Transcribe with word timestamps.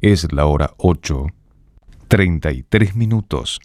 Es 0.00 0.32
la 0.32 0.46
hora 0.46 0.74
8, 0.76 1.26
33 2.06 2.94
minutos. 2.94 3.60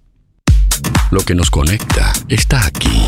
Lo 1.11 1.19
que 1.21 1.35
nos 1.35 1.51
conecta 1.51 2.11
está 2.27 2.65
aquí. 2.65 3.07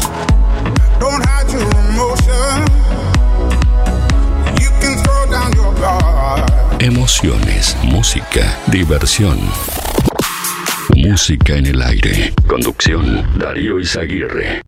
Emociones, 6.80 7.76
música, 7.84 8.60
diversión. 8.68 9.40
Música 10.96 11.56
en 11.56 11.66
el 11.66 11.82
aire. 11.82 12.32
Conducción, 12.48 13.26
Darío 13.40 13.80
Izaguirre. 13.80 14.62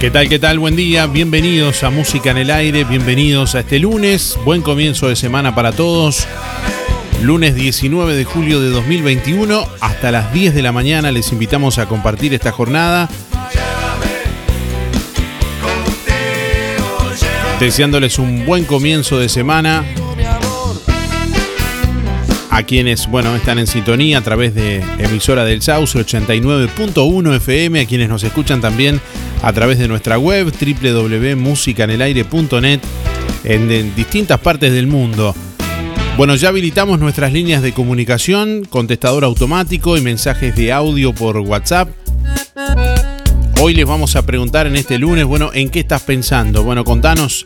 ¿Qué 0.00 0.12
tal? 0.12 0.28
¿Qué 0.28 0.38
tal? 0.38 0.60
Buen 0.60 0.76
día. 0.76 1.08
Bienvenidos 1.08 1.82
a 1.82 1.90
Música 1.90 2.30
en 2.30 2.38
el 2.38 2.52
Aire. 2.52 2.84
Bienvenidos 2.84 3.56
a 3.56 3.60
este 3.60 3.80
lunes. 3.80 4.38
Buen 4.44 4.62
comienzo 4.62 5.08
de 5.08 5.16
semana 5.16 5.56
para 5.56 5.72
todos. 5.72 6.28
Lunes 7.20 7.56
19 7.56 8.14
de 8.14 8.24
julio 8.24 8.60
de 8.60 8.70
2021. 8.70 9.66
Hasta 9.80 10.12
las 10.12 10.32
10 10.32 10.54
de 10.54 10.62
la 10.62 10.70
mañana 10.70 11.10
les 11.10 11.32
invitamos 11.32 11.78
a 11.78 11.86
compartir 11.86 12.32
esta 12.32 12.52
jornada. 12.52 13.08
Deseándoles 17.58 18.20
un 18.20 18.46
buen 18.46 18.66
comienzo 18.66 19.18
de 19.18 19.28
semana. 19.28 19.84
A 22.58 22.64
quienes, 22.64 23.06
bueno, 23.06 23.34
están 23.36 23.60
en 23.60 23.68
sintonía 23.68 24.18
a 24.18 24.20
través 24.20 24.52
de 24.52 24.82
emisora 24.98 25.44
del 25.44 25.62
Sauce 25.62 25.96
89.1 25.96 27.36
FM, 27.36 27.80
a 27.80 27.86
quienes 27.86 28.08
nos 28.08 28.24
escuchan 28.24 28.60
también 28.60 29.00
a 29.42 29.52
través 29.52 29.78
de 29.78 29.86
nuestra 29.86 30.18
web 30.18 30.52
www.musicanelaire.net 30.52 32.80
en 33.44 33.94
distintas 33.94 34.40
partes 34.40 34.72
del 34.72 34.88
mundo. 34.88 35.36
Bueno, 36.16 36.34
ya 36.34 36.48
habilitamos 36.48 36.98
nuestras 36.98 37.32
líneas 37.32 37.62
de 37.62 37.72
comunicación, 37.72 38.64
contestador 38.68 39.22
automático 39.22 39.96
y 39.96 40.00
mensajes 40.00 40.56
de 40.56 40.72
audio 40.72 41.12
por 41.12 41.38
WhatsApp. 41.38 41.90
Hoy 43.60 43.74
les 43.74 43.86
vamos 43.86 44.16
a 44.16 44.26
preguntar 44.26 44.66
en 44.66 44.74
este 44.74 44.98
lunes, 44.98 45.26
bueno, 45.26 45.52
¿en 45.54 45.70
qué 45.70 45.78
estás 45.78 46.02
pensando? 46.02 46.64
Bueno, 46.64 46.82
contanos 46.82 47.44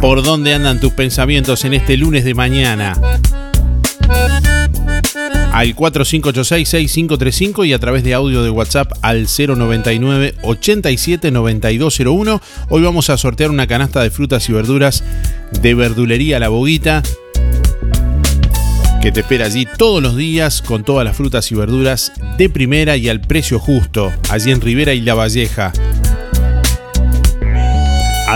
por 0.00 0.22
dónde 0.22 0.54
andan 0.54 0.80
tus 0.80 0.92
pensamientos 0.92 1.64
en 1.64 1.74
este 1.74 1.96
lunes 1.96 2.24
de 2.24 2.34
mañana 2.34 2.98
al 5.52 5.74
4586-6535 5.74 7.66
y 7.66 7.72
a 7.72 7.78
través 7.78 8.04
de 8.04 8.12
audio 8.12 8.42
de 8.42 8.50
WhatsApp 8.50 8.92
al 9.00 9.26
099 9.26 10.34
87 10.42 11.30
9201. 11.30 12.42
Hoy 12.68 12.82
vamos 12.82 13.08
a 13.08 13.16
sortear 13.16 13.48
una 13.50 13.66
canasta 13.66 14.02
de 14.02 14.10
frutas 14.10 14.46
y 14.50 14.52
verduras 14.52 15.02
de 15.62 15.74
verdulería 15.74 16.38
La 16.38 16.50
Boguita 16.50 17.02
que 19.00 19.12
te 19.12 19.20
espera 19.20 19.46
allí 19.46 19.66
todos 19.78 20.02
los 20.02 20.16
días 20.16 20.60
con 20.62 20.82
todas 20.82 21.04
las 21.04 21.16
frutas 21.16 21.52
y 21.52 21.54
verduras 21.54 22.12
de 22.36 22.50
primera 22.50 22.96
y 22.96 23.08
al 23.08 23.20
precio 23.20 23.60
justo, 23.60 24.12
allí 24.30 24.50
en 24.50 24.60
Rivera 24.60 24.94
y 24.94 25.00
La 25.00 25.14
Valleja. 25.14 25.72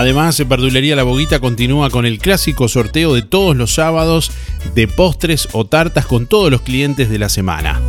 Además, 0.01 0.41
Verdulería 0.47 0.95
La 0.95 1.03
Boguita 1.03 1.39
continúa 1.39 1.91
con 1.91 2.07
el 2.07 2.17
clásico 2.17 2.67
sorteo 2.67 3.13
de 3.13 3.21
todos 3.21 3.55
los 3.55 3.75
sábados 3.75 4.31
de 4.73 4.87
postres 4.87 5.47
o 5.51 5.65
tartas 5.65 6.07
con 6.07 6.25
todos 6.25 6.49
los 6.49 6.61
clientes 6.61 7.07
de 7.07 7.19
la 7.19 7.29
semana. 7.29 7.79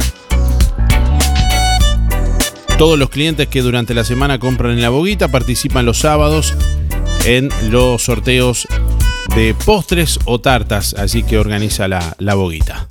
Todos 2.76 2.98
los 2.98 3.08
clientes 3.08 3.48
que 3.48 3.62
durante 3.62 3.94
la 3.94 4.04
semana 4.04 4.38
compran 4.38 4.72
en 4.72 4.82
La 4.82 4.90
Boguita 4.90 5.28
participan 5.28 5.86
los 5.86 6.00
sábados 6.00 6.54
en 7.24 7.48
los 7.70 8.02
sorteos 8.02 8.68
de 9.34 9.54
postres 9.64 10.18
o 10.26 10.38
tartas, 10.38 10.92
así 10.92 11.22
que 11.22 11.38
organiza 11.38 11.88
la, 11.88 12.14
la 12.18 12.34
Boguita. 12.34 12.86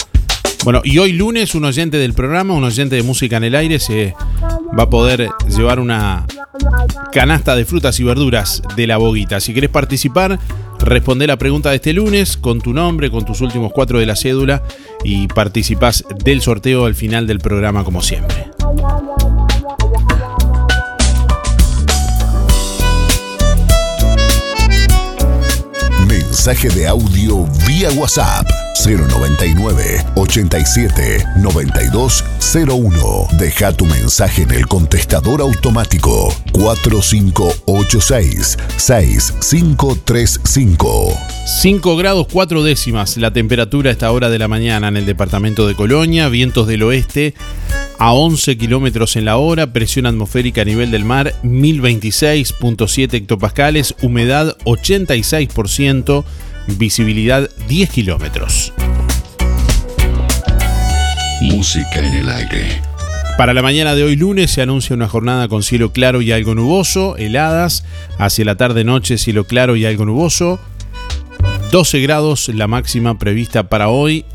Bueno, 0.64 0.82
y 0.84 0.98
hoy 0.98 1.12
lunes 1.12 1.54
un 1.54 1.66
oyente 1.66 1.98
del 1.98 2.16
programa, 2.16 2.56
un 2.56 2.64
oyente 2.64 2.96
de 2.96 3.04
música 3.04 3.38
en 3.38 3.44
el 3.44 3.54
aire, 3.54 3.78
se 3.78 4.16
va 4.76 4.84
a 4.84 4.90
poder 4.90 5.30
llevar 5.48 5.80
una 5.80 6.26
canasta 7.12 7.56
de 7.56 7.66
frutas 7.66 8.00
y 8.00 8.04
verduras 8.04 8.62
de 8.76 8.88
la 8.88 8.98
boguita. 8.98 9.40
Si 9.40 9.54
querés 9.54 9.70
participar, 9.70 10.40
responde 10.80 11.28
la 11.28 11.38
pregunta 11.38 11.70
de 11.70 11.78
este 11.78 11.94
lunes 11.94 12.38
con 12.38 12.62
tu 12.62 12.74
nombre, 12.74 13.12
con 13.12 13.26
tus 13.26 13.42
últimos 13.42 13.72
cuatro 13.72 14.00
de 14.00 14.06
la 14.06 14.16
cédula 14.16 14.64
y 15.04 15.28
participás 15.28 16.06
del 16.24 16.42
sorteo 16.42 16.86
al 16.86 16.96
final 16.96 17.28
del 17.28 17.40
programa 17.40 17.84
como 17.84 18.02
siempre. 18.02 18.52
mensaje 26.08 26.70
de 26.70 26.88
audio 26.88 27.46
vía 27.68 27.92
WhatsApp 27.92 28.48
099 28.86 30.06
87 30.16 31.26
9201. 31.38 33.28
Deja 33.38 33.72
tu 33.74 33.86
mensaje 33.86 34.44
en 34.44 34.52
el 34.52 34.68
contestador 34.68 35.42
automático. 35.42 36.32
4586 36.52 38.58
6535. 38.78 41.18
5 41.62 41.98
grados 41.98 42.28
4 42.32 42.64
décimas 42.64 43.18
la 43.18 43.32
temperatura 43.32 43.90
a 43.90 43.94
esta 43.94 44.12
hora 44.12 44.30
de 44.30 44.40
la 44.40 44.48
mañana 44.48 44.88
en 44.88 44.98
el 44.98 45.06
departamento 45.06 45.68
de 45.68 45.76
Colonia, 45.76 46.30
vientos 46.30 46.66
del 46.68 46.82
oeste 46.84 47.36
a 48.02 48.14
11 48.14 48.58
kilómetros 48.58 49.16
en 49.16 49.26
la 49.26 49.38
hora, 49.38 49.74
presión 49.74 50.08
atmosférica 50.08 50.64
a 50.64 50.66
nivel 50.66 50.90
del 50.90 51.06
mar 51.06 51.36
1026.7 51.44 53.14
hectopascales, 53.14 53.94
humedad 54.02 54.58
86%, 54.66 56.24
visibilidad 56.68 57.50
10 57.68 57.90
kilómetros. 57.90 58.74
Música 61.42 62.00
en 62.00 62.14
el 62.14 62.30
aire. 62.30 62.82
Para 63.38 63.54
la 63.54 63.62
mañana 63.62 63.96
de 63.96 64.04
hoy 64.04 64.16
lunes 64.16 64.52
se 64.52 64.62
anuncia 64.62 64.96
una 64.96 65.08
jornada 65.08 65.48
con 65.48 65.64
cielo 65.64 65.92
claro 65.92 66.22
y 66.22 66.32
algo 66.32 66.54
nuboso, 66.54 67.18
heladas, 67.18 67.86
hacia 68.20 68.46
la 68.46 68.56
tarde-noche 68.56 69.18
cielo 69.18 69.46
claro 69.46 69.76
y 69.76 69.86
algo 69.86 70.06
nuboso, 70.06 70.60
12 71.72 72.02
grados 72.02 72.50
la 72.50 72.68
máxima 72.68 73.18
prevista 73.18 73.70
para 73.70 73.88
hoy, 73.88 74.26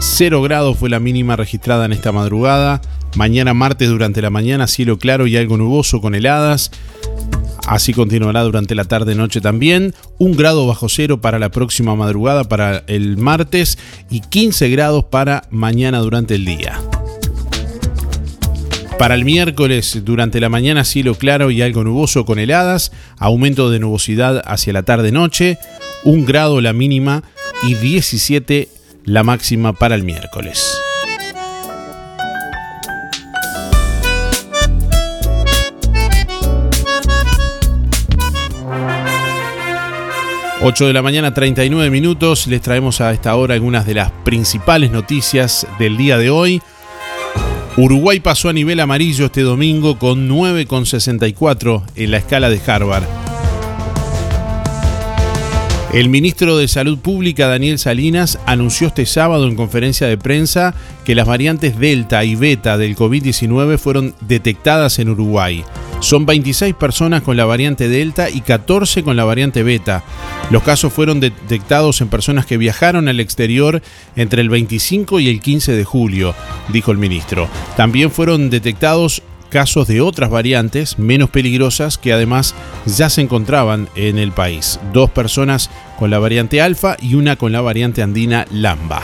0 0.00 0.42
grados 0.42 0.78
fue 0.78 0.90
la 0.90 1.00
mínima 1.00 1.34
registrada 1.36 1.86
en 1.86 1.92
esta 1.92 2.12
madrugada. 2.12 2.80
Mañana 3.16 3.54
martes 3.54 3.88
durante 3.88 4.22
la 4.22 4.30
mañana 4.30 4.66
cielo 4.66 4.98
claro 4.98 5.26
y 5.26 5.36
algo 5.36 5.56
nuboso 5.56 6.00
con 6.00 6.14
heladas. 6.14 6.70
Así 7.66 7.94
continuará 7.94 8.42
durante 8.42 8.74
la 8.74 8.84
tarde-noche 8.84 9.40
también. 9.40 9.94
Un 10.18 10.36
grado 10.36 10.66
bajo 10.66 10.88
cero 10.88 11.20
para 11.20 11.38
la 11.38 11.50
próxima 11.50 11.96
madrugada, 11.96 12.44
para 12.44 12.84
el 12.86 13.16
martes, 13.16 13.78
y 14.10 14.20
15 14.20 14.68
grados 14.68 15.04
para 15.04 15.44
mañana 15.50 15.98
durante 16.00 16.34
el 16.34 16.44
día. 16.44 16.78
Para 18.98 19.14
el 19.14 19.24
miércoles, 19.24 20.02
durante 20.04 20.40
la 20.40 20.48
mañana, 20.48 20.84
cielo 20.84 21.16
claro 21.16 21.50
y 21.50 21.62
algo 21.62 21.82
nuboso 21.82 22.24
con 22.24 22.38
heladas, 22.38 22.92
aumento 23.18 23.70
de 23.70 23.80
nubosidad 23.80 24.42
hacia 24.46 24.72
la 24.72 24.84
tarde-noche, 24.84 25.58
un 26.04 26.24
grado 26.24 26.60
la 26.60 26.72
mínima 26.72 27.24
y 27.66 27.74
17 27.74 28.68
la 29.04 29.24
máxima 29.24 29.72
para 29.72 29.94
el 29.94 30.04
miércoles. 30.04 30.83
...8 40.64 40.86
de 40.86 40.94
la 40.94 41.02
mañana 41.02 41.34
39 41.34 41.90
minutos... 41.90 42.46
...les 42.46 42.62
traemos 42.62 43.02
a 43.02 43.12
esta 43.12 43.36
hora 43.36 43.52
algunas 43.52 43.84
de 43.84 43.92
las 43.92 44.10
principales 44.24 44.90
noticias 44.90 45.66
del 45.78 45.98
día 45.98 46.16
de 46.16 46.30
hoy... 46.30 46.62
Uruguay 47.76 48.20
pasó 48.20 48.48
a 48.48 48.54
nivel 48.54 48.80
amarillo 48.80 49.26
este 49.26 49.42
domingo 49.42 49.98
con 49.98 50.26
9,64 50.30 51.82
en 51.96 52.12
la 52.12 52.16
escala 52.16 52.48
de 52.48 52.60
Harvard. 52.66 53.23
El 55.94 56.08
ministro 56.08 56.56
de 56.56 56.66
Salud 56.66 56.98
Pública, 56.98 57.46
Daniel 57.46 57.78
Salinas, 57.78 58.40
anunció 58.46 58.88
este 58.88 59.06
sábado 59.06 59.46
en 59.46 59.54
conferencia 59.54 60.08
de 60.08 60.18
prensa 60.18 60.74
que 61.04 61.14
las 61.14 61.24
variantes 61.24 61.78
Delta 61.78 62.24
y 62.24 62.34
Beta 62.34 62.76
del 62.76 62.96
COVID-19 62.96 63.78
fueron 63.78 64.12
detectadas 64.20 64.98
en 64.98 65.10
Uruguay. 65.10 65.62
Son 66.00 66.26
26 66.26 66.74
personas 66.74 67.22
con 67.22 67.36
la 67.36 67.44
variante 67.44 67.88
Delta 67.88 68.28
y 68.28 68.40
14 68.40 69.04
con 69.04 69.16
la 69.16 69.22
variante 69.22 69.62
Beta. 69.62 70.02
Los 70.50 70.64
casos 70.64 70.92
fueron 70.92 71.20
detectados 71.20 72.00
en 72.00 72.08
personas 72.08 72.44
que 72.44 72.58
viajaron 72.58 73.06
al 73.06 73.20
exterior 73.20 73.80
entre 74.16 74.42
el 74.42 74.48
25 74.48 75.20
y 75.20 75.28
el 75.28 75.38
15 75.38 75.74
de 75.74 75.84
julio, 75.84 76.34
dijo 76.70 76.90
el 76.90 76.98
ministro. 76.98 77.48
También 77.76 78.10
fueron 78.10 78.50
detectados 78.50 79.22
casos 79.54 79.86
de 79.86 80.00
otras 80.00 80.30
variantes 80.30 80.98
menos 80.98 81.30
peligrosas 81.30 81.96
que 81.96 82.12
además 82.12 82.56
ya 82.86 83.08
se 83.08 83.20
encontraban 83.20 83.88
en 83.94 84.18
el 84.18 84.32
país. 84.32 84.80
Dos 84.92 85.10
personas 85.10 85.70
con 85.96 86.10
la 86.10 86.18
variante 86.18 86.60
alfa 86.60 86.96
y 87.00 87.14
una 87.14 87.36
con 87.36 87.52
la 87.52 87.60
variante 87.60 88.02
andina 88.02 88.46
lamba. 88.50 89.02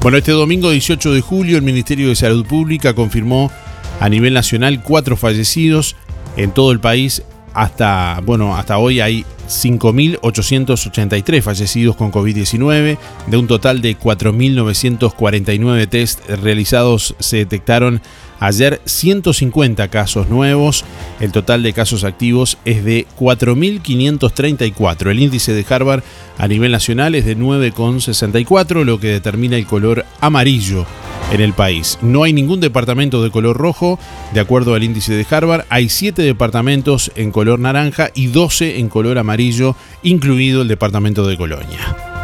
Bueno, 0.00 0.16
este 0.18 0.30
domingo 0.30 0.70
18 0.70 1.12
de 1.12 1.20
julio 1.22 1.56
el 1.56 1.64
Ministerio 1.64 2.08
de 2.08 2.14
Salud 2.14 2.46
Pública 2.46 2.94
confirmó 2.94 3.50
a 3.98 4.08
nivel 4.08 4.32
nacional 4.32 4.84
cuatro 4.84 5.16
fallecidos 5.16 5.96
en 6.36 6.52
todo 6.52 6.70
el 6.70 6.78
país. 6.78 7.24
Hasta, 7.56 8.20
bueno, 8.22 8.54
hasta 8.54 8.76
hoy 8.76 9.00
hay 9.00 9.24
5.883 9.48 11.40
fallecidos 11.40 11.96
con 11.96 12.12
COVID-19. 12.12 12.98
De 13.28 13.36
un 13.38 13.46
total 13.46 13.80
de 13.80 13.98
4.949 13.98 15.88
test 15.88 16.28
realizados 16.28 17.16
se 17.18 17.38
detectaron 17.38 18.02
ayer 18.40 18.80
150 18.84 19.88
casos 19.88 20.28
nuevos. 20.28 20.84
El 21.20 21.32
total 21.32 21.62
de 21.62 21.72
casos 21.72 22.04
activos 22.04 22.58
es 22.64 22.84
de 22.84 23.06
4.534. 23.18 25.10
El 25.10 25.20
índice 25.20 25.52
de 25.52 25.64
Harvard 25.68 26.02
a 26.38 26.48
nivel 26.48 26.72
nacional 26.72 27.14
es 27.14 27.24
de 27.24 27.36
9,64, 27.36 28.84
lo 28.84 29.00
que 29.00 29.08
determina 29.08 29.56
el 29.56 29.66
color 29.66 30.04
amarillo 30.20 30.86
en 31.32 31.40
el 31.40 31.52
país. 31.52 31.98
No 32.02 32.22
hay 32.22 32.32
ningún 32.32 32.60
departamento 32.60 33.22
de 33.22 33.30
color 33.30 33.56
rojo, 33.56 33.98
de 34.32 34.40
acuerdo 34.40 34.74
al 34.74 34.84
índice 34.84 35.14
de 35.14 35.26
Harvard. 35.28 35.64
Hay 35.68 35.88
7 35.88 36.22
departamentos 36.22 37.10
en 37.16 37.32
color 37.32 37.58
naranja 37.58 38.10
y 38.14 38.28
12 38.28 38.78
en 38.78 38.88
color 38.88 39.18
amarillo, 39.18 39.76
incluido 40.02 40.62
el 40.62 40.68
departamento 40.68 41.26
de 41.26 41.36
Colonia. 41.36 42.15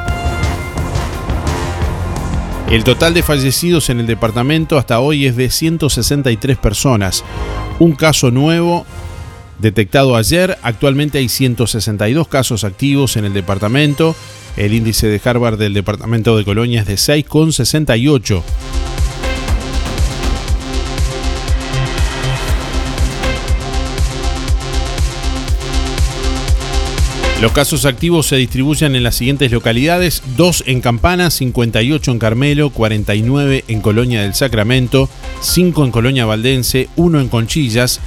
El 2.73 2.85
total 2.85 3.13
de 3.13 3.23
fallecidos 3.23 3.91
en 3.91 4.01
el 4.01 4.07
departamento 4.07 4.79
hasta 4.79 4.99
hoy 4.99 5.27
es 5.27 5.37
de 5.37 5.51
163 5.51 6.57
personas. 6.57 7.23
Un 7.79 7.93
caso 7.93 8.31
nuevo 8.31 8.87
detectado 9.59 10.17
ayer. 10.17 10.57
Actualmente 10.63 11.19
hay 11.19 11.29
162 11.29 12.29
casos 12.29 12.65
activos 12.65 13.19
en 13.19 13.27
el 13.27 13.35
departamento. 13.35 14.17
El 14.57 14.73
índice 14.73 15.07
de 15.07 15.21
Harvard 15.23 15.59
del 15.59 15.75
departamento 15.75 16.35
de 16.35 16.47
Colonia 16.47 16.81
es 16.81 16.87
de 16.87 16.95
6,68. 16.95 18.43
Los 27.43 27.51
casos 27.51 27.87
activos 27.87 28.27
se 28.27 28.37
distribuyen 28.37 28.95
en 28.95 29.03
las 29.03 29.17
siguientes 29.17 29.51
localidades, 29.51 30.23
2 30.37 30.63
en 30.69 30.81
Campana, 30.81 31.29
58 31.29 32.13
en 32.13 32.19
Carmelo, 32.21 32.71
49 32.71 33.65
en 33.67 33.81
Colonia 33.81 34.23
del 34.23 34.35
Sacramento, 34.35 35.09
5 35.41 35.85
en 35.85 35.91
Colonia 35.91 36.25
Valdense, 36.25 36.89
1 36.95 37.21
en 37.21 37.27
Conchillas, 37.27 37.99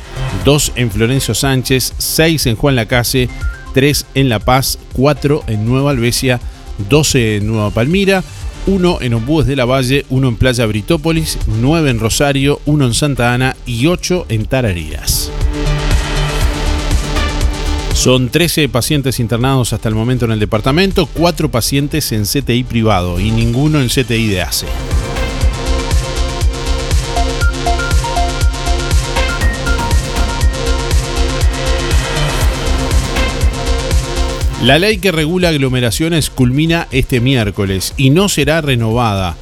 2 0.46 0.72
en 0.77 0.89
Florencio 0.89 1.36
Sánchez, 1.36 1.96
6 1.98 2.46
en 2.46 2.56
Juan 2.56 2.77
Lacase, 2.77 3.27
3 3.74 4.06
en 4.15 4.30
La 4.30 4.39
Paz, 4.39 4.80
4 4.94 5.44
en 5.48 5.65
Nueva 5.65 5.92
Albesia, 5.92 6.39
12 6.88 7.36
en 7.36 7.48
Nueva 7.48 7.72
Palmira, 7.72 8.24
1 8.68 9.00
en 9.01 9.15
Ombúes 9.15 9.48
de 9.48 9.58
la 9.58 9.65
Valle, 9.65 10.06
1 10.10 10.30
en 10.30 10.38
Playa 10.38 10.65
Britópolis, 10.65 11.39
9 11.60 11.89
en 11.89 12.00
Rosario, 12.00 12.62
1 12.65 12.86
en 12.86 12.94
Santa 12.94 13.34
Ana 13.34 13.58
y 13.65 13.88
8 13.88 14.27
en 14.30 14.46
Tararías. 14.46 15.30
Son 17.96 18.30
13 18.30 18.70
pacientes 18.70 19.20
internados 19.20 19.74
hasta 19.74 19.90
el 19.90 19.96
momento 19.96 20.25
en 20.25 20.32
el 20.32 20.40
departamento, 20.40 21.08
4 21.08 21.50
pacientes 21.50 22.12
en 22.12 22.25
CTI 22.25 22.64
privado 22.64 23.20
y 23.20 23.32
ninguno 23.32 23.80
en 23.82 23.88
CTI 23.88 24.28
de 24.28 24.42
ACE. 24.42 24.68
La 34.62 34.78
ley 34.78 34.98
que 34.98 35.12
regula 35.12 35.50
aglomeraciones 35.50 36.30
culmina 36.30 36.88
este 36.92 37.22
miércoles 37.22 37.94
y 37.98 38.10
no 38.10 38.30
será 38.30 38.62
renovada 38.62 39.36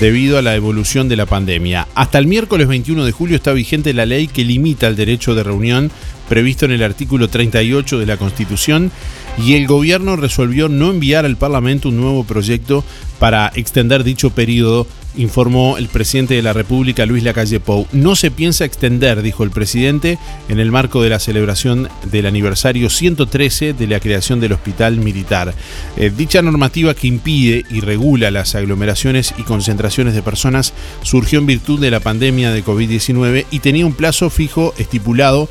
debido 0.00 0.36
a 0.36 0.42
la 0.42 0.54
evolución 0.54 1.08
de 1.08 1.16
la 1.16 1.24
pandemia. 1.24 1.88
Hasta 1.94 2.18
el 2.18 2.26
miércoles 2.26 2.68
21 2.68 3.04
de 3.04 3.12
julio 3.12 3.36
está 3.36 3.52
vigente 3.52 3.94
la 3.94 4.04
ley 4.04 4.28
que 4.28 4.44
limita 4.44 4.88
el 4.88 4.96
derecho 4.96 5.34
de 5.34 5.42
reunión 5.42 5.90
previsto 6.28 6.66
en 6.66 6.72
el 6.72 6.82
artículo 6.82 7.28
38 7.28 7.98
de 7.98 8.06
la 8.06 8.18
Constitución 8.18 8.90
y 9.38 9.54
el 9.54 9.66
gobierno 9.66 10.16
resolvió 10.16 10.68
no 10.68 10.90
enviar 10.90 11.24
al 11.24 11.36
Parlamento 11.36 11.88
un 11.88 11.96
nuevo 11.96 12.24
proyecto 12.24 12.84
para 13.18 13.50
extender 13.54 14.04
dicho 14.04 14.30
periodo, 14.30 14.86
informó 15.16 15.78
el 15.78 15.88
presidente 15.88 16.34
de 16.34 16.42
la 16.42 16.52
República, 16.52 17.06
Luis 17.06 17.22
Lacalle 17.22 17.60
Pou. 17.60 17.86
No 17.92 18.16
se 18.16 18.30
piensa 18.30 18.64
extender, 18.64 19.22
dijo 19.22 19.44
el 19.44 19.50
presidente, 19.50 20.18
en 20.48 20.60
el 20.60 20.70
marco 20.70 21.02
de 21.02 21.10
la 21.10 21.18
celebración 21.18 21.88
del 22.10 22.26
aniversario 22.26 22.90
113 22.90 23.72
de 23.72 23.86
la 23.86 24.00
creación 24.00 24.40
del 24.40 24.52
Hospital 24.52 24.98
Militar. 24.98 25.54
Eh, 25.96 26.12
dicha 26.14 26.42
normativa 26.42 26.94
que 26.94 27.06
impide 27.06 27.64
y 27.70 27.80
regula 27.80 28.30
las 28.30 28.54
aglomeraciones 28.54 29.34
y 29.38 29.42
concentraciones 29.42 30.14
de 30.14 30.22
personas 30.22 30.74
surgió 31.02 31.38
en 31.38 31.46
virtud 31.46 31.80
de 31.80 31.90
la 31.90 32.00
pandemia 32.00 32.52
de 32.52 32.64
COVID-19 32.64 33.46
y 33.50 33.60
tenía 33.60 33.86
un 33.86 33.94
plazo 33.94 34.30
fijo 34.30 34.74
estipulado 34.78 35.48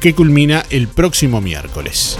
que 0.00 0.14
culmina 0.14 0.64
el 0.70 0.88
próximo 0.88 1.40
miércoles. 1.40 2.18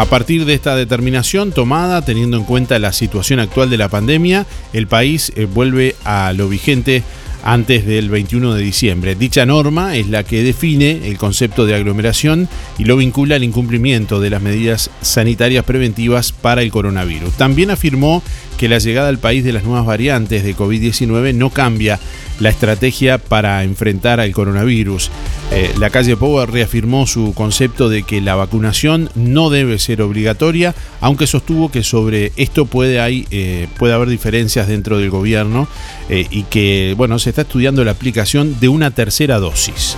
A 0.00 0.06
partir 0.06 0.46
de 0.46 0.54
esta 0.54 0.76
determinación 0.76 1.52
tomada, 1.52 2.02
teniendo 2.02 2.38
en 2.38 2.44
cuenta 2.44 2.78
la 2.78 2.94
situación 2.94 3.38
actual 3.38 3.68
de 3.68 3.76
la 3.76 3.90
pandemia, 3.90 4.46
el 4.72 4.86
país 4.86 5.30
eh, 5.36 5.44
vuelve 5.44 5.94
a 6.04 6.32
lo 6.32 6.48
vigente 6.48 7.02
antes 7.42 7.86
del 7.86 8.10
21 8.10 8.54
de 8.54 8.62
diciembre. 8.62 9.14
Dicha 9.14 9.46
norma 9.46 9.96
es 9.96 10.08
la 10.08 10.24
que 10.24 10.42
define 10.42 11.08
el 11.08 11.18
concepto 11.18 11.66
de 11.66 11.74
aglomeración 11.74 12.48
y 12.78 12.84
lo 12.84 12.96
vincula 12.96 13.36
al 13.36 13.44
incumplimiento 13.44 14.20
de 14.20 14.30
las 14.30 14.42
medidas 14.42 14.90
sanitarias 15.00 15.64
preventivas 15.64 16.32
para 16.32 16.62
el 16.62 16.70
coronavirus. 16.70 17.34
También 17.34 17.70
afirmó 17.70 18.22
que 18.60 18.68
la 18.68 18.78
llegada 18.78 19.08
al 19.08 19.18
país 19.18 19.42
de 19.42 19.54
las 19.54 19.64
nuevas 19.64 19.86
variantes 19.86 20.44
de 20.44 20.54
COVID-19 20.54 21.34
no 21.34 21.48
cambia 21.48 21.98
la 22.40 22.50
estrategia 22.50 23.16
para 23.16 23.64
enfrentar 23.64 24.20
al 24.20 24.32
coronavirus. 24.32 25.10
Eh, 25.50 25.72
la 25.78 25.90
calle 25.90 26.16
Power 26.16 26.50
reafirmó 26.50 27.06
su 27.06 27.32
concepto 27.34 27.88
de 27.88 28.02
que 28.02 28.20
la 28.20 28.34
vacunación 28.34 29.10
no 29.14 29.50
debe 29.50 29.78
ser 29.78 30.02
obligatoria, 30.02 30.74
aunque 31.00 31.26
sostuvo 31.26 31.70
que 31.70 31.82
sobre 31.82 32.32
esto 32.36 32.66
puede, 32.66 33.00
hay, 33.00 33.26
eh, 33.30 33.66
puede 33.78 33.94
haber 33.94 34.08
diferencias 34.08 34.68
dentro 34.68 34.98
del 34.98 35.08
gobierno 35.08 35.66
eh, 36.08 36.26
y 36.30 36.42
que 36.44 36.94
bueno, 36.96 37.18
se 37.18 37.29
está 37.30 37.42
estudiando 37.42 37.84
la 37.84 37.92
aplicación 37.92 38.60
de 38.60 38.68
una 38.68 38.90
tercera 38.90 39.38
dosis. 39.38 39.96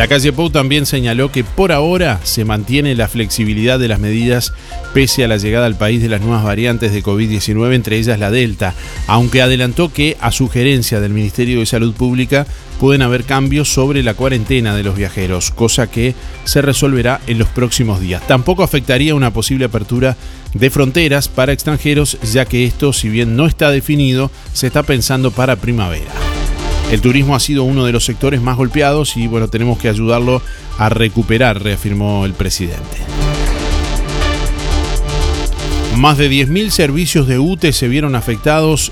La 0.00 0.08
calle 0.08 0.32
Pou 0.32 0.48
también 0.48 0.86
señaló 0.86 1.30
que 1.30 1.44
por 1.44 1.72
ahora 1.72 2.20
se 2.22 2.46
mantiene 2.46 2.94
la 2.94 3.06
flexibilidad 3.06 3.78
de 3.78 3.86
las 3.86 4.00
medidas 4.00 4.54
pese 4.94 5.24
a 5.24 5.28
la 5.28 5.36
llegada 5.36 5.66
al 5.66 5.76
país 5.76 6.00
de 6.00 6.08
las 6.08 6.22
nuevas 6.22 6.42
variantes 6.42 6.92
de 6.92 7.02
COVID-19, 7.02 7.74
entre 7.74 7.98
ellas 7.98 8.18
la 8.18 8.30
Delta, 8.30 8.72
aunque 9.06 9.42
adelantó 9.42 9.92
que 9.92 10.16
a 10.22 10.32
sugerencia 10.32 11.00
del 11.00 11.12
Ministerio 11.12 11.60
de 11.60 11.66
Salud 11.66 11.92
Pública 11.92 12.46
pueden 12.80 13.02
haber 13.02 13.24
cambios 13.24 13.68
sobre 13.68 14.02
la 14.02 14.14
cuarentena 14.14 14.74
de 14.74 14.84
los 14.84 14.96
viajeros, 14.96 15.50
cosa 15.50 15.90
que 15.90 16.14
se 16.44 16.62
resolverá 16.62 17.20
en 17.26 17.38
los 17.38 17.48
próximos 17.48 18.00
días. 18.00 18.26
Tampoco 18.26 18.62
afectaría 18.62 19.14
una 19.14 19.34
posible 19.34 19.66
apertura 19.66 20.16
de 20.54 20.70
fronteras 20.70 21.28
para 21.28 21.52
extranjeros, 21.52 22.16
ya 22.22 22.46
que 22.46 22.64
esto, 22.64 22.94
si 22.94 23.10
bien 23.10 23.36
no 23.36 23.44
está 23.44 23.70
definido, 23.70 24.30
se 24.54 24.68
está 24.68 24.82
pensando 24.82 25.30
para 25.30 25.56
primavera. 25.56 26.39
El 26.90 27.00
turismo 27.00 27.36
ha 27.36 27.40
sido 27.40 27.62
uno 27.62 27.84
de 27.84 27.92
los 27.92 28.04
sectores 28.04 28.40
más 28.40 28.56
golpeados 28.56 29.16
y 29.16 29.28
bueno, 29.28 29.46
tenemos 29.48 29.78
que 29.78 29.88
ayudarlo 29.88 30.42
a 30.76 30.88
recuperar, 30.88 31.62
reafirmó 31.62 32.24
el 32.26 32.32
presidente. 32.32 32.98
Más 35.96 36.18
de 36.18 36.30
10.000 36.30 36.70
servicios 36.70 37.28
de 37.28 37.38
UTE 37.38 37.72
se 37.72 37.86
vieron 37.86 38.16
afectados 38.16 38.90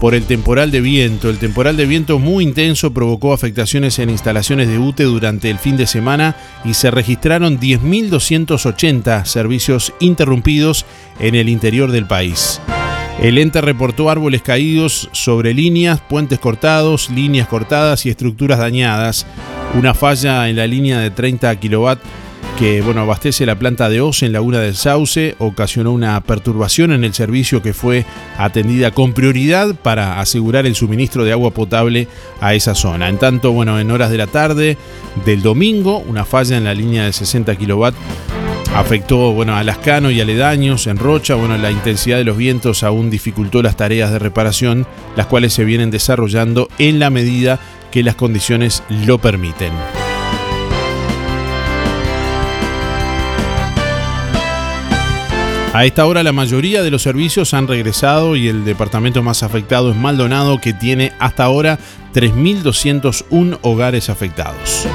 por 0.00 0.14
el 0.14 0.24
temporal 0.24 0.70
de 0.70 0.80
viento. 0.80 1.30
El 1.30 1.38
temporal 1.38 1.76
de 1.76 1.86
viento 1.86 2.18
muy 2.18 2.44
intenso 2.44 2.92
provocó 2.92 3.32
afectaciones 3.32 3.98
en 3.98 4.10
instalaciones 4.10 4.68
de 4.68 4.78
UTE 4.78 5.04
durante 5.04 5.50
el 5.50 5.58
fin 5.58 5.76
de 5.76 5.86
semana 5.86 6.36
y 6.64 6.74
se 6.74 6.90
registraron 6.90 7.60
10.280 7.60 9.24
servicios 9.26 9.94
interrumpidos 10.00 10.84
en 11.20 11.34
el 11.34 11.48
interior 11.48 11.92
del 11.92 12.06
país. 12.06 12.60
El 13.20 13.36
ente 13.36 13.60
reportó 13.60 14.08
árboles 14.08 14.40
caídos 14.40 15.10
sobre 15.12 15.52
líneas, 15.52 16.00
puentes 16.00 16.38
cortados, 16.38 17.10
líneas 17.10 17.48
cortadas 17.48 18.06
y 18.06 18.08
estructuras 18.08 18.58
dañadas. 18.58 19.26
Una 19.74 19.92
falla 19.92 20.48
en 20.48 20.56
la 20.56 20.66
línea 20.66 20.98
de 21.00 21.10
30 21.10 21.60
kW 21.60 21.90
que 22.58 22.82
bueno, 22.82 23.02
abastece 23.02 23.46
la 23.46 23.58
planta 23.58 23.88
de 23.88 24.00
Oz 24.00 24.22
en 24.22 24.32
Laguna 24.32 24.60
del 24.60 24.74
Sauce 24.74 25.34
ocasionó 25.38 25.92
una 25.92 26.20
perturbación 26.22 26.92
en 26.92 27.04
el 27.04 27.14
servicio 27.14 27.62
que 27.62 27.72
fue 27.72 28.04
atendida 28.36 28.90
con 28.90 29.14
prioridad 29.14 29.74
para 29.74 30.20
asegurar 30.20 30.66
el 30.66 30.74
suministro 30.74 31.24
de 31.24 31.32
agua 31.32 31.52
potable 31.52 32.08
a 32.40 32.54
esa 32.54 32.74
zona. 32.74 33.08
En 33.08 33.18
tanto, 33.18 33.52
bueno, 33.52 33.78
en 33.78 33.90
horas 33.90 34.10
de 34.10 34.18
la 34.18 34.26
tarde 34.26 34.76
del 35.24 35.40
domingo, 35.40 35.98
una 35.98 36.24
falla 36.24 36.56
en 36.56 36.64
la 36.64 36.74
línea 36.74 37.04
de 37.04 37.12
60 37.12 37.56
kW 37.56 37.88
Afectó 38.74 39.32
bueno, 39.32 39.56
a 39.56 39.64
Lascano 39.64 40.10
y 40.10 40.20
aledaños 40.20 40.86
en 40.86 40.96
Rocha. 40.96 41.34
Bueno, 41.34 41.58
la 41.58 41.70
intensidad 41.70 42.18
de 42.18 42.24
los 42.24 42.36
vientos 42.36 42.82
aún 42.82 43.10
dificultó 43.10 43.62
las 43.62 43.76
tareas 43.76 44.12
de 44.12 44.18
reparación, 44.18 44.86
las 45.16 45.26
cuales 45.26 45.52
se 45.52 45.64
vienen 45.64 45.90
desarrollando 45.90 46.68
en 46.78 46.98
la 46.98 47.10
medida 47.10 47.58
que 47.90 48.02
las 48.02 48.14
condiciones 48.14 48.82
lo 48.88 49.18
permiten. 49.18 49.72
A 55.72 55.84
esta 55.84 56.04
hora 56.06 56.22
la 56.22 56.32
mayoría 56.32 56.82
de 56.82 56.90
los 56.90 57.02
servicios 57.02 57.54
han 57.54 57.68
regresado 57.68 58.34
y 58.34 58.48
el 58.48 58.64
departamento 58.64 59.22
más 59.22 59.42
afectado 59.42 59.90
es 59.90 59.96
Maldonado 59.96 60.60
que 60.60 60.72
tiene 60.72 61.12
hasta 61.20 61.44
ahora 61.44 61.78
3.201 62.12 63.58
hogares 63.62 64.10
afectados. 64.10 64.88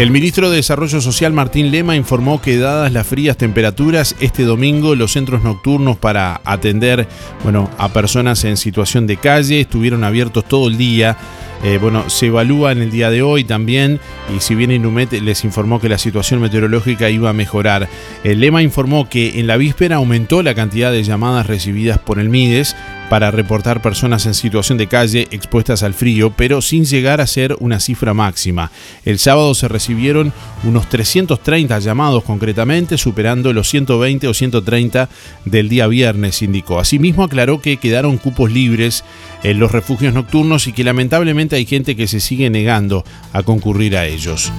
El 0.00 0.10
ministro 0.10 0.48
de 0.48 0.56
Desarrollo 0.56 1.02
Social 1.02 1.34
Martín 1.34 1.70
Lema 1.70 1.94
informó 1.94 2.40
que 2.40 2.56
dadas 2.56 2.90
las 2.90 3.06
frías 3.06 3.36
temperaturas, 3.36 4.16
este 4.18 4.44
domingo 4.44 4.94
los 4.94 5.12
centros 5.12 5.44
nocturnos 5.44 5.98
para 5.98 6.40
atender 6.46 7.06
bueno, 7.42 7.68
a 7.76 7.90
personas 7.90 8.42
en 8.44 8.56
situación 8.56 9.06
de 9.06 9.18
calle 9.18 9.60
estuvieron 9.60 10.02
abiertos 10.02 10.46
todo 10.46 10.68
el 10.68 10.78
día. 10.78 11.18
Eh, 11.62 11.76
bueno, 11.78 12.08
se 12.08 12.28
evalúa 12.28 12.72
en 12.72 12.78
el 12.78 12.90
día 12.90 13.10
de 13.10 13.20
hoy 13.20 13.44
también 13.44 14.00
y 14.34 14.40
si 14.40 14.54
bien 14.54 14.70
Inumet 14.70 15.12
les 15.12 15.44
informó 15.44 15.78
que 15.78 15.90
la 15.90 15.98
situación 15.98 16.40
meteorológica 16.40 17.10
iba 17.10 17.28
a 17.28 17.34
mejorar. 17.34 17.86
El 18.24 18.40
Lema 18.40 18.62
informó 18.62 19.06
que 19.06 19.38
en 19.38 19.46
la 19.46 19.58
víspera 19.58 19.96
aumentó 19.96 20.42
la 20.42 20.54
cantidad 20.54 20.90
de 20.90 21.04
llamadas 21.04 21.46
recibidas 21.46 21.98
por 21.98 22.18
el 22.18 22.30
MIDES 22.30 22.74
para 23.10 23.32
reportar 23.32 23.82
personas 23.82 24.24
en 24.26 24.34
situación 24.34 24.78
de 24.78 24.86
calle 24.86 25.26
expuestas 25.32 25.82
al 25.82 25.94
frío, 25.94 26.32
pero 26.36 26.62
sin 26.62 26.84
llegar 26.84 27.20
a 27.20 27.26
ser 27.26 27.56
una 27.58 27.80
cifra 27.80 28.14
máxima. 28.14 28.70
El 29.04 29.18
sábado 29.18 29.52
se 29.54 29.66
recibieron 29.66 30.32
unos 30.62 30.88
330 30.88 31.80
llamados 31.80 32.22
concretamente, 32.22 32.96
superando 32.96 33.52
los 33.52 33.68
120 33.68 34.28
o 34.28 34.32
130 34.32 35.08
del 35.44 35.68
día 35.68 35.88
viernes, 35.88 36.40
indicó. 36.40 36.78
Asimismo 36.78 37.24
aclaró 37.24 37.60
que 37.60 37.78
quedaron 37.78 38.16
cupos 38.16 38.52
libres 38.52 39.02
en 39.42 39.58
los 39.58 39.72
refugios 39.72 40.14
nocturnos 40.14 40.68
y 40.68 40.72
que 40.72 40.84
lamentablemente 40.84 41.56
hay 41.56 41.66
gente 41.66 41.96
que 41.96 42.06
se 42.06 42.20
sigue 42.20 42.48
negando 42.48 43.04
a 43.32 43.42
concurrir 43.42 43.96
a 43.96 44.06
ellos. 44.06 44.52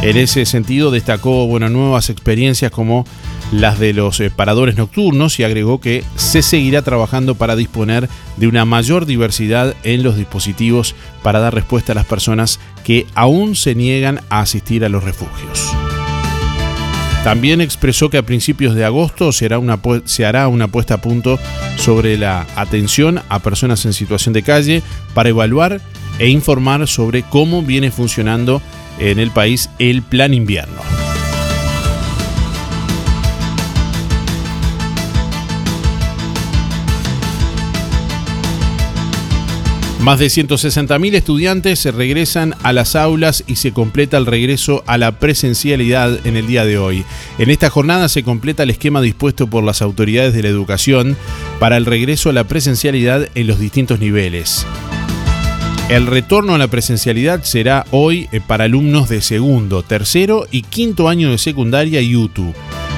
En 0.00 0.16
ese 0.16 0.46
sentido 0.46 0.92
destacó 0.92 1.46
bueno, 1.48 1.68
nuevas 1.68 2.08
experiencias 2.08 2.70
como 2.70 3.04
las 3.50 3.80
de 3.80 3.92
los 3.92 4.20
eh, 4.20 4.30
paradores 4.30 4.76
nocturnos 4.76 5.40
y 5.40 5.44
agregó 5.44 5.80
que 5.80 6.04
se 6.14 6.42
seguirá 6.42 6.82
trabajando 6.82 7.34
para 7.34 7.56
disponer 7.56 8.08
de 8.36 8.46
una 8.46 8.64
mayor 8.64 9.06
diversidad 9.06 9.74
en 9.82 10.04
los 10.04 10.16
dispositivos 10.16 10.94
para 11.22 11.40
dar 11.40 11.54
respuesta 11.54 11.92
a 11.92 11.94
las 11.96 12.06
personas 12.06 12.60
que 12.84 13.06
aún 13.14 13.56
se 13.56 13.74
niegan 13.74 14.20
a 14.30 14.40
asistir 14.40 14.84
a 14.84 14.88
los 14.88 15.02
refugios. 15.02 15.74
También 17.24 17.60
expresó 17.60 18.08
que 18.08 18.18
a 18.18 18.22
principios 18.22 18.76
de 18.76 18.84
agosto 18.84 19.32
se 19.32 19.46
hará, 19.46 19.58
una, 19.58 19.80
se 20.04 20.24
hará 20.24 20.46
una 20.46 20.68
puesta 20.68 20.94
a 20.94 21.00
punto 21.00 21.40
sobre 21.76 22.16
la 22.16 22.46
atención 22.54 23.20
a 23.28 23.40
personas 23.40 23.84
en 23.84 23.92
situación 23.92 24.32
de 24.32 24.44
calle 24.44 24.82
para 25.12 25.30
evaluar 25.30 25.80
e 26.20 26.28
informar 26.28 26.86
sobre 26.86 27.22
cómo 27.24 27.62
viene 27.62 27.90
funcionando 27.90 28.62
en 28.98 29.18
el 29.18 29.30
país 29.30 29.70
el 29.78 30.02
plan 30.02 30.34
invierno. 30.34 30.98
Más 40.08 40.20
de 40.20 40.28
160.000 40.28 41.14
estudiantes 41.16 41.80
se 41.80 41.90
regresan 41.90 42.54
a 42.62 42.72
las 42.72 42.96
aulas 42.96 43.44
y 43.46 43.56
se 43.56 43.72
completa 43.72 44.16
el 44.16 44.24
regreso 44.24 44.82
a 44.86 44.96
la 44.96 45.18
presencialidad 45.18 46.26
en 46.26 46.36
el 46.36 46.46
día 46.46 46.64
de 46.64 46.78
hoy. 46.78 47.04
En 47.38 47.50
esta 47.50 47.68
jornada 47.68 48.08
se 48.08 48.22
completa 48.22 48.62
el 48.62 48.70
esquema 48.70 49.02
dispuesto 49.02 49.48
por 49.48 49.64
las 49.64 49.82
autoridades 49.82 50.32
de 50.32 50.42
la 50.42 50.48
educación 50.48 51.14
para 51.58 51.76
el 51.76 51.84
regreso 51.84 52.30
a 52.30 52.32
la 52.32 52.44
presencialidad 52.44 53.28
en 53.34 53.48
los 53.48 53.58
distintos 53.58 54.00
niveles. 54.00 54.64
El 55.88 56.06
retorno 56.06 56.54
a 56.54 56.58
la 56.58 56.68
presencialidad 56.68 57.44
será 57.44 57.86
hoy 57.92 58.28
eh, 58.30 58.42
para 58.46 58.64
alumnos 58.64 59.08
de 59.08 59.22
segundo, 59.22 59.82
tercero 59.82 60.46
y 60.50 60.60
quinto 60.60 61.08
año 61.08 61.30
de 61.30 61.38
secundaria 61.38 62.02
y 62.02 62.14
UTU. 62.14 62.52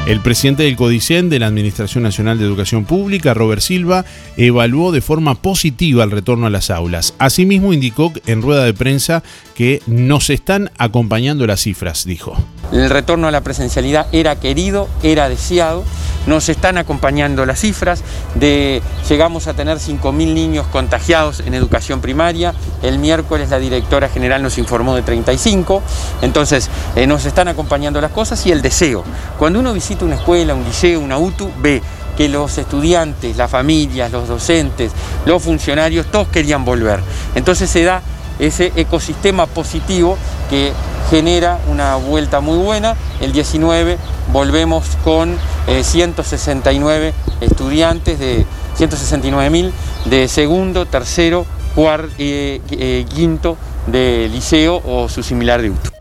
El 0.08 0.18
presidente 0.18 0.64
del 0.64 0.74
CODICEN 0.74 1.30
de 1.30 1.38
la 1.38 1.46
Administración 1.46 2.02
Nacional 2.02 2.38
de 2.38 2.46
Educación 2.46 2.86
Pública, 2.86 3.32
Robert 3.32 3.62
Silva, 3.62 4.04
evaluó 4.36 4.90
de 4.90 5.02
forma 5.02 5.36
positiva 5.36 6.02
el 6.02 6.10
retorno 6.10 6.46
a 6.46 6.50
las 6.50 6.68
aulas. 6.70 7.14
Asimismo, 7.18 7.72
indicó 7.72 8.12
en 8.26 8.42
rueda 8.42 8.64
de 8.64 8.74
prensa 8.74 9.22
que 9.60 9.82
nos 9.86 10.30
están 10.30 10.70
acompañando 10.78 11.46
las 11.46 11.60
cifras, 11.60 12.06
dijo. 12.06 12.34
El 12.72 12.88
retorno 12.88 13.28
a 13.28 13.30
la 13.30 13.42
presencialidad 13.42 14.06
era 14.10 14.40
querido, 14.40 14.88
era 15.02 15.28
deseado 15.28 15.84
nos 16.26 16.48
están 16.48 16.78
acompañando 16.78 17.44
las 17.44 17.60
cifras, 17.60 18.02
de, 18.36 18.80
llegamos 19.06 19.48
a 19.48 19.54
tener 19.54 19.76
5.000 19.76 20.12
niños 20.32 20.66
contagiados 20.68 21.40
en 21.40 21.52
educación 21.52 22.00
primaria, 22.00 22.54
el 22.82 22.98
miércoles 22.98 23.50
la 23.50 23.58
directora 23.58 24.08
general 24.08 24.42
nos 24.42 24.56
informó 24.56 24.96
de 24.96 25.02
35, 25.02 25.82
entonces 26.22 26.70
eh, 26.96 27.06
nos 27.06 27.26
están 27.26 27.48
acompañando 27.48 28.00
las 28.00 28.12
cosas 28.12 28.46
y 28.46 28.52
el 28.52 28.62
deseo. 28.62 29.04
Cuando 29.38 29.60
uno 29.60 29.74
visita 29.74 30.06
una 30.06 30.14
escuela, 30.14 30.54
un 30.54 30.64
liceo, 30.64 31.00
una 31.00 31.18
UTU, 31.18 31.50
ve 31.58 31.82
que 32.16 32.30
los 32.30 32.56
estudiantes, 32.56 33.36
las 33.36 33.50
familias, 33.50 34.10
los 34.10 34.26
docentes, 34.26 34.92
los 35.26 35.42
funcionarios, 35.42 36.06
todos 36.06 36.28
querían 36.28 36.64
volver. 36.64 37.00
Entonces 37.34 37.68
se 37.68 37.82
da 37.82 38.02
ese 38.40 38.72
ecosistema 38.76 39.46
positivo 39.46 40.16
que 40.48 40.72
genera 41.10 41.58
una 41.68 41.96
vuelta 41.96 42.40
muy 42.40 42.58
buena. 42.58 42.96
El 43.20 43.32
19 43.32 43.98
volvemos 44.32 44.84
con 45.04 45.36
169 45.82 47.08
eh, 47.08 47.12
estudiantes 47.40 48.18
de 48.18 48.46
169.000 48.78 49.72
de 50.06 50.28
segundo, 50.28 50.86
tercero, 50.86 51.44
cuarto, 51.74 52.12
eh, 52.18 52.60
eh, 52.70 53.04
quinto 53.14 53.56
de 53.86 54.28
liceo 54.32 54.80
o 54.84 55.08
su 55.08 55.22
similar 55.22 55.60
de 55.60 55.70
UTU. 55.70 55.99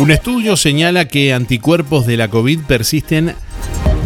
Un 0.00 0.10
estudio 0.10 0.56
señala 0.56 1.08
que 1.08 1.34
anticuerpos 1.34 2.06
de 2.06 2.16
la 2.16 2.28
COVID 2.28 2.60
persisten 2.60 3.34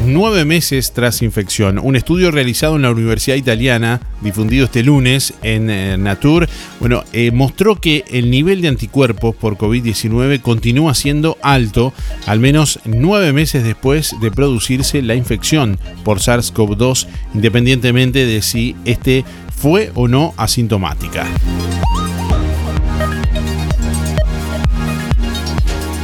nueve 0.04 0.44
meses 0.44 0.92
tras 0.92 1.22
infección. 1.22 1.78
Un 1.78 1.94
estudio 1.94 2.32
realizado 2.32 2.74
en 2.74 2.82
la 2.82 2.90
Universidad 2.90 3.36
Italiana, 3.36 4.00
difundido 4.20 4.64
este 4.64 4.82
lunes 4.82 5.34
en 5.44 5.70
eh, 5.70 5.96
Nature, 5.96 6.48
bueno, 6.80 7.04
eh, 7.12 7.30
mostró 7.30 7.76
que 7.76 8.04
el 8.10 8.28
nivel 8.28 8.60
de 8.60 8.68
anticuerpos 8.68 9.36
por 9.36 9.56
COVID-19 9.56 10.42
continúa 10.42 10.94
siendo 10.94 11.38
alto, 11.42 11.94
al 12.26 12.40
menos 12.40 12.80
nueve 12.84 13.32
meses 13.32 13.62
después 13.62 14.16
de 14.20 14.32
producirse 14.32 15.00
la 15.00 15.14
infección 15.14 15.78
por 16.02 16.18
SARS-CoV-2, 16.18 17.06
independientemente 17.34 18.26
de 18.26 18.42
si 18.42 18.74
este 18.84 19.24
fue 19.56 19.92
o 19.94 20.08
no 20.08 20.34
asintomática. 20.38 21.24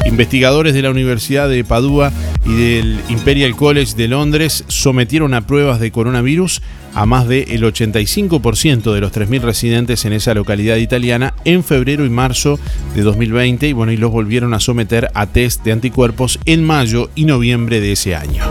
Investigadores 0.05 0.75
de 0.75 0.83
la 0.83 0.91
Universidad 0.91 1.49
de 1.49 1.65
Padua 1.65 2.13
y 2.45 2.55
del 2.55 3.01
Imperial 3.09 3.55
College 3.55 3.95
de 3.95 4.09
Londres 4.09 4.65
sometieron 4.69 5.35
a 5.35 5.47
pruebas 5.47 5.81
de 5.81 5.91
coronavirus 5.91 6.63
a 6.95 7.07
más 7.07 7.29
del 7.29 7.63
85% 7.63 8.93
de 8.93 9.01
los 9.01 9.13
3.000 9.13 9.41
residentes 9.43 10.05
en 10.05 10.13
esa 10.13 10.35
localidad 10.35 10.77
italiana 10.77 11.35
en 11.45 11.63
febrero 11.63 12.05
y 12.05 12.11
marzo 12.11 12.59
de 12.95 13.03
2020 13.03 13.69
y 13.69 13.73
bueno, 13.73 13.93
y 13.93 13.97
los 13.97 14.11
volvieron 14.11 14.55
a 14.55 14.61
someter 14.61 15.09
a 15.15 15.27
test 15.27 15.65
de 15.65 15.73
anticuerpos 15.73 16.41
en 16.47 16.65
mayo 16.65 17.11
y 17.15 17.25
noviembre 17.25 17.81
de 17.81 17.93
ese 17.93 18.17
año. 18.17 18.45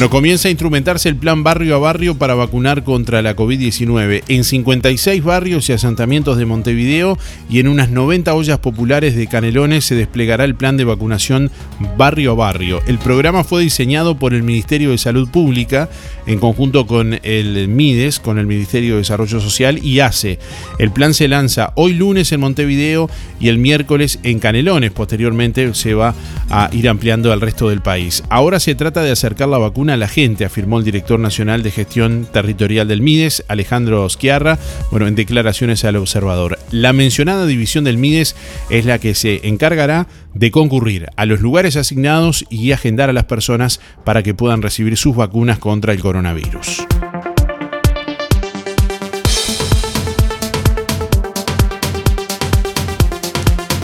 Bueno, 0.00 0.12
comienza 0.12 0.48
a 0.48 0.50
instrumentarse 0.50 1.10
el 1.10 1.16
plan 1.16 1.42
barrio 1.42 1.76
a 1.76 1.78
barrio 1.78 2.16
para 2.16 2.34
vacunar 2.34 2.84
contra 2.84 3.20
la 3.20 3.36
COVID-19 3.36 4.22
en 4.28 4.44
56 4.44 5.22
barrios 5.22 5.68
y 5.68 5.74
asentamientos 5.74 6.38
de 6.38 6.46
Montevideo 6.46 7.18
y 7.50 7.60
en 7.60 7.68
unas 7.68 7.90
90 7.90 8.32
ollas 8.32 8.60
populares 8.60 9.14
de 9.14 9.26
Canelones 9.26 9.84
se 9.84 9.94
desplegará 9.94 10.44
el 10.44 10.54
plan 10.54 10.78
de 10.78 10.84
vacunación 10.84 11.50
barrio 11.98 12.32
a 12.32 12.34
barrio. 12.34 12.80
El 12.86 12.96
programa 12.96 13.44
fue 13.44 13.62
diseñado 13.62 14.18
por 14.18 14.32
el 14.32 14.42
Ministerio 14.42 14.92
de 14.92 14.96
Salud 14.96 15.28
Pública 15.28 15.90
en 16.26 16.38
conjunto 16.38 16.86
con 16.86 17.20
el 17.22 17.68
MIDES, 17.68 18.20
con 18.20 18.38
el 18.38 18.46
Ministerio 18.46 18.94
de 18.94 19.00
Desarrollo 19.00 19.38
Social 19.38 19.84
y 19.84 20.00
ACE. 20.00 20.38
El 20.78 20.92
plan 20.92 21.12
se 21.12 21.28
lanza 21.28 21.74
hoy 21.74 21.92
lunes 21.92 22.32
en 22.32 22.40
Montevideo 22.40 23.10
y 23.38 23.48
el 23.48 23.58
miércoles 23.58 24.18
en 24.22 24.38
Canelones. 24.38 24.92
Posteriormente 24.92 25.74
se 25.74 25.92
va 25.92 26.14
a 26.48 26.70
ir 26.72 26.88
ampliando 26.88 27.34
al 27.34 27.42
resto 27.42 27.68
del 27.68 27.82
país. 27.82 28.24
Ahora 28.30 28.60
se 28.60 28.74
trata 28.74 29.02
de 29.02 29.10
acercar 29.10 29.48
la 29.48 29.58
vacuna 29.58 29.89
a 29.90 29.96
la 29.96 30.08
gente, 30.08 30.44
afirmó 30.44 30.78
el 30.78 30.84
director 30.84 31.18
nacional 31.20 31.62
de 31.62 31.70
gestión 31.70 32.26
territorial 32.32 32.88
del 32.88 33.02
MIDES, 33.02 33.44
Alejandro 33.48 34.08
Schiarra, 34.08 34.58
bueno, 34.90 35.06
en 35.06 35.14
declaraciones 35.14 35.84
al 35.84 35.96
observador. 35.96 36.58
La 36.70 36.92
mencionada 36.92 37.46
división 37.46 37.84
del 37.84 37.98
MIDES 37.98 38.36
es 38.70 38.84
la 38.84 38.98
que 38.98 39.14
se 39.14 39.46
encargará 39.48 40.06
de 40.34 40.50
concurrir 40.50 41.08
a 41.16 41.26
los 41.26 41.40
lugares 41.40 41.76
asignados 41.76 42.44
y 42.50 42.72
agendar 42.72 43.10
a 43.10 43.14
las 43.14 43.24
personas 43.24 43.80
para 44.04 44.22
que 44.22 44.34
puedan 44.34 44.62
recibir 44.62 44.96
sus 44.96 45.16
vacunas 45.16 45.58
contra 45.58 45.92
el 45.92 46.00
coronavirus. 46.00 46.86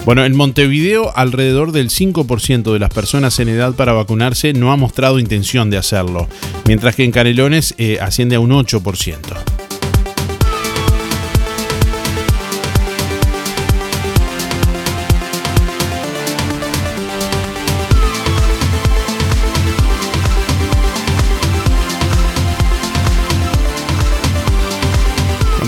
Bueno, 0.07 0.25
en 0.25 0.37
Montevideo 0.37 1.11
alrededor 1.17 1.73
del 1.73 1.91
5% 1.91 2.73
de 2.73 2.79
las 2.79 2.91
personas 2.91 3.41
en 3.41 3.49
edad 3.49 3.75
para 3.75 3.93
vacunarse 3.93 4.53
no 4.53 4.71
ha 4.71 4.77
mostrado 4.77 5.19
intención 5.19 5.69
de 5.69 5.79
hacerlo, 5.79 6.29
mientras 6.65 6.95
que 6.95 7.03
en 7.03 7.11
Canelones 7.11 7.75
eh, 7.77 7.99
asciende 8.01 8.37
a 8.37 8.41
un 8.41 8.51
8%. 8.53 9.66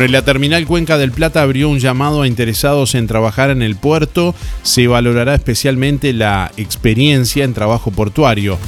En 0.04 0.12
la 0.12 0.22
terminal 0.22 0.66
Cuenca 0.66 0.96
del 0.96 1.12
Plata 1.12 1.42
abrió 1.42 1.68
un 1.68 1.80
llamado 1.80 2.22
a 2.22 2.28
interesados 2.28 2.94
en 2.94 3.06
trabajar 3.06 3.50
en 3.50 3.62
el 3.62 3.76
puerto. 3.76 4.34
Se 4.62 4.87
valorará 4.87 5.34
especialmente 5.34 6.12
la 6.12 6.52
experiencia 6.56 7.44
en 7.44 7.54
trabajo 7.54 7.90
portuario. 7.90 8.58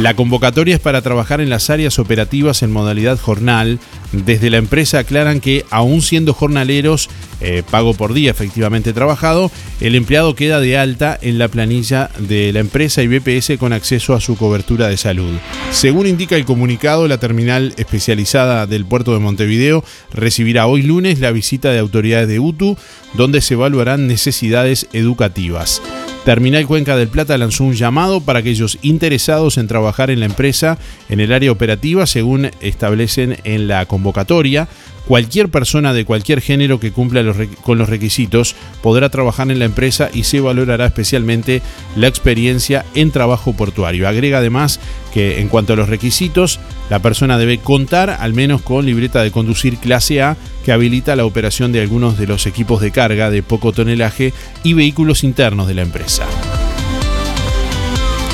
La 0.00 0.16
convocatoria 0.16 0.76
es 0.76 0.80
para 0.80 1.02
trabajar 1.02 1.42
en 1.42 1.50
las 1.50 1.68
áreas 1.68 1.98
operativas 1.98 2.62
en 2.62 2.72
modalidad 2.72 3.18
jornal. 3.20 3.78
Desde 4.12 4.48
la 4.48 4.56
empresa 4.56 5.00
aclaran 5.00 5.40
que, 5.40 5.66
aún 5.68 6.00
siendo 6.00 6.32
jornaleros, 6.32 7.10
eh, 7.42 7.62
pago 7.70 7.92
por 7.92 8.14
día 8.14 8.30
efectivamente 8.30 8.94
trabajado, 8.94 9.50
el 9.78 9.94
empleado 9.94 10.34
queda 10.34 10.58
de 10.58 10.78
alta 10.78 11.18
en 11.20 11.38
la 11.38 11.48
planilla 11.48 12.08
de 12.18 12.50
la 12.50 12.60
empresa 12.60 13.02
y 13.02 13.08
BPS 13.08 13.58
con 13.58 13.74
acceso 13.74 14.14
a 14.14 14.22
su 14.22 14.38
cobertura 14.38 14.88
de 14.88 14.96
salud. 14.96 15.34
Según 15.70 16.06
indica 16.06 16.34
el 16.34 16.46
comunicado, 16.46 17.06
la 17.06 17.18
terminal 17.18 17.74
especializada 17.76 18.66
del 18.66 18.86
puerto 18.86 19.12
de 19.12 19.20
Montevideo 19.20 19.84
recibirá 20.14 20.66
hoy 20.66 20.80
lunes 20.80 21.20
la 21.20 21.30
visita 21.30 21.72
de 21.72 21.78
autoridades 21.78 22.26
de 22.26 22.40
UTU, 22.40 22.78
donde 23.12 23.42
se 23.42 23.52
evaluarán 23.52 24.06
necesidades 24.06 24.88
educativas. 24.94 25.82
Terminal 26.24 26.66
Cuenca 26.66 26.96
del 26.96 27.08
Plata 27.08 27.38
lanzó 27.38 27.64
un 27.64 27.74
llamado 27.74 28.20
para 28.20 28.40
aquellos 28.40 28.78
interesados 28.82 29.56
en 29.56 29.66
trabajar 29.66 30.10
en 30.10 30.20
la 30.20 30.26
empresa 30.26 30.78
en 31.08 31.18
el 31.18 31.32
área 31.32 31.50
operativa 31.50 32.06
según 32.06 32.50
establecen 32.60 33.38
en 33.44 33.68
la 33.68 33.86
convocatoria. 33.86 34.68
Cualquier 35.10 35.48
persona 35.48 35.92
de 35.92 36.04
cualquier 36.04 36.40
género 36.40 36.78
que 36.78 36.92
cumpla 36.92 37.24
con 37.62 37.78
los 37.78 37.88
requisitos 37.88 38.54
podrá 38.80 39.08
trabajar 39.08 39.50
en 39.50 39.58
la 39.58 39.64
empresa 39.64 40.08
y 40.14 40.22
se 40.22 40.38
valorará 40.38 40.86
especialmente 40.86 41.62
la 41.96 42.06
experiencia 42.06 42.84
en 42.94 43.10
trabajo 43.10 43.52
portuario. 43.52 44.06
Agrega 44.06 44.38
además 44.38 44.78
que 45.12 45.40
en 45.40 45.48
cuanto 45.48 45.72
a 45.72 45.76
los 45.76 45.88
requisitos, 45.88 46.60
la 46.90 47.00
persona 47.00 47.38
debe 47.38 47.58
contar 47.58 48.10
al 48.10 48.34
menos 48.34 48.62
con 48.62 48.86
libreta 48.86 49.24
de 49.24 49.32
conducir 49.32 49.78
clase 49.78 50.22
A 50.22 50.36
que 50.64 50.70
habilita 50.70 51.16
la 51.16 51.24
operación 51.24 51.72
de 51.72 51.80
algunos 51.80 52.16
de 52.16 52.28
los 52.28 52.46
equipos 52.46 52.80
de 52.80 52.92
carga 52.92 53.30
de 53.30 53.42
poco 53.42 53.72
tonelaje 53.72 54.32
y 54.62 54.74
vehículos 54.74 55.24
internos 55.24 55.66
de 55.66 55.74
la 55.74 55.82
empresa. 55.82 56.24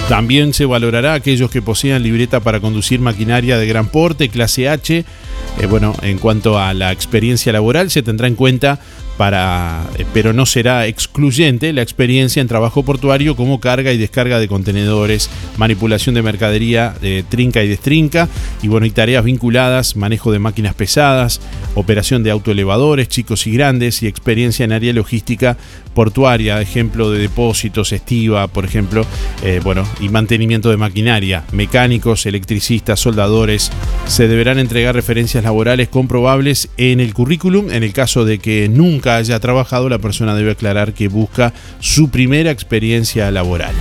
También 0.09 0.55
se 0.55 0.67
valorará 0.67 1.15
aquellos 1.15 1.51
que 1.51 1.63
posean 1.63 2.05
libreta 2.05 2.39
para 2.39 2.61
conducir 2.61 3.01
maquinaria 3.01 3.59
de 3.59 3.67
gran 3.67 3.89
porte, 3.89 4.29
clase 4.29 4.69
H, 4.69 5.05
eh, 5.59 5.67
bueno, 5.67 5.95
en 6.03 6.19
cuanto 6.19 6.61
a 6.61 6.75
la 6.75 6.93
experiencia 6.93 7.53
laboral, 7.53 7.91
se 7.91 8.03
tendrá 8.03 8.29
en 8.29 8.37
cuenta 8.37 8.79
para, 9.17 9.85
eh, 9.99 10.05
pero 10.13 10.33
no 10.33 10.47
será 10.47 10.87
excluyente 10.87 11.73
la 11.73 11.83
experiencia 11.83 12.41
en 12.41 12.49
trabajo 12.49 12.83
portuario 12.83 13.37
como 13.37 13.61
carga 13.61 13.93
y 13.93 13.99
descarga 13.99 14.39
de 14.39 14.49
contenedores, 14.49 15.31
manipulación 15.57 16.15
de 16.15 16.23
mercadería 16.23 16.95
de 17.01 17.25
trinca 17.29 17.63
y 17.63 17.69
destrinca, 17.69 18.29
y 18.63 18.69
bueno, 18.69 18.87
tareas 18.97 19.25
vinculadas, 19.25 19.95
manejo 19.95 20.33
de 20.33 20.39
máquinas 20.39 20.75
pesadas, 20.75 21.41
operación 21.75 22.23
de 22.23 22.31
autoelevadores, 22.31 23.09
chicos 23.09 23.47
y 23.47 23.53
grandes, 23.53 24.03
y 24.03 24.07
experiencia 24.07 24.65
en 24.65 24.73
área 24.73 24.93
logística 24.95 25.57
portuaria, 25.95 26.61
ejemplo 26.61 27.11
de 27.11 27.19
depósitos, 27.21 27.93
estiva, 27.93 28.49
por 28.49 28.65
ejemplo, 28.65 29.05
eh, 29.43 29.61
bueno, 29.63 29.87
y 30.01 30.09
mantenimiento 30.09 30.71
de 30.71 30.77
maquinaria, 30.77 31.45
mecánicos, 31.53 32.27
electricistas, 32.27 33.01
soldadores, 33.01 33.71
se 34.07 34.29
deberán 34.29 34.59
entregar 34.59 34.95
referencias 34.95 35.45
laborales 35.45 35.89
comprobables 35.89 36.69
en 36.77 37.01
el 37.01 37.15
currículum, 37.15 37.71
en 37.71 37.83
el 37.83 37.93
caso 37.93 38.25
de 38.25 38.39
que 38.39 38.69
nunca 38.69 39.06
haya 39.15 39.39
trabajado, 39.39 39.89
la 39.89 39.99
persona 39.99 40.35
debe 40.35 40.51
aclarar 40.51 40.93
que 40.93 41.07
busca 41.07 41.53
su 41.79 42.11
primera 42.11 42.51
experiencia 42.51 43.31
laboral. 43.31 43.77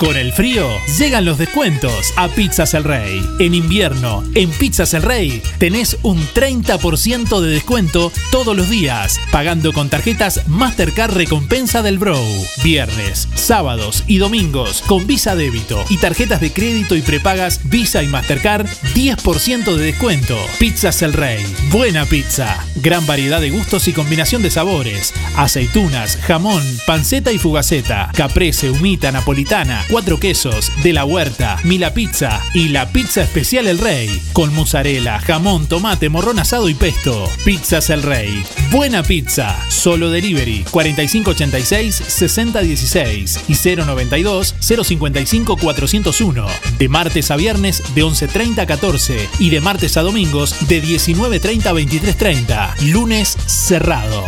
Con 0.00 0.16
el 0.16 0.32
frío 0.32 0.66
llegan 0.98 1.26
los 1.26 1.36
descuentos 1.36 2.14
a 2.16 2.28
Pizzas 2.28 2.72
El 2.72 2.84
Rey. 2.84 3.22
En 3.38 3.54
invierno, 3.54 4.24
en 4.34 4.48
Pizzas 4.48 4.94
El 4.94 5.02
Rey, 5.02 5.42
tenés 5.58 5.98
un 6.00 6.18
30% 6.18 7.38
de 7.40 7.50
descuento 7.50 8.10
todos 8.32 8.56
los 8.56 8.70
días, 8.70 9.20
pagando 9.30 9.74
con 9.74 9.90
tarjetas 9.90 10.48
Mastercard 10.48 11.12
Recompensa 11.12 11.82
del 11.82 11.98
Bro. 11.98 12.18
Viernes, 12.64 13.28
sábados 13.34 14.02
y 14.06 14.16
domingos 14.16 14.82
con 14.86 15.06
Visa 15.06 15.36
Débito 15.36 15.84
y 15.90 15.98
tarjetas 15.98 16.40
de 16.40 16.50
crédito 16.50 16.96
y 16.96 17.02
prepagas 17.02 17.60
Visa 17.64 18.02
y 18.02 18.06
Mastercard, 18.06 18.66
10% 18.94 19.76
de 19.76 19.84
descuento. 19.84 20.38
Pizzas 20.58 21.02
El 21.02 21.12
Rey. 21.12 21.44
Buena 21.70 22.06
pizza. 22.06 22.64
Gran 22.76 23.06
variedad 23.06 23.42
de 23.42 23.50
gustos 23.50 23.86
y 23.86 23.92
combinación 23.92 24.40
de 24.40 24.50
sabores. 24.50 25.12
Aceitunas, 25.36 26.16
jamón, 26.16 26.64
panceta 26.86 27.32
y 27.32 27.38
fugaceta. 27.38 28.10
Caprese, 28.14 28.70
humita, 28.70 29.12
napolitana 29.12 29.84
cuatro 29.90 30.20
quesos, 30.20 30.70
de 30.82 30.92
la 30.92 31.04
huerta, 31.04 31.58
Mila 31.64 31.92
Pizza 31.92 32.40
y 32.54 32.68
la 32.68 32.90
pizza 32.90 33.22
especial 33.22 33.66
El 33.66 33.78
Rey, 33.78 34.22
con 34.32 34.54
mozzarella, 34.54 35.18
jamón, 35.18 35.66
tomate, 35.66 36.08
morrón 36.08 36.38
asado 36.38 36.68
y 36.68 36.74
pesto. 36.74 37.28
Pizzas 37.44 37.90
El 37.90 38.04
Rey. 38.04 38.44
Buena 38.70 39.02
pizza. 39.02 39.56
Solo 39.68 40.10
delivery 40.10 40.64
4586-6016 40.70 43.40
y 43.48 43.54
092 43.76 44.54
055 44.60 45.56
401. 45.56 46.46
De 46.78 46.88
martes 46.88 47.30
a 47.30 47.36
viernes 47.36 47.82
de 47.94 48.04
11.30 48.04 48.58
a 48.60 48.66
14 48.66 49.28
y 49.40 49.50
de 49.50 49.60
martes 49.60 49.96
a 49.96 50.02
domingos 50.02 50.68
de 50.68 50.80
19.30 50.82 51.66
a 51.66 51.72
23.30. 51.72 52.92
Lunes 52.92 53.36
cerrado. 53.46 54.24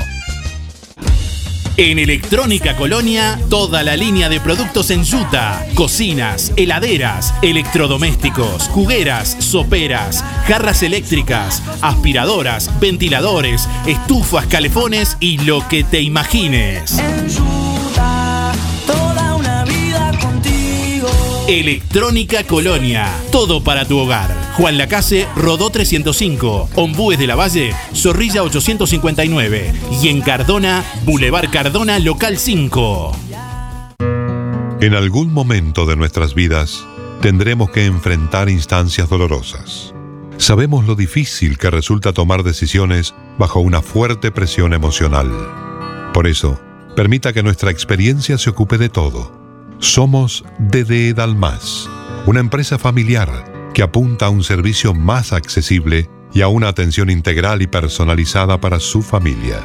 En 1.78 1.98
Electrónica 1.98 2.76
Colonia, 2.76 3.40
toda 3.48 3.82
la 3.82 3.96
línea 3.96 4.28
de 4.28 4.40
productos 4.40 4.90
en 4.90 5.04
yuta, 5.04 5.66
cocinas, 5.74 6.52
heladeras, 6.56 7.32
electrodomésticos, 7.40 8.68
jugueras, 8.68 9.36
soperas, 9.38 10.22
jarras 10.46 10.82
eléctricas, 10.82 11.62
aspiradoras, 11.80 12.78
ventiladores, 12.78 13.66
estufas, 13.86 14.46
calefones 14.48 15.16
y 15.18 15.38
lo 15.38 15.66
que 15.66 15.82
te 15.82 16.02
imagines. 16.02 17.00
Electrónica 21.48 22.44
Colonia, 22.44 23.12
todo 23.32 23.64
para 23.64 23.84
tu 23.84 23.98
hogar. 23.98 24.30
Juan 24.56 24.78
Lacase, 24.78 25.26
Rodó 25.34 25.70
305, 25.70 26.70
Ombúes 26.76 27.18
de 27.18 27.26
la 27.26 27.34
Valle, 27.34 27.74
Zorrilla 27.94 28.44
859 28.44 29.72
y 30.00 30.08
en 30.08 30.20
Cardona, 30.20 30.84
Boulevard 31.04 31.50
Cardona, 31.50 31.98
Local 31.98 32.38
5. 32.38 33.16
En 34.80 34.94
algún 34.94 35.32
momento 35.32 35.84
de 35.84 35.96
nuestras 35.96 36.34
vidas 36.34 36.84
tendremos 37.20 37.70
que 37.70 37.86
enfrentar 37.86 38.48
instancias 38.48 39.08
dolorosas. 39.08 39.92
Sabemos 40.38 40.86
lo 40.86 40.94
difícil 40.94 41.58
que 41.58 41.70
resulta 41.70 42.12
tomar 42.12 42.44
decisiones 42.44 43.14
bajo 43.36 43.58
una 43.58 43.82
fuerte 43.82 44.30
presión 44.30 44.74
emocional. 44.74 45.30
Por 46.14 46.28
eso, 46.28 46.60
permita 46.94 47.32
que 47.32 47.42
nuestra 47.42 47.72
experiencia 47.72 48.38
se 48.38 48.50
ocupe 48.50 48.78
de 48.78 48.88
todo. 48.88 49.41
Somos 49.82 50.42
DDE 50.60 51.12
Dalmas, 51.12 51.90
una 52.26 52.38
empresa 52.38 52.78
familiar 52.78 53.72
que 53.74 53.82
apunta 53.82 54.26
a 54.26 54.30
un 54.30 54.44
servicio 54.44 54.94
más 54.94 55.32
accesible 55.32 56.08
y 56.32 56.42
a 56.42 56.46
una 56.46 56.68
atención 56.68 57.10
integral 57.10 57.62
y 57.62 57.66
personalizada 57.66 58.60
para 58.60 58.78
su 58.78 59.02
familia. 59.02 59.58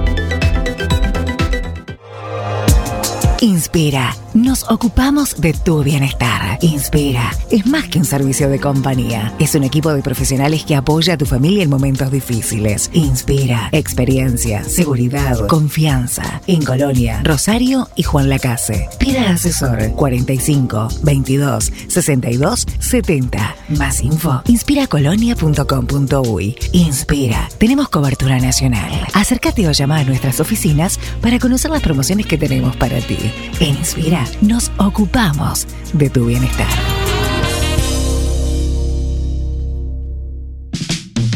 Inspira. 3.40 4.21
Nos 4.34 4.64
ocupamos 4.70 5.42
de 5.42 5.52
tu 5.52 5.82
bienestar. 5.82 6.58
Inspira. 6.62 7.32
Es 7.50 7.66
más 7.66 7.88
que 7.88 7.98
un 7.98 8.06
servicio 8.06 8.48
de 8.48 8.58
compañía. 8.58 9.34
Es 9.38 9.54
un 9.54 9.62
equipo 9.62 9.92
de 9.92 10.00
profesionales 10.00 10.64
que 10.64 10.74
apoya 10.74 11.12
a 11.14 11.18
tu 11.18 11.26
familia 11.26 11.62
en 11.62 11.68
momentos 11.68 12.10
difíciles. 12.10 12.88
Inspira. 12.94 13.68
Experiencia, 13.72 14.64
seguridad, 14.64 15.46
confianza. 15.48 16.40
En 16.46 16.64
Colonia, 16.64 17.20
Rosario 17.22 17.90
y 17.94 18.04
Juan 18.04 18.30
Lacase. 18.30 18.88
Pida 18.98 19.32
asesor 19.32 19.92
45 19.96 20.88
22 21.02 21.70
62 21.88 22.66
70. 22.78 23.56
Más 23.76 24.00
info. 24.00 24.40
Inspiracolonia.com.uy. 24.46 26.56
Inspira. 26.72 27.50
Tenemos 27.58 27.90
cobertura 27.90 28.38
nacional. 28.38 28.92
Acércate 29.12 29.68
o 29.68 29.72
llama 29.72 29.98
a 29.98 30.04
nuestras 30.04 30.40
oficinas 30.40 30.98
para 31.20 31.38
conocer 31.38 31.70
las 31.70 31.82
promociones 31.82 32.24
que 32.24 32.38
tenemos 32.38 32.74
para 32.76 32.98
ti. 33.00 33.18
Inspira 33.60 34.21
nos 34.40 34.70
ocupamos 34.78 35.66
de 35.92 36.10
tu 36.10 36.26
bienestar. 36.26 37.01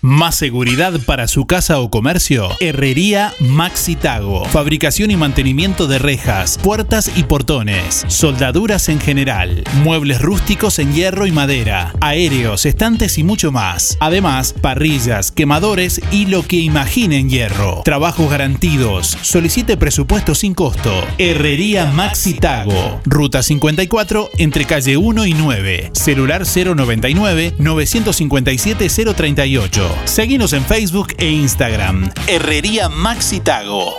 Más 0.06 0.36
seguridad 0.36 1.00
para 1.08 1.28
su 1.28 1.48
casa 1.48 1.80
o 1.80 1.90
comercio. 1.90 2.50
Herrería 2.60 3.34
Maxi 3.40 3.96
Tago. 3.96 4.46
Fabricación 4.46 5.10
y 5.10 5.16
mantenimiento 5.16 5.88
de 5.88 5.98
rejas, 5.98 6.60
puertas 6.62 7.10
y 7.16 7.24
portones. 7.24 8.06
Soldaduras 8.08 8.88
en 8.90 9.00
general. 9.00 9.64
Muebles 9.84 10.22
rústicos 10.22 10.78
en 10.78 10.94
hierro 10.94 11.26
y 11.26 11.32
madera. 11.32 11.92
Aéreos, 12.02 12.68
estantes 12.68 13.18
y 13.18 13.24
mucho 13.24 13.52
más. 13.52 13.98
Además, 14.00 14.54
parrillas, 14.54 15.32
quemadores 15.32 16.00
y 16.12 16.28
lo 16.28 16.44
que 16.44 16.58
imagine 16.58 17.18
en 17.18 17.32
hierro. 17.32 17.82
Trabajos 17.84 18.30
garantidos. 18.30 19.18
Solicite 19.24 19.76
presupuesto 19.76 20.36
sin 20.36 20.54
costo. 20.54 20.94
Herrería 21.18 21.88
Maxi 21.88 22.36
Tago. 22.36 23.02
Ruta 23.06 23.42
54 23.42 24.30
entre 24.38 24.66
calle 24.66 24.98
1 24.98 25.26
y 25.26 25.34
9. 25.34 25.90
Celular 25.94 26.44
099 26.46 27.56
957 27.58 28.88
038. 29.16 29.95
Seguinos 30.04 30.52
en 30.54 30.66
Facebook 30.66 31.14
e 31.18 31.30
Instagram. 31.30 32.12
Herrería 32.28 32.90
Maxi 32.90 33.40
Tago. 33.40 33.94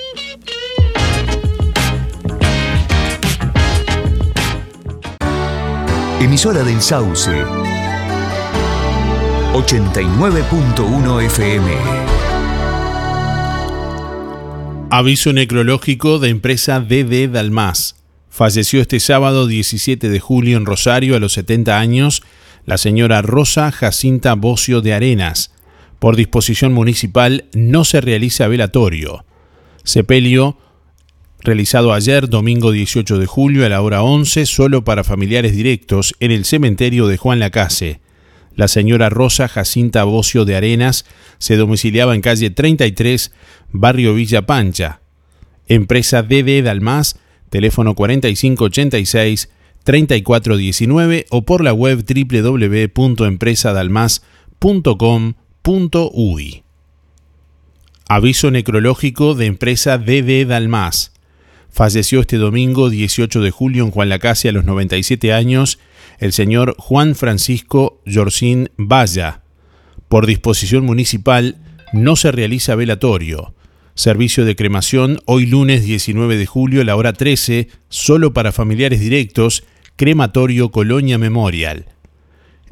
Emisora 6.21 6.63
del 6.63 6.83
Sauce. 6.83 7.31
89.1 9.55 11.23
FM. 11.25 12.07
Aviso 14.91 15.33
necrológico 15.33 16.19
de 16.19 16.29
empresa 16.29 16.81
DD 16.81 17.29
Dalmas. 17.31 17.97
Falleció 18.31 18.83
este 18.83 19.01
sábado 19.01 19.47
17 19.47 20.11
de 20.11 20.21
julio 20.21 20.59
en 20.59 20.67
Rosario 20.67 21.17
a 21.17 21.21
los 21.21 21.33
70 21.33 21.79
años 21.79 22.23
la 22.67 22.77
señora 22.79 23.23
Rosa 23.23 23.73
Jacinta 23.73 24.35
Bocio 24.35 24.83
de 24.83 24.93
Arenas. 24.93 25.53
Por 26.07 26.15
disposición 26.15 26.73
municipal 26.73 27.47
no 27.53 27.85
se 27.85 28.01
realiza 28.01 28.47
velatorio. 28.47 29.25
Sepelio 29.83 30.57
realizado 31.41 31.93
ayer, 31.93 32.29
domingo 32.29 32.71
18 32.71 33.19
de 33.19 33.27
julio 33.27 33.67
a 33.67 33.69
la 33.69 33.83
hora 33.83 34.05
11, 34.05 34.47
solo 34.47 34.85
para 34.85 35.03
familiares 35.03 35.57
directos 35.57 36.15
en 36.21 36.31
el 36.31 36.45
cementerio 36.45 37.09
de 37.09 37.17
Juan 37.17 37.41
Lacase. 37.41 37.99
La 38.55 38.69
señora 38.69 39.09
Rosa 39.09 39.49
Jacinta 39.49 40.05
Bocio 40.05 40.45
de 40.45 40.55
Arenas 40.55 41.07
se 41.39 41.57
domiciliaba 41.57 42.15
en 42.15 42.21
calle 42.21 42.51
33, 42.51 43.33
barrio 43.73 44.15
Villa 44.15 44.47
Pancha. 44.47 45.01
Empresa 45.67 46.23
DD 46.23 46.63
Dalmas, 46.63 47.19
teléfono 47.51 47.97
4586 47.97 49.49
3419 49.83 51.27
o 51.31 51.43
por 51.43 51.65
la 51.65 51.73
web 51.73 52.05
www.empresadalmas.com.uy. 55.67 56.63
Aviso 58.09 58.51
necrológico 58.53 59.35
de 59.35 59.47
empresa 59.47 59.99
DD 59.99 60.47
Dalmas. 60.47 61.13
Falleció 61.71 62.21
este 62.21 62.37
domingo 62.37 62.89
18 62.89 63.41
de 63.41 63.51
julio 63.51 63.85
en 63.85 63.91
Juan 63.91 64.09
Lacase 64.09 64.49
a 64.49 64.53
los 64.53 64.65
97 64.65 65.33
años 65.33 65.79
el 66.19 66.33
señor 66.33 66.77
Juan 66.79 67.15
Francisco 67.15 68.01
Yorcín 68.07 68.71
Valla. 68.79 69.43
Por 70.09 70.27
disposición 70.27 70.85
municipal 70.85 71.57
no 71.93 72.17
se 72.17 72.31
realiza 72.31 72.77
velatorio. 72.77 73.55
Servicio 73.95 74.45
de 74.45 74.57
cremación 74.57 75.19
hoy 75.27 75.47
lunes 75.47 75.85
19 75.85 76.37
de 76.37 76.47
julio 76.47 76.83
a 76.83 76.85
la 76.85 76.97
hora 76.97 77.13
13, 77.13 77.69
solo 77.89 78.33
para 78.33 78.53
familiares 78.53 79.01
directos, 79.01 79.65
Crematorio 79.97 80.71
Colonia 80.71 81.19
Memorial. 81.19 81.87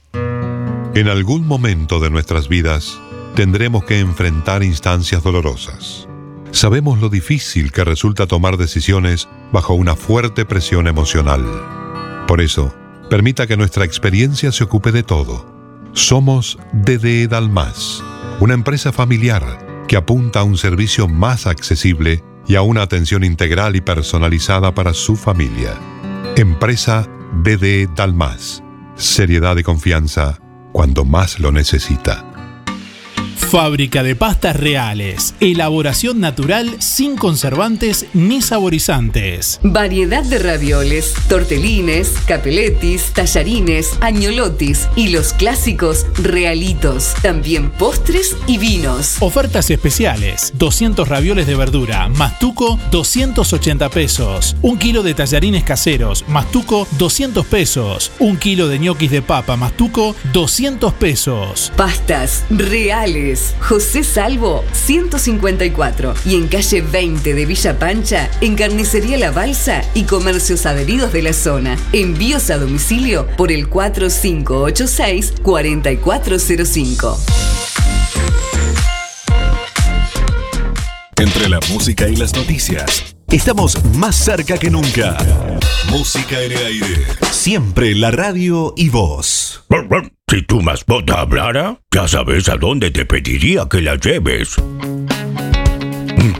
En 0.96 1.08
algún 1.08 1.48
momento 1.48 2.02
de 2.02 2.10
nuestras 2.10 2.50
vidas 2.50 3.00
tendremos 3.38 3.86
que 3.86 4.00
enfrentar 4.00 4.62
instancias 4.64 5.24
dolorosas. 5.24 6.10
Sabemos 6.52 7.00
lo 7.00 7.08
difícil 7.08 7.72
que 7.72 7.86
resulta 7.86 8.28
tomar 8.28 8.58
decisiones 8.58 9.30
bajo 9.54 9.74
una 9.74 9.96
fuerte 9.96 10.44
presión 10.44 10.88
emocional. 10.88 11.79
Por 12.30 12.42
eso, 12.42 12.72
permita 13.10 13.48
que 13.48 13.58
nuestra 13.58 13.86
experiencia 13.86 14.52
se 14.52 14.64
ocupe 14.64 14.92
de 14.92 15.02
todo. 15.02 15.52
Somos 15.94 16.60
DD 16.74 17.28
Dalmas, 17.28 18.04
una 18.40 18.54
empresa 18.54 18.92
familiar 18.92 19.86
que 19.88 19.98
apunta 19.98 20.42
a 20.42 20.44
un 20.44 20.56
servicio 20.56 21.08
más 21.08 21.48
accesible 21.48 22.24
y 22.48 22.54
a 22.54 22.62
una 22.62 22.84
atención 22.84 23.24
integral 23.24 23.76
y 23.76 23.82
personalizada 23.82 24.76
para 24.76 24.94
su 24.94 25.16
familia. 25.16 25.74
Empresa 26.36 27.10
DD 27.42 27.90
Dalmas. 27.96 28.62
Seriedad 28.94 29.58
y 29.58 29.64
confianza 29.64 30.38
cuando 30.72 31.06
más 31.06 31.40
lo 31.40 31.52
necesita. 31.52 32.29
Fábrica 33.40 34.04
de 34.04 34.16
pastas 34.16 34.56
reales. 34.56 35.34
Elaboración 35.40 36.20
natural 36.20 36.76
sin 36.80 37.16
conservantes 37.16 38.06
ni 38.14 38.44
saborizantes. 38.44 39.60
Variedad 39.64 40.24
de 40.24 40.38
ravioles, 40.38 41.16
tortelines, 41.28 42.14
capeletis, 42.28 43.12
tallarines, 43.14 43.98
añolotis 44.02 44.88
y 44.96 45.08
los 45.08 45.34
clásicos 45.34 46.06
realitos. 46.22 47.16
También 47.24 47.72
postres 47.72 48.38
y 48.46 48.60
vinos. 48.60 49.16
Ofertas 49.20 49.72
especiales. 49.72 50.54
200 50.56 51.08
ravioles 51.08 51.48
de 51.48 51.56
verdura. 51.56 52.08
Mastuco 52.10 52.78
280 52.92 53.90
pesos. 53.90 54.56
Un 54.62 54.78
kilo 54.78 55.02
de 55.02 55.16
tallarines 55.16 55.64
caseros. 55.64 56.24
Mastuco 56.28 56.88
200 57.00 57.46
pesos. 57.48 58.12
Un 58.20 58.38
kilo 58.38 58.68
de 58.68 58.78
ñoquis 58.78 59.10
de 59.10 59.24
papa. 59.24 59.56
Mastuco 59.56 60.16
200 60.34 60.94
pesos. 60.94 61.72
Pastas 61.76 62.46
reales. 62.52 63.29
José 63.60 64.04
Salvo 64.04 64.64
154 64.72 66.14
y 66.26 66.36
en 66.36 66.48
calle 66.48 66.82
20 66.82 67.34
de 67.34 67.46
Villa 67.46 67.78
Pancha, 67.78 68.30
en 68.42 68.56
Carnicería 68.56 69.18
La 69.18 69.32
Balsa 69.32 69.82
y 69.94 70.04
comercios 70.04 70.66
adheridos 70.66 71.14
de 71.14 71.22
la 71.22 71.34
zona. 71.34 71.78
Envíos 71.94 72.50
a 72.50 72.58
domicilio 72.58 73.28
por 73.38 73.52
el 73.52 73.68
4586 73.70 75.34
4405. 75.44 77.18
de 81.40 81.50
la 81.50 81.60
música 81.70 82.08
y 82.10 82.16
las 82.16 82.36
noticias. 82.36 83.19
Estamos 83.32 83.78
más 83.94 84.16
cerca 84.16 84.58
que 84.58 84.72
nunca. 84.72 85.16
Música 85.92 86.42
en 86.42 86.52
el 86.52 86.66
aire. 86.66 87.06
Siempre 87.30 87.94
la 87.94 88.10
radio 88.10 88.74
y 88.76 88.90
voz. 88.90 89.64
Si 90.28 90.42
tu 90.42 90.62
mascota 90.62 91.20
hablara, 91.20 91.80
ya 91.92 92.08
sabes 92.08 92.50
a 92.50 92.56
dónde 92.56 92.90
te 92.90 93.06
pediría 93.06 93.68
que 93.70 93.82
la 93.82 93.98
lleves. 93.98 94.56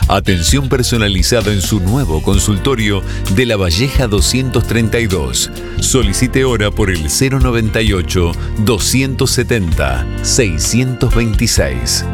Atención 0.08 0.68
personalizada 0.68 1.52
en 1.52 1.62
su 1.62 1.80
nuevo 1.80 2.22
consultorio 2.22 3.02
de 3.34 3.46
La 3.46 3.56
Valleja 3.56 4.06
232. 4.08 5.50
Solicite 5.80 6.44
hora 6.44 6.70
por 6.70 6.90
el 6.90 7.04
098 7.04 8.32
270 8.64 10.06
626. 10.22 12.04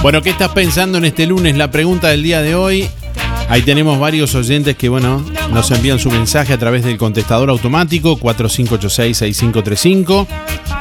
Bueno, 0.00 0.22
¿qué 0.22 0.30
estás 0.30 0.50
pensando 0.50 0.98
en 0.98 1.06
este 1.06 1.26
lunes? 1.26 1.56
La 1.56 1.72
pregunta 1.72 2.06
del 2.08 2.22
día 2.22 2.40
de 2.40 2.54
hoy. 2.54 2.88
Ahí 3.48 3.62
tenemos 3.62 3.98
varios 3.98 4.32
oyentes 4.36 4.76
que, 4.76 4.88
bueno, 4.88 5.24
nos 5.52 5.72
envían 5.72 5.98
su 5.98 6.08
mensaje 6.10 6.52
a 6.52 6.58
través 6.58 6.84
del 6.84 6.98
contestador 6.98 7.50
automático 7.50 8.16
4586-6535 8.18 10.26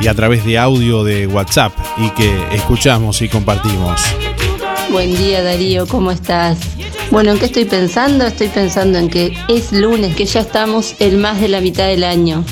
y 0.01 0.07
a 0.07 0.13
través 0.13 0.45
de 0.45 0.59
audio 0.59 1.03
de 1.03 1.25
WhatsApp 1.25 1.73
y 1.97 2.11
que 2.11 2.31
escuchamos 2.51 3.23
y 3.23 3.27
compartimos. 3.27 3.99
Buen 4.91 5.17
día 5.17 5.41
Darío, 5.41 5.87
¿cómo 5.87 6.11
estás? 6.11 6.59
Bueno, 7.09 7.31
¿en 7.31 7.39
qué 7.39 7.45
estoy 7.45 7.65
pensando? 7.65 8.23
Estoy 8.25 8.49
pensando 8.49 8.99
en 8.99 9.09
que 9.09 9.35
es 9.47 9.71
lunes, 9.71 10.15
que 10.15 10.25
ya 10.25 10.41
estamos 10.41 10.93
en 10.99 11.19
más 11.19 11.41
de 11.41 11.47
la 11.47 11.59
mitad 11.59 11.87
del 11.87 12.03
año. 12.03 12.43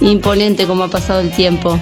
Imponente 0.00 0.66
como 0.66 0.84
ha 0.84 0.88
pasado 0.88 1.20
el 1.20 1.30
tiempo. 1.30 1.80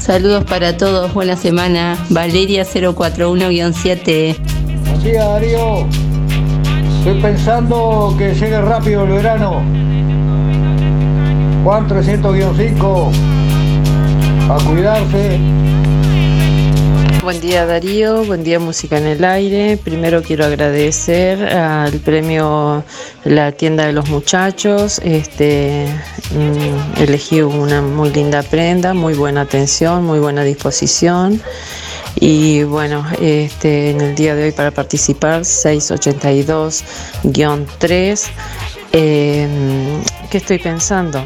Saludos 0.00 0.44
para 0.44 0.78
todos, 0.78 1.12
buena 1.12 1.36
semana. 1.36 1.94
Valeria 2.08 2.64
041-7. 2.64 4.34
Buen 4.86 5.02
día, 5.02 5.24
Darío. 5.26 5.86
Estoy 6.98 7.20
pensando 7.20 8.14
que 8.16 8.32
llegue 8.34 8.60
rápido 8.62 9.04
el 9.04 9.10
verano. 9.10 9.62
Juan 11.62 11.86
300-5. 11.86 13.10
A 14.48 14.56
cuidarse. 14.64 15.38
Buen 17.22 17.40
día 17.42 17.66
Darío, 17.66 18.24
buen 18.24 18.44
día 18.44 18.58
Música 18.58 18.96
en 18.96 19.06
el 19.06 19.22
Aire. 19.24 19.76
Primero 19.76 20.22
quiero 20.22 20.46
agradecer 20.46 21.44
al 21.44 22.00
premio 22.00 22.82
La 23.24 23.52
Tienda 23.52 23.84
de 23.84 23.92
los 23.92 24.08
Muchachos. 24.08 24.98
Este, 25.04 25.86
mm, 26.30 27.02
elegí 27.02 27.42
una 27.42 27.82
muy 27.82 28.08
linda 28.08 28.42
prenda, 28.42 28.94
muy 28.94 29.12
buena 29.12 29.42
atención, 29.42 30.02
muy 30.04 30.18
buena 30.18 30.44
disposición. 30.44 31.42
Y 32.18 32.62
bueno, 32.62 33.06
este, 33.20 33.90
en 33.90 34.00
el 34.00 34.14
día 34.14 34.34
de 34.34 34.44
hoy 34.44 34.52
para 34.52 34.70
participar 34.70 35.42
682-3. 35.42 38.30
Eh, 38.92 39.46
¿Qué 40.30 40.38
estoy 40.38 40.58
pensando? 40.58 41.22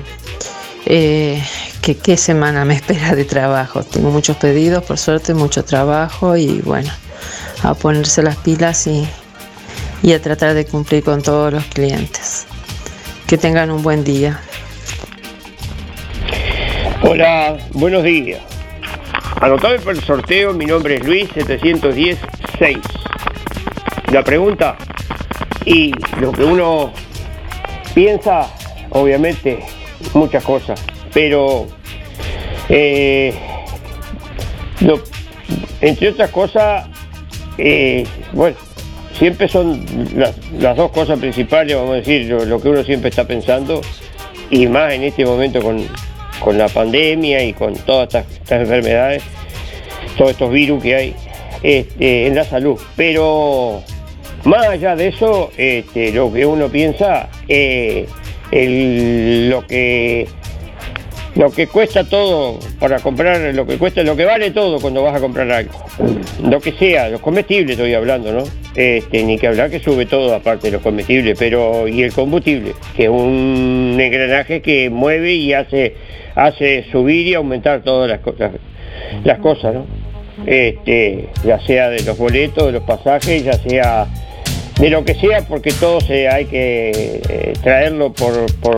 Eh, 0.86 1.42
que 1.80 1.96
qué 1.96 2.16
semana 2.16 2.64
me 2.64 2.74
espera 2.80 3.14
de 3.14 3.24
trabajo. 3.24 3.82
Tengo 3.82 4.10
muchos 4.10 4.36
pedidos, 4.36 4.84
por 4.84 4.98
suerte, 4.98 5.34
mucho 5.34 5.64
trabajo 5.64 6.36
y 6.36 6.60
bueno, 6.60 6.90
a 7.62 7.74
ponerse 7.74 8.22
las 8.22 8.36
pilas 8.36 8.86
y, 8.86 9.06
y 10.02 10.12
a 10.12 10.20
tratar 10.20 10.54
de 10.54 10.66
cumplir 10.66 11.02
con 11.02 11.22
todos 11.22 11.52
los 11.52 11.64
clientes. 11.64 12.46
Que 13.26 13.38
tengan 13.38 13.70
un 13.70 13.82
buen 13.82 14.04
día. 14.04 14.40
Hola, 17.02 17.58
buenos 17.72 18.02
días. 18.02 18.40
Anotame 19.40 19.78
para 19.78 19.98
el 19.98 20.04
sorteo, 20.04 20.54
mi 20.54 20.64
nombre 20.64 20.94
es 20.96 21.04
Luis 21.04 21.28
710 21.34 22.18
6. 22.58 22.78
La 24.12 24.22
pregunta 24.22 24.76
y 25.64 25.92
lo 26.20 26.32
que 26.32 26.44
uno 26.44 26.92
piensa, 27.94 28.48
obviamente, 28.90 29.64
muchas 30.12 30.44
cosas, 30.44 30.82
pero 31.12 31.66
eh, 32.68 33.34
entre 35.80 36.08
otras 36.08 36.30
cosas, 36.30 36.86
eh, 37.58 38.06
bueno, 38.32 38.56
siempre 39.16 39.48
son 39.48 39.84
las, 40.16 40.34
dos 40.76 40.90
cosas 40.90 41.18
principales, 41.18 41.76
vamos 41.76 41.92
a 41.92 41.96
decir, 41.96 42.30
lo, 42.30 42.60
que 42.60 42.68
uno 42.68 42.84
siempre 42.84 43.10
está 43.10 43.26
pensando, 43.26 43.80
y 44.50 44.66
más 44.66 44.92
en 44.92 45.04
este 45.04 45.24
momento 45.24 45.62
con, 45.62 45.86
con 46.40 46.58
la 46.58 46.68
pandemia 46.68 47.42
y 47.44 47.52
con 47.52 47.74
todas 47.74 48.08
estas, 48.08 48.30
estas 48.32 48.60
enfermedades, 48.60 49.22
todos 50.16 50.32
estos 50.32 50.50
virus 50.50 50.82
que 50.82 50.94
hay 50.94 51.16
este, 51.62 52.26
en 52.26 52.34
la 52.34 52.44
salud. 52.44 52.78
Pero 52.96 53.82
más 54.44 54.66
allá 54.66 54.94
de 54.94 55.08
eso, 55.08 55.50
este, 55.56 56.12
lo 56.12 56.32
que 56.32 56.44
uno 56.44 56.68
piensa, 56.68 57.28
eh, 57.48 58.06
lo 58.54 59.66
que 59.66 60.26
lo 61.34 61.50
que 61.50 61.66
cuesta 61.66 62.04
todo 62.04 62.60
para 62.78 63.00
comprar, 63.00 63.52
lo 63.54 63.66
que 63.66 63.76
cuesta, 63.76 64.04
lo 64.04 64.14
que 64.14 64.24
vale 64.24 64.52
todo 64.52 64.80
cuando 64.80 65.02
vas 65.02 65.16
a 65.16 65.20
comprar 65.20 65.50
algo. 65.50 65.72
Lo 66.44 66.60
que 66.60 66.72
sea, 66.72 67.08
los 67.08 67.20
comestibles 67.20 67.72
estoy 67.72 67.92
hablando, 67.94 68.32
¿no? 68.32 68.44
Este, 68.76 69.24
ni 69.24 69.36
que 69.36 69.48
hablar 69.48 69.70
que 69.70 69.80
sube 69.80 70.06
todo 70.06 70.32
aparte 70.32 70.70
los 70.70 70.82
comestibles, 70.82 71.36
pero 71.36 71.88
y 71.88 72.02
el 72.02 72.12
combustible, 72.12 72.74
que 72.96 73.04
es 73.04 73.10
un 73.10 73.96
engranaje 74.00 74.62
que 74.62 74.90
mueve 74.90 75.34
y 75.34 75.52
hace, 75.52 75.96
hace 76.36 76.84
subir 76.92 77.26
y 77.26 77.34
aumentar 77.34 77.82
todas 77.82 78.08
las 78.08 78.20
cosas, 78.20 78.52
las 79.24 79.38
cosas, 79.40 79.74
¿no? 79.74 79.86
este, 80.46 81.28
ya 81.44 81.60
sea 81.60 81.90
de 81.90 82.02
los 82.02 82.18
boletos, 82.18 82.66
de 82.66 82.72
los 82.72 82.82
pasajes, 82.82 83.44
ya 83.44 83.54
sea 83.54 84.06
de 84.84 84.90
lo 84.90 85.02
que 85.02 85.14
sea, 85.14 85.40
porque 85.48 85.72
todo 85.72 85.98
se 86.02 86.28
hay 86.28 86.44
que 86.44 87.22
eh, 87.26 87.52
traerlo 87.62 88.12
por, 88.12 88.34
por 88.56 88.76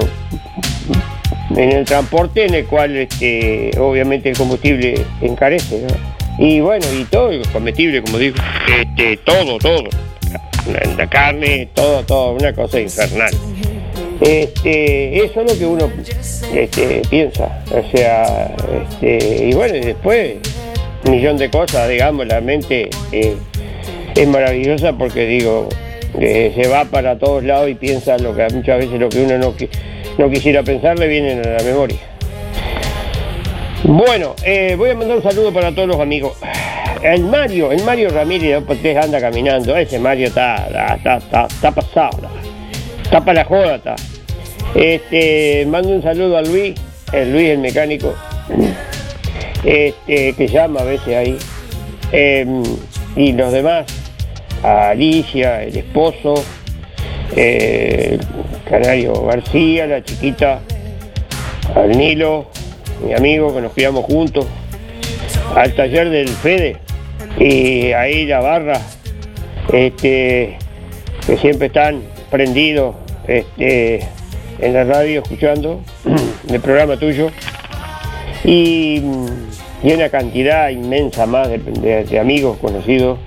en 1.57 1.73
el 1.73 1.85
transporte 1.85 2.45
en 2.45 2.55
el 2.55 2.65
cual 2.67 2.97
este, 2.97 3.73
obviamente 3.77 4.31
el 4.31 4.37
combustible 4.37 5.05
encarece. 5.21 5.85
Y 6.39 6.61
bueno, 6.61 6.87
y 6.97 7.03
todo 7.07 7.31
el 7.31 7.43
comestible, 7.49 8.03
como 8.03 8.19
digo, 8.19 8.37
este, 8.81 9.17
todo, 9.17 9.59
todo. 9.59 9.83
La, 10.97 11.09
carne, 11.09 11.69
todo, 11.75 12.05
todo, 12.05 12.33
una 12.35 12.53
cosa 12.53 12.81
infernal. 12.81 13.33
Este, 14.21 15.25
eso 15.25 15.41
es 15.41 15.53
lo 15.53 15.59
que 15.59 15.67
uno 15.67 15.91
este, 16.55 17.03
piensa. 17.11 17.65
O 17.73 17.83
sea, 17.91 18.55
este, 18.93 19.47
y 19.49 19.55
bueno, 19.55 19.75
después 19.75 20.37
un 21.05 21.11
millón 21.11 21.37
de 21.37 21.51
cosas, 21.51 21.89
digamos, 21.89 22.29
la 22.29 22.41
mente 22.41 22.91
eh, 23.11 23.37
es 24.15 24.29
maravillosa 24.29 24.93
porque 24.93 25.27
digo, 25.27 25.69
se 26.15 26.69
va 26.69 26.85
para 26.87 27.19
todos 27.19 27.45
lados 27.45 27.69
y 27.71 27.75
piensa 27.75 28.17
lo 28.19 28.35
que 28.35 28.47
muchas 28.53 28.79
veces 28.79 28.99
lo 29.01 29.09
que 29.09 29.23
uno 29.23 29.39
no, 29.39 29.55
no 30.19 30.31
quisiera 30.31 30.63
pensar 30.63 30.99
le 30.99 31.09
vienen 31.09 31.41
a 31.47 31.51
la 31.59 31.63
memoria. 31.63 31.99
Bueno, 33.85 34.35
eh, 34.45 34.75
voy 34.77 34.91
a 34.91 34.95
mandar 34.95 35.19
un 35.19 35.23
saludo 35.23 35.53
para 35.53 35.73
todos 35.73 35.89
los 35.89 36.01
amigos. 36.01 36.37
El 37.03 37.23
Mario, 37.25 37.71
el 37.73 37.83
Mario 37.85 38.09
Ramírez, 38.11 38.63
pues 38.67 38.79
usted 38.79 38.97
anda 38.97 39.21
caminando, 39.21 39.77
ese 39.77 39.99
Mario 39.99 40.29
está, 40.29 40.67
está, 40.97 41.17
está, 41.19 41.47
está- 41.47 41.71
pasado, 41.73 42.11
está, 42.17 42.29
está 43.03 43.21
para 43.21 43.35
la 43.35 43.45
joda, 43.45 43.75
está. 43.77 43.95
Este, 44.75 45.65
mando 45.69 45.91
un 45.91 46.03
saludo 46.03 46.39
a 46.39 46.43
Luis, 46.43 46.75
el 47.13 47.33
Luis 47.33 47.51
el 47.51 47.59
mecánico, 47.59 48.15
este, 49.65 50.33
que 50.33 50.49
llama 50.49 50.81
a 50.81 50.85
veces 50.85 51.15
ahí, 51.15 51.39
Em, 52.13 52.63
y 53.17 53.33
los 53.33 53.53
demás, 53.53 53.85
a 54.67 54.91
Alicia, 54.91 55.63
el 55.63 55.77
esposo, 55.77 56.35
eh, 57.37 58.19
el 58.19 58.69
Canario 58.69 59.23
García, 59.23 59.87
la 59.87 60.03
chiquita, 60.03 60.61
al 61.77 61.97
Nilo, 61.97 62.47
mi 63.07 63.15
amigo 63.15 63.55
que 63.55 63.61
nos 63.61 63.73
criamos 63.73 64.05
juntos, 64.05 64.45
al 65.55 65.73
taller 65.75 66.11
del 66.11 66.29
Fede 66.29 66.79
y 67.39 67.93
ahí 67.93 68.27
la 68.27 68.41
barra, 68.41 68.81
este, 69.73 70.59
que 71.27 71.37
siempre 71.37 71.69
están 71.69 72.03
prendidos 72.29 72.97
este, 73.29 74.01
en 74.59 74.73
la 74.73 74.83
radio 74.83 75.23
escuchando 75.23 75.81
el 76.49 76.61
programa 76.61 76.97
tuyo 76.97 77.31
y, 78.45 79.01
una 79.83 80.09
cantidad 80.09 80.71
inmensa 80.71 81.27
más 81.27 81.49
de 81.49 82.19
amigos 82.19 82.59
conocidos 82.59 83.21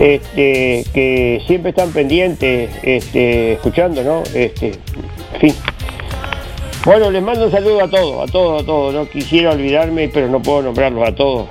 este, 0.00 0.84
que 0.92 1.42
siempre 1.46 1.70
están 1.70 1.92
pendientes 1.92 2.70
este, 2.82 3.52
escuchando, 3.54 4.02
¿no? 4.02 4.22
Este, 4.34 4.72
fin. 5.40 5.54
Bueno, 6.84 7.10
les 7.10 7.22
mando 7.22 7.46
un 7.46 7.50
saludo 7.50 7.82
a 7.82 7.88
todos, 7.90 8.28
a 8.28 8.32
todos, 8.32 8.62
a 8.62 8.66
todos. 8.66 8.94
No 8.94 9.08
quisiera 9.08 9.50
olvidarme, 9.52 10.08
pero 10.08 10.28
no 10.28 10.40
puedo 10.40 10.62
nombrarlos 10.62 11.08
a 11.08 11.14
todos. 11.14 11.46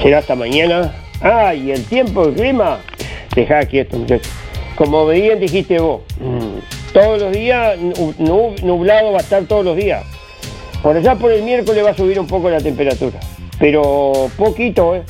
Será 0.00 0.18
hasta 0.18 0.34
mañana. 0.36 0.94
Ah, 1.20 1.54
y 1.54 1.72
el 1.72 1.84
tiempo, 1.84 2.26
el 2.26 2.34
clima. 2.34 2.80
Dejá 3.34 3.64
quieto, 3.66 3.98
muchachos. 3.98 4.30
Como 4.76 5.06
bien 5.08 5.40
dijiste 5.40 5.78
vos, 5.78 6.02
mm, 6.20 6.92
todos 6.92 7.20
los 7.22 7.32
días, 7.32 7.76
nu- 7.78 8.14
nu- 8.18 8.54
nublado 8.62 9.12
va 9.12 9.18
a 9.18 9.22
estar 9.22 9.42
todos 9.44 9.64
los 9.64 9.76
días. 9.76 10.04
Por 10.82 10.96
allá 10.96 11.14
por 11.16 11.32
el 11.32 11.42
miércoles 11.42 11.84
va 11.84 11.90
a 11.90 11.94
subir 11.94 12.20
un 12.20 12.26
poco 12.26 12.48
la 12.50 12.60
temperatura. 12.60 13.18
Pero 13.58 14.30
poquito, 14.36 14.94
¿eh? 14.94 15.02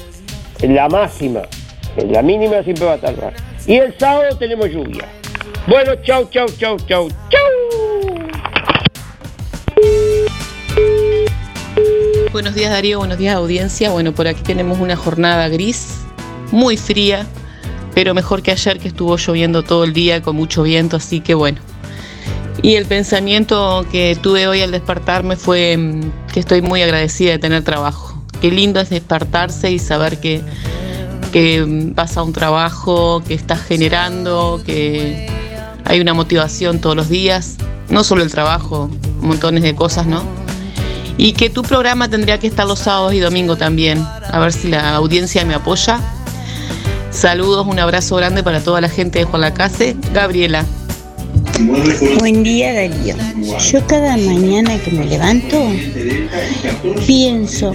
La 0.63 0.89
máxima. 0.89 1.43
La 2.05 2.21
mínima 2.21 2.63
siempre 2.63 2.85
va 2.85 2.95
a 2.95 2.97
baja. 2.97 3.33
Y 3.67 3.77
el 3.77 3.99
sábado 3.99 4.37
tenemos 4.39 4.69
lluvia. 4.69 5.07
Bueno, 5.67 5.93
chau, 6.05 6.29
chau, 6.31 6.47
chau, 6.59 6.77
chau, 6.87 7.09
chau. 7.31 7.41
Buenos 12.33 12.55
días 12.55 12.71
Darío, 12.71 12.99
buenos 12.99 13.17
días 13.17 13.35
audiencia. 13.35 13.91
Bueno, 13.91 14.13
por 14.13 14.29
aquí 14.29 14.43
tenemos 14.43 14.79
una 14.79 14.95
jornada 14.95 15.49
gris, 15.49 16.03
muy 16.53 16.77
fría, 16.77 17.27
pero 17.95 18.13
mejor 18.13 18.43
que 18.43 18.51
ayer 18.51 18.79
que 18.79 18.89
estuvo 18.89 19.17
lloviendo 19.17 19.63
todo 19.63 19.85
el 19.85 19.95
día 19.95 20.21
con 20.21 20.37
mucho 20.37 20.63
viento, 20.63 20.99
así 20.99 21.21
que 21.21 21.33
bueno. 21.33 21.59
Y 22.61 22.75
el 22.75 22.85
pensamiento 22.85 23.87
que 23.91 24.19
tuve 24.21 24.47
hoy 24.47 24.61
al 24.61 24.71
despertarme 24.71 25.37
fue 25.37 25.77
mm, 25.79 26.13
que 26.33 26.41
estoy 26.41 26.61
muy 26.61 26.83
agradecida 26.83 27.33
de 27.33 27.39
tener 27.39 27.65
trabajo. 27.65 28.23
Qué 28.41 28.51
lindo 28.51 28.81
es 28.81 28.91
despertarse 28.91 29.71
y 29.71 29.79
saber 29.79 30.21
que, 30.21 30.43
que 31.37 31.63
vas 31.95 32.17
a 32.17 32.23
un 32.23 32.33
trabajo, 32.33 33.23
que 33.29 33.35
estás 33.35 33.61
generando, 33.61 34.63
que 34.65 35.29
hay 35.85 36.01
una 36.01 36.15
motivación 36.15 36.81
todos 36.81 36.97
los 36.97 37.11
días. 37.11 37.57
No 37.91 38.05
solo 38.05 38.23
el 38.23 38.31
trabajo, 38.31 38.89
montones 39.21 39.63
de 39.63 39.75
cosas, 39.75 40.07
¿no? 40.07 40.23
Y 41.19 41.35
que 41.35 41.51
tu 41.51 41.63
programa 41.63 42.09
tendría 42.09 42.39
que 42.39 42.47
estar 42.47 42.67
los 42.67 42.79
sábados 42.79 43.13
y 43.13 43.19
domingos 43.19 43.59
también. 43.59 44.03
A 44.31 44.41
ver 44.41 44.51
si 44.51 44.69
la 44.69 44.97
audiencia 44.97 45.45
me 45.45 45.53
apoya. 45.53 46.01
Saludos, 47.11 47.67
un 47.67 47.81
abrazo 47.81 48.17
grande 48.17 48.43
para 48.43 48.61
toda 48.61 48.81
la 48.81 48.89
gente 48.89 49.19
de 49.19 49.27
Juan 49.27 49.43
Lacase. 49.43 49.95
Gabriela. 50.15 50.65
Buen 52.19 52.45
día 52.45 52.73
Darío. 52.73 53.15
Yo 53.59 53.87
cada 53.87 54.17
mañana 54.17 54.79
que 54.79 54.91
me 54.91 55.05
levanto 55.05 55.71
pienso 57.07 57.75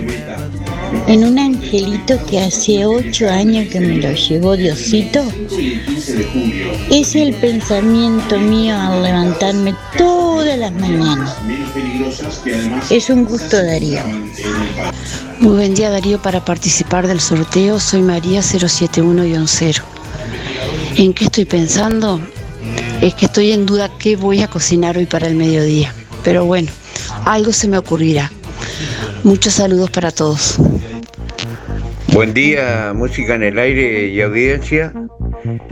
en 1.08 1.24
un 1.24 1.40
angelito 1.40 2.24
que 2.26 2.40
hace 2.40 2.86
ocho 2.86 3.30
años 3.30 3.68
que 3.70 3.80
me 3.80 3.98
lo 3.98 4.12
llevó 4.14 4.56
Diosito. 4.56 5.24
Es 6.90 7.16
el 7.16 7.34
pensamiento 7.36 8.38
mío 8.40 8.76
al 8.78 9.04
levantarme 9.04 9.76
todas 9.98 10.58
las 10.58 10.72
mañanas. 10.74 11.36
Es 12.90 13.10
un 13.10 13.26
gusto 13.26 13.64
Darío. 13.64 14.02
Muy 15.40 15.56
buen 15.56 15.74
día 15.74 15.90
Darío 15.90 16.22
para 16.22 16.44
participar 16.44 17.08
del 17.08 17.20
sorteo. 17.20 17.80
Soy 17.80 18.02
María 18.02 18.42
071-0. 18.42 19.82
¿En 20.98 21.14
qué 21.14 21.26
estoy 21.26 21.46
pensando? 21.46 22.20
Es 23.02 23.16
que 23.16 23.26
estoy 23.26 23.52
en 23.52 23.66
duda 23.66 23.90
qué 23.98 24.16
voy 24.16 24.42
a 24.42 24.48
cocinar 24.48 24.98
hoy 24.98 25.06
para 25.06 25.28
el 25.28 25.36
mediodía. 25.36 25.94
Pero 26.24 26.46
bueno, 26.46 26.72
algo 27.26 27.52
se 27.52 27.68
me 27.68 27.78
ocurrirá. 27.78 28.32
Muchos 29.24 29.56
saludos 29.56 29.90
para 29.90 30.12
todos. 30.12 30.58
Buen 32.14 32.34
día, 32.34 32.92
música 32.94 33.36
en 33.36 33.44
el 33.44 33.58
aire 33.58 34.08
y 34.08 34.22
audiencia. 34.22 34.92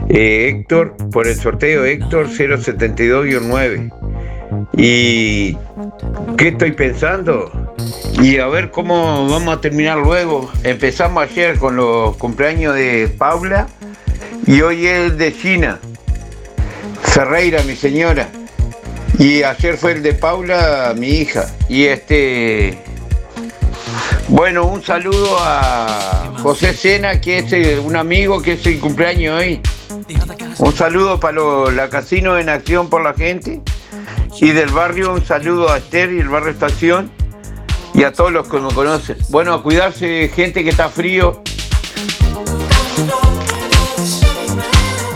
Eh, 0.08 0.48
Héctor, 0.48 0.96
por 1.12 1.26
el 1.26 1.36
sorteo 1.36 1.84
Héctor 1.84 2.28
072-9. 2.28 3.92
¿Y 4.76 5.56
qué 6.38 6.48
estoy 6.48 6.72
pensando? 6.72 7.76
Y 8.22 8.38
a 8.38 8.46
ver 8.46 8.70
cómo 8.70 9.28
vamos 9.28 9.58
a 9.58 9.60
terminar 9.60 9.98
luego. 9.98 10.50
Empezamos 10.64 11.22
ayer 11.22 11.58
con 11.58 11.76
los 11.76 12.16
cumpleaños 12.16 12.74
de 12.74 13.08
Paula 13.18 13.68
y 14.46 14.62
hoy 14.62 14.86
es 14.86 15.18
de 15.18 15.36
China. 15.36 15.78
Ferreira, 17.02 17.62
mi 17.64 17.76
señora. 17.76 18.30
Y 19.18 19.42
ayer 19.42 19.76
fue 19.76 19.92
el 19.92 20.02
de 20.02 20.14
Paula, 20.14 20.94
mi 20.96 21.08
hija. 21.08 21.46
Y 21.68 21.84
este. 21.84 22.78
Bueno, 24.28 24.64
un 24.66 24.82
saludo 24.84 25.36
a 25.40 26.32
José 26.42 26.72
Sena, 26.74 27.20
que 27.20 27.38
es 27.38 27.52
eh, 27.52 27.78
un 27.78 27.96
amigo 27.96 28.40
que 28.40 28.52
es 28.52 28.66
el 28.66 28.78
cumpleaños 28.80 29.40
hoy. 29.40 29.60
Un 30.58 30.74
saludo 30.74 31.18
para 31.18 31.32
lo- 31.34 31.70
la 31.70 31.88
Casino 31.88 32.38
en 32.38 32.48
Acción 32.48 32.88
por 32.88 33.02
la 33.02 33.14
gente. 33.14 33.60
Y 34.40 34.50
del 34.50 34.70
barrio, 34.70 35.12
un 35.14 35.24
saludo 35.26 35.70
a 35.70 35.78
Esther 35.78 36.12
y 36.12 36.20
el 36.20 36.28
barrio 36.28 36.50
Estación. 36.52 37.10
Y 37.92 38.04
a 38.04 38.12
todos 38.12 38.30
los 38.32 38.46
que 38.48 38.58
me 38.60 38.72
conocen. 38.72 39.16
Bueno, 39.30 39.52
a 39.52 39.62
cuidarse, 39.62 40.30
gente 40.34 40.62
que 40.62 40.70
está 40.70 40.88
frío. 40.88 41.42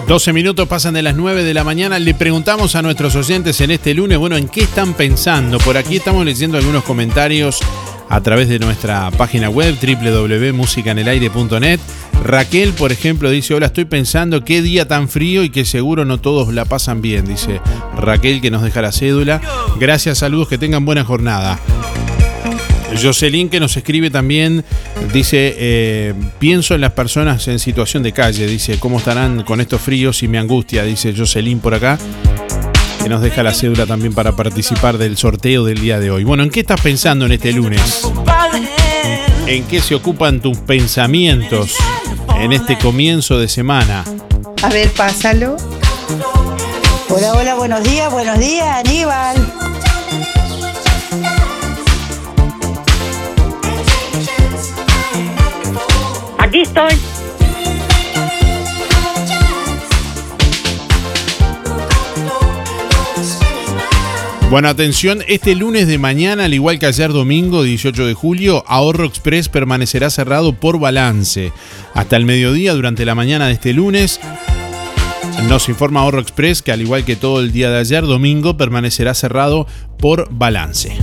12 0.07 0.33
minutos 0.35 0.69
pasan 0.69 0.95
de 0.95 1.03
las 1.03 1.15
9 1.15 1.45
de 1.45 1.55
la 1.55 1.65
mañana. 1.65 1.99
Le 1.99 2.13
preguntamos 2.15 2.75
a 2.75 2.83
nuestros 2.83 3.15
oyentes 3.17 3.61
en 3.63 3.71
este 3.71 3.95
lunes, 3.95 4.19
bueno, 4.19 4.37
¿en 4.37 4.49
qué 4.49 4.63
están 4.65 4.93
pensando? 4.95 5.59
Por 5.59 5.77
aquí 5.79 5.97
estamos 5.97 6.25
leyendo 6.27 6.59
algunos 6.59 6.85
comentarios 6.85 7.61
a 8.09 8.21
través 8.21 8.49
de 8.49 8.59
nuestra 8.59 9.11
página 9.11 9.49
web 9.49 9.77
www.musicanelaire.net. 9.81 11.81
Raquel, 12.23 12.73
por 12.73 12.93
ejemplo, 12.93 13.31
dice, 13.31 13.55
hola, 13.55 13.67
estoy 13.67 13.85
pensando 13.85 14.45
qué 14.45 14.63
día 14.63 14.89
tan 14.89 15.09
frío 15.09 15.45
y 15.45 15.51
que 15.51 15.65
seguro 15.65 16.05
no 16.05 16.19
todos 16.19 16.53
la 16.55 16.65
pasan 16.65 17.03
bien, 17.03 17.27
dice 17.27 17.61
Raquel 17.97 18.41
que 18.41 18.51
nos 18.51 18.63
deja 18.63 18.83
la 18.83 18.93
cédula. 18.93 19.41
Gracias, 19.79 20.19
saludos, 20.19 20.49
que 20.49 20.59
tengan 20.59 20.85
buena 20.85 21.05
jornada. 21.05 21.59
Jocelyn 23.03 23.49
que 23.49 23.61
nos 23.61 23.77
escribe 23.77 24.11
también, 24.11 24.65
dice, 25.13 25.55
eh, 25.59 26.15
pienso 26.39 26.75
en 26.75 26.81
las 26.81 26.93
personas 26.93 27.47
en 27.49 27.59
situación 27.59 28.03
de 28.03 28.13
calle, 28.13 28.47
dice, 28.47 28.79
¿cómo 28.79 28.99
estarán 28.99 29.43
con 29.43 29.61
estos 29.61 29.81
fríos 29.81 30.23
y 30.23 30.29
me 30.29 30.39
angustia? 30.39 30.85
Dice 30.85 31.15
Jocelyn 31.17 31.61
por 31.61 31.75
acá, 31.75 31.99
que 33.05 33.11
nos 33.11 33.21
deja 33.21 33.43
la 33.43 33.53
cédula 33.53 33.85
también 33.85 34.15
para 34.15 34.33
participar 34.33 34.97
del 34.97 35.19
sorteo 35.19 35.63
del 35.63 35.79
día 35.79 36.01
de 36.01 36.11
hoy. 36.11 36.25
Bueno, 36.25 36.43
¿en 36.43 36.49
qué 36.49 36.61
estás 36.61 36.81
pensando 36.81 37.27
en 37.27 37.33
este 37.33 37.53
lunes? 37.53 38.03
en 39.47 39.65
qué 39.65 39.83
se 39.83 39.95
ocupan 39.95 40.41
tus 40.41 40.57
pensamientos 40.57 41.77
en 42.41 42.55
este 42.55 42.79
comienzo 42.79 43.39
de 43.39 43.47
semana. 43.49 44.05
A 44.63 44.69
ver, 44.71 44.91
pásalo. 44.93 45.59
Hola, 47.11 47.35
hola, 47.35 47.55
buenos 47.57 47.83
días, 47.83 48.11
buenos 48.11 48.39
días, 48.39 48.67
Aníbal. 48.67 49.53
Aquí 56.39 56.63
estoy. 56.63 57.04
Bueno, 64.51 64.69
atención, 64.69 65.21
este 65.27 65.55
lunes 65.55 65.89
de 65.89 65.99
mañana, 65.99 66.45
al 66.45 66.55
igual 66.55 66.79
que 66.79 66.87
ayer 66.87 67.13
domingo 67.13 67.63
18 67.63 68.07
de 68.07 68.15
julio, 68.15 68.63
Ahorro 68.69 69.05
Express 69.05 69.49
permanecerá 69.49 70.11
cerrado 70.11 70.53
por 70.53 70.79
balance. 70.79 71.53
Hasta 71.95 72.17
el 72.17 72.25
mediodía, 72.25 72.75
durante 72.75 73.05
la 73.05 73.15
mañana 73.15 73.49
de 73.49 73.55
este 73.55 73.73
lunes, 73.73 74.21
nos 75.49 75.69
informa 75.69 76.01
Ahorro 76.01 76.21
Express 76.21 76.63
que 76.63 76.73
al 76.73 76.83
igual 76.83 77.05
que 77.05 77.17
todo 77.17 77.41
el 77.41 77.53
día 77.53 77.71
de 77.71 77.79
ayer, 77.79 78.05
domingo, 78.05 78.57
permanecerá 78.57 79.15
cerrado 79.15 79.67
por 79.99 80.29
balance. 80.31 80.97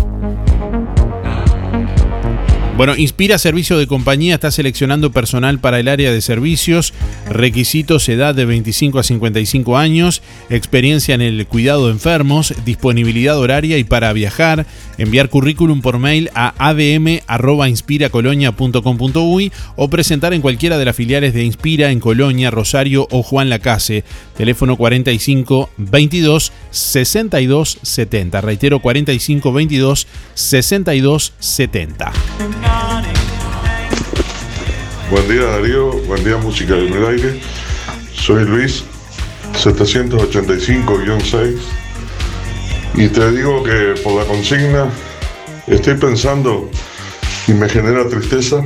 Bueno, 2.77 2.95
Inspira 2.95 3.37
Servicio 3.37 3.77
de 3.77 3.85
Compañía 3.85 4.35
está 4.35 4.49
seleccionando 4.49 5.11
personal 5.11 5.59
para 5.59 5.79
el 5.79 5.87
área 5.87 6.11
de 6.11 6.21
servicios, 6.21 6.93
requisitos 7.29 8.09
edad 8.09 8.33
de 8.33 8.45
25 8.45 8.97
a 8.97 9.03
55 9.03 9.77
años, 9.77 10.23
experiencia 10.49 11.13
en 11.13 11.21
el 11.21 11.45
cuidado 11.45 11.85
de 11.85 11.91
enfermos, 11.91 12.55
disponibilidad 12.65 13.37
horaria 13.37 13.77
y 13.77 13.83
para 13.83 14.11
viajar, 14.13 14.65
enviar 14.97 15.29
currículum 15.29 15.81
por 15.81 15.99
mail 15.99 16.31
a 16.33 16.55
adm@inspiracolonia.com.uy 16.57 19.51
o 19.75 19.89
presentar 19.89 20.33
en 20.33 20.41
cualquiera 20.41 20.79
de 20.79 20.85
las 20.85 20.95
filiales 20.95 21.33
de 21.33 21.43
Inspira 21.43 21.91
en 21.91 21.99
Colonia, 21.99 22.51
Rosario 22.51 23.05
o 23.11 23.21
Juan 23.21 23.49
Lacase. 23.49 24.05
Teléfono 24.35 24.77
45 24.77 25.69
22 25.77 26.51
62 26.71 27.77
70. 27.81 28.39
Reitero 28.41 28.79
45 28.79 29.53
22 29.53 30.07
62 30.33 31.33
70. 31.37 32.11
Buen 35.11 35.27
día 35.27 35.43
Darío, 35.43 35.91
buen 36.07 36.23
día 36.23 36.37
Música 36.37 36.73
en 36.73 36.93
el 36.93 37.05
Aire. 37.05 37.37
Soy 38.13 38.45
Luis, 38.45 38.85
785-6. 39.61 41.57
Y 42.95 43.09
te 43.09 43.31
digo 43.33 43.61
que 43.61 43.93
por 44.05 44.13
la 44.13 44.23
consigna 44.25 44.89
estoy 45.67 45.95
pensando 45.95 46.71
y 47.45 47.51
me 47.51 47.67
genera 47.67 48.07
tristeza 48.07 48.63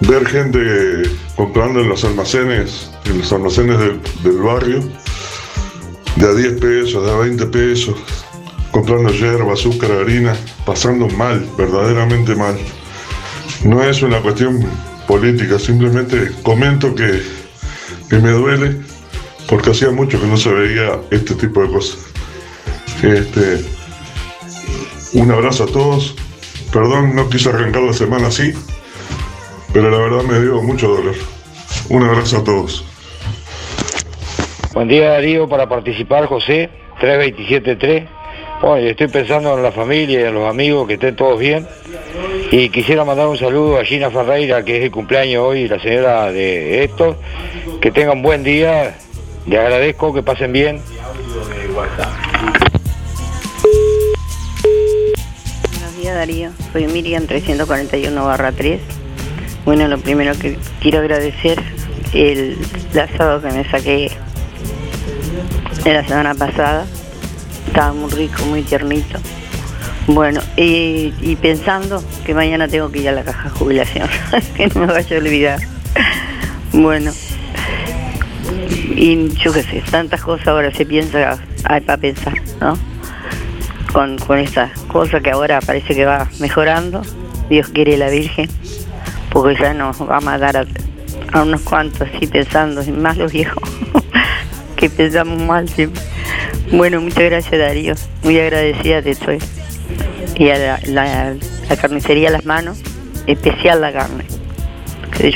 ver 0.00 0.26
gente 0.26 1.02
comprando 1.36 1.82
en 1.82 1.88
los 1.88 2.02
almacenes, 2.02 2.90
en 3.04 3.18
los 3.18 3.32
almacenes 3.32 3.78
del, 3.78 4.00
del 4.24 4.38
barrio, 4.38 4.82
de 6.16 6.26
a 6.26 6.32
10 6.32 6.60
pesos, 6.60 7.06
de 7.06 7.12
a 7.12 7.16
20 7.16 7.46
pesos, 7.46 7.94
comprando 8.72 9.12
hierba, 9.12 9.52
azúcar, 9.52 9.92
harina, 9.92 10.36
pasando 10.66 11.06
mal, 11.10 11.48
verdaderamente 11.56 12.34
mal. 12.34 12.58
No 13.64 13.82
es 13.84 14.02
una 14.02 14.20
cuestión 14.20 14.64
política, 15.06 15.58
simplemente 15.58 16.30
comento 16.42 16.94
que, 16.94 17.22
que 18.08 18.16
me 18.18 18.30
duele 18.30 18.76
porque 19.48 19.70
hacía 19.70 19.90
mucho 19.90 20.20
que 20.20 20.26
no 20.26 20.36
se 20.36 20.52
veía 20.52 21.00
este 21.10 21.34
tipo 21.34 21.60
de 21.62 21.72
cosas. 21.72 21.98
Este, 23.02 23.64
un 25.14 25.30
abrazo 25.30 25.64
a 25.64 25.66
todos. 25.66 26.14
Perdón, 26.72 27.16
no 27.16 27.28
quise 27.28 27.48
arrancar 27.48 27.82
la 27.82 27.92
semana 27.92 28.28
así, 28.28 28.52
pero 29.72 29.90
la 29.90 29.98
verdad 29.98 30.22
me 30.22 30.40
dio 30.40 30.62
mucho 30.62 30.88
dolor. 30.88 31.16
Un 31.88 32.04
abrazo 32.04 32.38
a 32.38 32.44
todos. 32.44 32.84
Buen 34.72 34.86
día 34.86 35.10
Darío, 35.10 35.48
para 35.48 35.68
participar 35.68 36.26
José, 36.26 36.70
3273. 37.00 38.19
Bueno, 38.60 38.86
estoy 38.88 39.08
pensando 39.08 39.56
en 39.56 39.62
la 39.62 39.72
familia 39.72 40.20
y 40.20 40.24
en 40.24 40.34
los 40.34 40.46
amigos, 40.46 40.86
que 40.86 40.94
estén 40.94 41.16
todos 41.16 41.38
bien. 41.38 41.66
Y 42.50 42.68
quisiera 42.68 43.06
mandar 43.06 43.26
un 43.26 43.38
saludo 43.38 43.78
a 43.78 43.84
Gina 43.84 44.10
Ferreira, 44.10 44.62
que 44.62 44.76
es 44.76 44.84
el 44.84 44.90
cumpleaños 44.90 45.42
hoy, 45.42 45.66
la 45.66 45.80
señora 45.80 46.30
de 46.30 46.84
Héctor. 46.84 47.16
Que 47.80 47.90
tengan 47.90 48.20
buen 48.20 48.42
día. 48.42 48.96
Les 49.46 49.58
agradezco, 49.58 50.12
que 50.12 50.22
pasen 50.22 50.52
bien. 50.52 50.82
Buenos 55.72 55.96
días 55.96 56.14
Darío, 56.14 56.50
soy 56.72 56.86
Miriam 56.86 57.26
341 57.26 58.26
barra 58.26 58.52
3. 58.52 58.78
Bueno, 59.64 59.88
lo 59.88 59.98
primero 59.98 60.38
que 60.38 60.58
quiero 60.82 60.98
agradecer 60.98 61.58
el 62.12 62.58
asado 63.00 63.40
que 63.40 63.52
me 63.52 63.64
saqué 63.70 64.10
de 65.82 65.94
la 65.94 66.06
semana 66.06 66.34
pasada. 66.34 66.86
Estaba 67.70 67.92
muy 67.92 68.10
rico, 68.10 68.44
muy 68.46 68.62
tiernito. 68.62 69.20
Bueno, 70.08 70.40
y, 70.56 71.36
pensando 71.40 72.02
que 72.26 72.34
mañana 72.34 72.66
tengo 72.66 72.90
que 72.90 72.98
ir 72.98 73.08
a 73.10 73.12
la 73.12 73.22
caja 73.22 73.44
de 73.44 73.50
jubilación, 73.50 74.08
que 74.56 74.66
no 74.66 74.80
me 74.80 74.86
vaya 74.86 75.16
a 75.16 75.20
olvidar. 75.20 75.60
Bueno, 76.72 77.12
y 78.96 79.28
yo 79.36 79.52
qué 79.52 79.62
sé, 79.62 79.84
tantas 79.88 80.20
cosas 80.20 80.48
ahora 80.48 80.74
se 80.74 80.84
piensa, 80.84 81.38
hay 81.62 81.80
para 81.82 81.96
pensar, 81.96 82.34
¿no? 82.60 82.76
Con, 83.92 84.18
con 84.18 84.38
esta 84.38 84.72
cosa 84.88 85.20
que 85.20 85.30
ahora 85.30 85.60
parece 85.60 85.94
que 85.94 86.04
va 86.04 86.28
mejorando, 86.40 87.02
Dios 87.48 87.68
quiere 87.68 87.96
la 87.96 88.10
Virgen, 88.10 88.50
porque 89.30 89.62
ya 89.62 89.74
nos 89.74 90.00
va 90.00 90.16
a 90.16 90.20
matar 90.20 90.56
a, 90.56 90.66
a 91.32 91.42
unos 91.44 91.60
cuantos 91.60 92.08
así 92.12 92.26
pensando, 92.26 92.82
y 92.82 92.90
más 92.90 93.16
los 93.16 93.30
viejos, 93.30 93.62
que 94.76 94.90
pensamos 94.90 95.40
mal 95.40 95.68
siempre. 95.68 96.02
Bueno, 96.72 97.00
muchas 97.00 97.24
gracias 97.24 97.58
Darío, 97.60 97.94
muy 98.22 98.38
agradecida 98.38 99.02
te 99.02 99.10
estoy. 99.10 99.38
Y 100.36 100.50
a 100.50 100.78
la, 100.86 101.36
carnicería 101.80 102.30
Las 102.30 102.46
Manos, 102.46 102.80
especial 103.26 103.80
la 103.80 103.92
carne. 103.92 104.24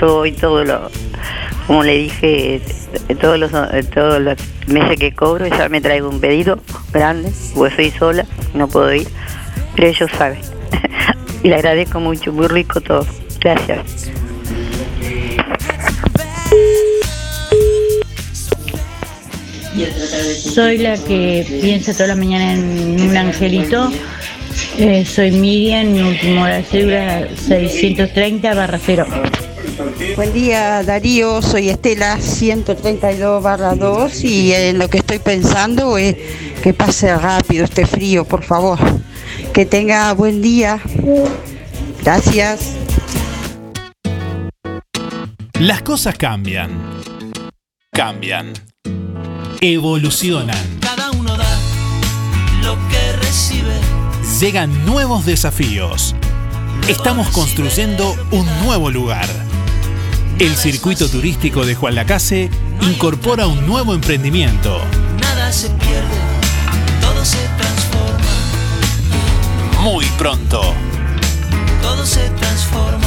Yo 0.01 0.19
hoy 0.19 0.33
todo 0.33 0.65
lo, 0.65 0.91
como 1.67 1.83
le 1.83 1.99
dije, 1.99 2.63
eh, 3.09 3.15
todos 3.21 3.39
los, 3.39 3.53
eh, 3.53 3.83
todos 3.93 4.23
los 4.23 4.39
meses 4.69 4.97
que 4.97 5.13
cobro 5.13 5.47
ya 5.49 5.69
me 5.69 5.81
traigo 5.81 6.09
un 6.09 6.21
pedido 6.21 6.61
grande, 6.93 7.33
porque 7.55 7.75
soy 7.75 7.91
sola, 7.91 8.25
no 8.55 8.69
puedo 8.69 8.95
ir, 8.95 9.09
pero 9.75 9.89
ellos 9.89 10.11
saben. 10.17 10.39
y 11.43 11.49
le 11.49 11.57
agradezco 11.57 11.99
mucho, 11.99 12.33
muy 12.33 12.47
rico 12.47 12.81
todo. 12.81 13.05
Gracias. 13.41 14.11
Soy 20.37 20.79
la 20.79 20.97
que 20.97 21.47
piensa 21.61 21.93
toda 21.93 22.09
la 22.09 22.17
mañana 22.17 22.53
en 22.53 23.01
un 23.01 23.17
angelito. 23.17 23.91
Eh, 24.79 25.05
soy 25.05 25.33
Miriam, 25.33 25.93
mi 25.93 26.03
último 26.03 26.43
hora 26.43 26.57
de 26.57 26.63
cédula 26.65 27.29
630 27.37 28.55
barra 28.55 28.79
0. 28.85 29.07
Buen 30.15 30.33
día 30.33 30.83
Darío, 30.85 31.43
soy 31.43 31.71
Estela 31.71 32.21
132 32.21 33.43
barra 33.43 33.75
2 33.75 34.25
y 34.25 34.53
en 34.53 34.79
lo 34.79 34.89
que 34.89 34.99
estoy 34.99 35.19
pensando 35.19 35.99
es 35.99 36.17
que 36.63 36.73
pase 36.73 37.15
rápido 37.17 37.65
este 37.65 37.85
frío, 37.85 38.25
por 38.25 38.45
favor. 38.45 38.79
Que 39.53 39.67
tenga 39.67 40.13
buen 40.13 40.41
día. 40.41 40.81
Gracias. 42.03 42.77
Las 45.59 45.83
cosas 45.83 46.17
cambian. 46.17 46.71
Cambian. 47.93 48.53
Evolucionan. 49.67 50.79
Cada 50.79 51.11
uno 51.13 51.35
da 51.39 51.59
lo 52.63 52.77
que 52.91 53.13
recibe. 53.23 53.73
Llegan 54.39 54.85
nuevos 54.85 55.25
desafíos. 55.25 56.15
Estamos 56.87 57.29
construyendo 57.31 58.15
un 58.31 58.45
nuevo 58.63 58.91
lugar. 58.91 59.27
El 60.39 60.55
circuito 60.55 61.09
turístico 61.09 61.65
de 61.65 61.75
Juan 61.77 61.95
Lacase 61.95 62.51
incorpora 62.83 63.47
un 63.47 63.67
nuevo 63.67 63.95
emprendimiento. 63.95 64.79
Nada 65.23 65.51
se 65.51 65.71
pierde, 65.71 66.19
todo 67.01 67.25
se 67.25 67.39
transforma, 67.57 68.33
Muy 69.83 70.05
pronto. 70.19 70.61
todo 71.81 72.05
se 72.05 72.29
transforma. 72.29 73.04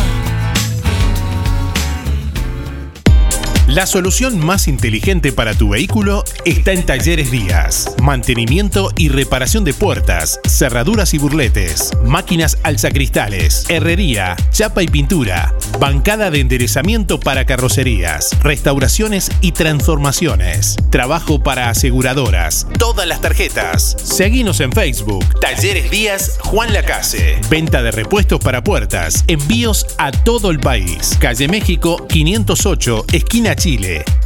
La 3.78 3.86
solución 3.86 4.44
más 4.44 4.68
inteligente 4.68 5.32
para 5.32 5.54
tu 5.54 5.70
vehículo 5.70 6.24
está 6.46 6.72
en 6.72 6.84
Talleres 6.84 7.30
Díaz. 7.30 7.94
Mantenimiento 8.02 8.92
y 8.98 9.10
reparación 9.10 9.64
de 9.66 9.76
puertas, 9.76 10.40
cerraduras 10.48 11.14
y 11.14 11.20
burletes, 11.20 11.92
máquinas 12.04 12.58
alzacristales, 12.64 13.66
herrería, 13.70 14.36
chapa 14.50 14.82
y 14.82 14.88
pintura, 14.88 15.54
bancada 15.80 16.32
de 16.32 16.40
enderezamiento 16.40 17.20
para 17.20 17.46
carrocerías, 17.46 18.32
restauraciones 18.42 19.32
y 19.42 19.52
transformaciones, 19.52 20.78
trabajo 20.90 21.44
para 21.44 21.70
aseguradoras, 21.70 22.66
todas 22.80 23.08
las 23.08 23.22
tarjetas. 23.22 23.96
Seguinos 24.02 24.60
en 24.60 24.72
Facebook, 24.72 25.24
Talleres 25.40 25.92
Díaz 25.92 26.40
Juan 26.42 26.74
Lacase. 26.74 27.40
Venta 27.52 27.84
de 27.84 27.92
repuestos 27.92 28.40
para 28.40 28.64
puertas, 28.64 29.24
envíos 29.28 29.86
a 30.00 30.12
todo 30.12 30.50
el 30.50 30.60
país. 30.60 31.16
Calle 31.20 31.48
México 31.48 32.08
508, 32.08 33.06
esquina 33.14 33.56
Chile. 33.56 33.67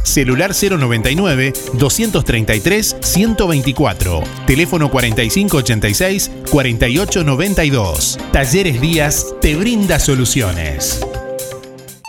Celular 0.04 0.52
099 0.54 1.52
233 1.74 2.96
124. 3.00 4.22
Teléfono 4.46 4.88
4586 4.88 6.30
4892. 6.48 8.18
Talleres 8.32 8.80
Díaz 8.80 9.34
te 9.40 9.56
brinda 9.56 9.98
soluciones. 9.98 11.00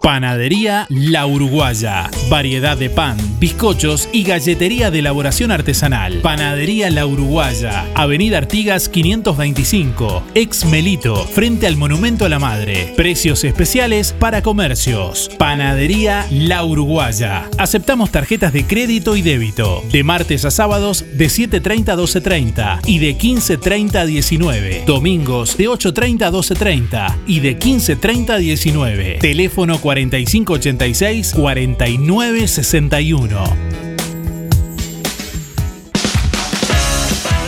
Panadería 0.03 0.86
La 0.88 1.26
Uruguaya. 1.26 2.11
Variedad 2.28 2.76
de 2.76 2.90
pan, 2.90 3.16
bizcochos 3.38 4.09
y 4.12 4.24
galletería 4.24 4.90
de 4.90 4.98
elaboración 4.98 5.53
artesanal. 5.53 6.18
Panadería 6.22 6.90
La 6.90 7.07
Uruguaya. 7.07 7.86
Avenida 7.94 8.38
Artigas 8.38 8.88
525. 8.88 10.24
Ex 10.34 10.64
Melito. 10.64 11.14
Frente 11.24 11.68
al 11.68 11.76
Monumento 11.76 12.24
a 12.24 12.28
la 12.28 12.40
Madre. 12.40 12.92
Precios 12.96 13.44
especiales 13.44 14.12
para 14.12 14.42
comercios. 14.42 15.30
Panadería 15.38 16.26
La 16.32 16.64
Uruguaya. 16.64 17.48
Aceptamos 17.57 18.11
tarjetas 18.11 18.53
de 18.53 18.66
crédito 18.66 19.14
y 19.14 19.22
débito. 19.22 19.84
De 19.92 20.03
martes 20.03 20.44
a 20.44 20.50
sábados 20.50 21.05
de 21.14 21.26
7.30 21.26 21.90
a 21.90 21.96
12.30 21.96 22.80
y 22.86 22.98
de 22.98 23.16
15.30 23.16 23.94
a 23.94 24.07
19. 24.07 24.82
Domingos 24.84 25.57
de 25.57 25.68
8.30 25.68 26.22
a 26.22 26.32
12.30 26.32 27.16
y 27.28 27.38
de 27.38 27.57
15.30 27.57 28.30
a 28.30 28.38
19. 28.38 29.18
Teléfono 29.20 29.78
4586 29.93 31.34
4961. 31.34 33.72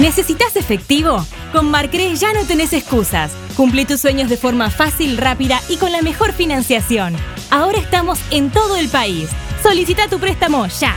¿Necesitas 0.00 0.56
efectivo? 0.56 1.24
Con 1.52 1.70
Marcre 1.70 2.14
ya 2.16 2.32
no 2.32 2.44
tenés 2.44 2.72
excusas. 2.72 3.32
Cumple 3.56 3.86
tus 3.86 4.00
sueños 4.00 4.28
de 4.28 4.36
forma 4.36 4.70
fácil, 4.70 5.16
rápida 5.16 5.60
y 5.68 5.76
con 5.76 5.92
la 5.92 6.02
mejor 6.02 6.32
financiación. 6.32 7.14
Ahora 7.50 7.78
estamos 7.78 8.18
en 8.30 8.50
todo 8.50 8.76
el 8.76 8.88
país. 8.88 9.28
Solicita 9.62 10.08
tu 10.08 10.18
préstamo 10.18 10.66
ya. 10.66 10.96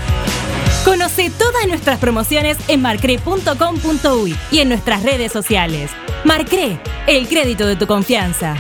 Conoce 0.84 1.30
todas 1.30 1.68
nuestras 1.68 2.00
promociones 2.00 2.58
en 2.68 2.82
marcre.com.uy 2.82 4.36
y 4.52 4.60
en 4.60 4.70
nuestras 4.70 5.04
redes 5.04 5.32
sociales. 5.32 5.92
Marcre, 6.26 6.80
el 7.08 7.28
crédito 7.28 7.68
de 7.68 7.76
tu 7.76 7.88
confianza. 7.88 8.56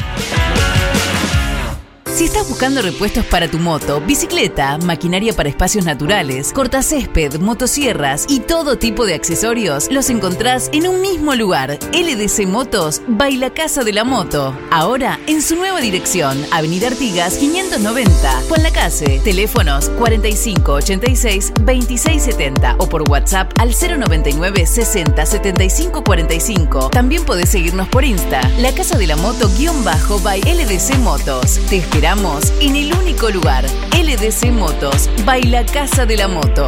Si 2.17 2.23
estás 2.23 2.49
buscando 2.49 2.81
repuestos 2.81 3.23
para 3.25 3.47
tu 3.47 3.59
moto, 3.59 4.01
bicicleta, 4.01 4.79
maquinaria 4.79 5.33
para 5.33 5.49
espacios 5.49 5.85
naturales, 5.85 6.51
cortacésped, 6.51 7.39
motosierras 7.39 8.25
y 8.27 8.39
todo 8.39 8.79
tipo 8.79 9.05
de 9.05 9.13
accesorios, 9.13 9.87
los 9.91 10.09
encontrás 10.09 10.71
en 10.73 10.87
un 10.87 10.99
mismo 10.99 11.35
lugar. 11.35 11.77
LDC 11.93 12.47
Motos, 12.47 13.03
Baila 13.07 13.51
Casa 13.51 13.83
de 13.83 13.93
la 13.93 14.03
Moto. 14.03 14.57
Ahora 14.71 15.19
en 15.27 15.43
su 15.43 15.57
nueva 15.57 15.79
dirección, 15.79 16.43
Avenida 16.49 16.87
Artigas 16.87 17.35
590, 17.35 18.41
Juan 18.47 18.63
Lacase. 18.63 19.21
Teléfonos 19.23 19.89
4586 19.99 21.53
2670 21.53 22.77
o 22.79 22.89
por 22.89 23.07
WhatsApp 23.11 23.53
al 23.59 23.75
099 23.75 24.65
60 24.65 25.23
75 25.23 26.03
45. 26.03 26.89
También 26.89 27.23
podés 27.25 27.49
seguirnos 27.49 27.87
por 27.89 28.03
Insta, 28.03 28.41
La 28.57 28.73
Casa 28.73 28.97
de 28.97 29.05
la 29.05 29.17
Moto 29.17 29.51
guion 29.55 29.83
bajo 29.83 30.17
by 30.21 30.41
LDC 30.41 30.97
Motos. 30.97 31.59
Te 31.69 31.77
esperamos 31.77 32.06
en 32.61 32.77
el 32.77 32.93
único 32.93 33.29
lugar, 33.29 33.65
LDC 33.91 34.49
Motos, 34.53 35.09
Baila 35.25 35.65
Casa 35.65 36.05
de 36.05 36.15
la 36.15 36.29
Moto. 36.29 36.65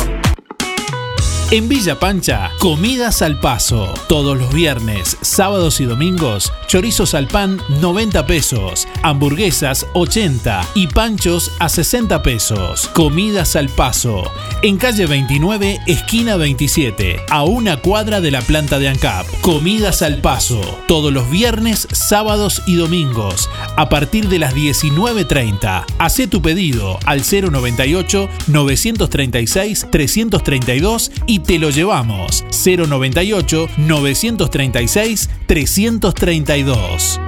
En 1.51 1.67
Villa 1.67 1.97
Pancha, 1.97 2.51
comidas 2.59 3.23
al 3.23 3.39
paso. 3.39 3.91
Todos 4.07 4.37
los 4.37 4.53
viernes, 4.53 5.17
sábados 5.21 5.81
y 5.81 5.85
domingos, 5.85 6.53
chorizos 6.67 7.15
al 7.15 7.27
pan 7.27 7.59
90 7.81 8.27
pesos, 8.27 8.87
hamburguesas 9.01 9.87
80 9.93 10.61
y 10.75 10.85
panchos 10.85 11.51
a 11.57 11.67
60 11.67 12.21
pesos. 12.21 12.87
Comidas 12.89 13.55
al 13.55 13.67
paso. 13.69 14.31
En 14.61 14.77
calle 14.77 15.07
29, 15.07 15.79
esquina 15.87 16.35
27, 16.35 17.19
a 17.31 17.41
una 17.41 17.77
cuadra 17.77 18.21
de 18.21 18.29
la 18.29 18.41
planta 18.41 18.77
de 18.77 18.89
ANCAP. 18.89 19.25
Comidas 19.41 20.03
al 20.03 20.21
paso. 20.21 20.61
Todos 20.87 21.11
los 21.11 21.31
viernes, 21.31 21.87
sábados 21.91 22.61
y 22.67 22.75
domingos, 22.75 23.49
a 23.75 23.89
partir 23.89 24.29
de 24.29 24.37
las 24.37 24.53
19.30. 24.53 25.85
Hacé 25.97 26.27
tu 26.27 26.43
pedido 26.43 26.99
al 27.07 27.21
098 27.21 28.29
936 28.45 29.87
332 29.89 31.11
y 31.25 31.38
te 31.39 31.59
lo 31.59 31.69
llevamos. 31.69 32.45
098 32.51 33.69
936 33.77 35.29
332. 35.45 37.19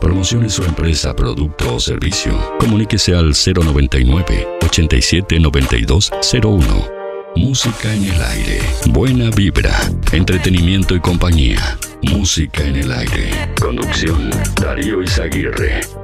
Promocione 0.00 0.48
su 0.48 0.64
empresa, 0.64 1.14
producto 1.14 1.76
o 1.76 1.80
servicio. 1.80 2.36
Comuníquese 2.58 3.14
al 3.14 3.32
099 3.34 4.58
87 4.64 5.38
92 5.38 6.10
01. 6.42 7.02
Música 7.36 7.94
en 7.94 8.04
el 8.04 8.22
aire. 8.22 8.60
Buena 8.90 9.30
vibra. 9.30 9.74
Entretenimiento 10.12 10.94
y 10.94 11.00
compañía. 11.00 11.78
Música 12.02 12.64
en 12.64 12.76
el 12.76 12.92
aire. 12.92 13.30
Conducción. 13.60 14.30
Darío 14.60 15.02
Izaguirre. 15.02 16.01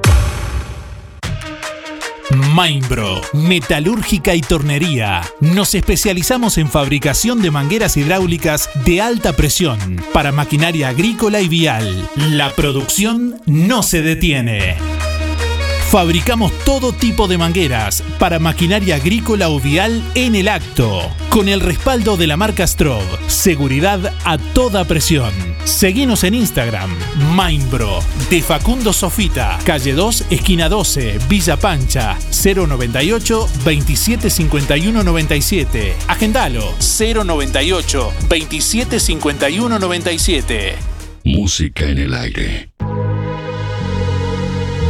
Mainbro, 2.29 3.21
metalúrgica 3.33 4.35
y 4.35 4.41
tornería. 4.41 5.21
Nos 5.39 5.73
especializamos 5.73 6.59
en 6.59 6.69
fabricación 6.69 7.41
de 7.41 7.49
mangueras 7.49 7.97
hidráulicas 7.97 8.69
de 8.85 9.01
alta 9.01 9.33
presión 9.33 10.03
para 10.13 10.31
maquinaria 10.31 10.89
agrícola 10.89 11.41
y 11.41 11.47
vial. 11.47 12.07
La 12.15 12.51
producción 12.51 13.41
no 13.47 13.81
se 13.81 14.03
detiene. 14.03 14.77
Fabricamos 15.89 16.51
todo 16.65 16.93
tipo 16.93 17.27
de 17.27 17.39
mangueras 17.39 18.03
para 18.19 18.37
maquinaria 18.37 18.97
agrícola 18.97 19.49
o 19.49 19.59
vial 19.59 20.03
en 20.13 20.35
el 20.35 20.47
acto, 20.47 21.01
con 21.29 21.49
el 21.49 21.61
respaldo 21.61 22.15
de 22.15 22.27
la 22.27 22.37
marca 22.37 22.67
Strob. 22.67 23.01
Seguridad 23.25 24.13
a 24.23 24.37
toda 24.37 24.85
presión. 24.85 25.33
Seguinos 25.63 26.23
en 26.23 26.35
Instagram, 26.35 26.91
Mainbro, 27.33 28.01
de 28.29 28.43
Facundo 28.43 28.93
Sofita, 28.93 29.57
calle 29.65 29.93
2, 29.93 30.25
esquina 30.29 30.69
12, 30.69 31.17
Villa 31.27 31.57
Pancha, 31.57 32.19
098 32.29 33.49
2751 33.65 35.03
97. 35.03 35.95
Agendalo, 36.07 36.71
098 36.77 38.13
2751 38.29 39.79
97. 39.79 40.75
Música 41.23 41.85
en 41.85 41.97
el 41.97 42.13
aire. 42.13 42.78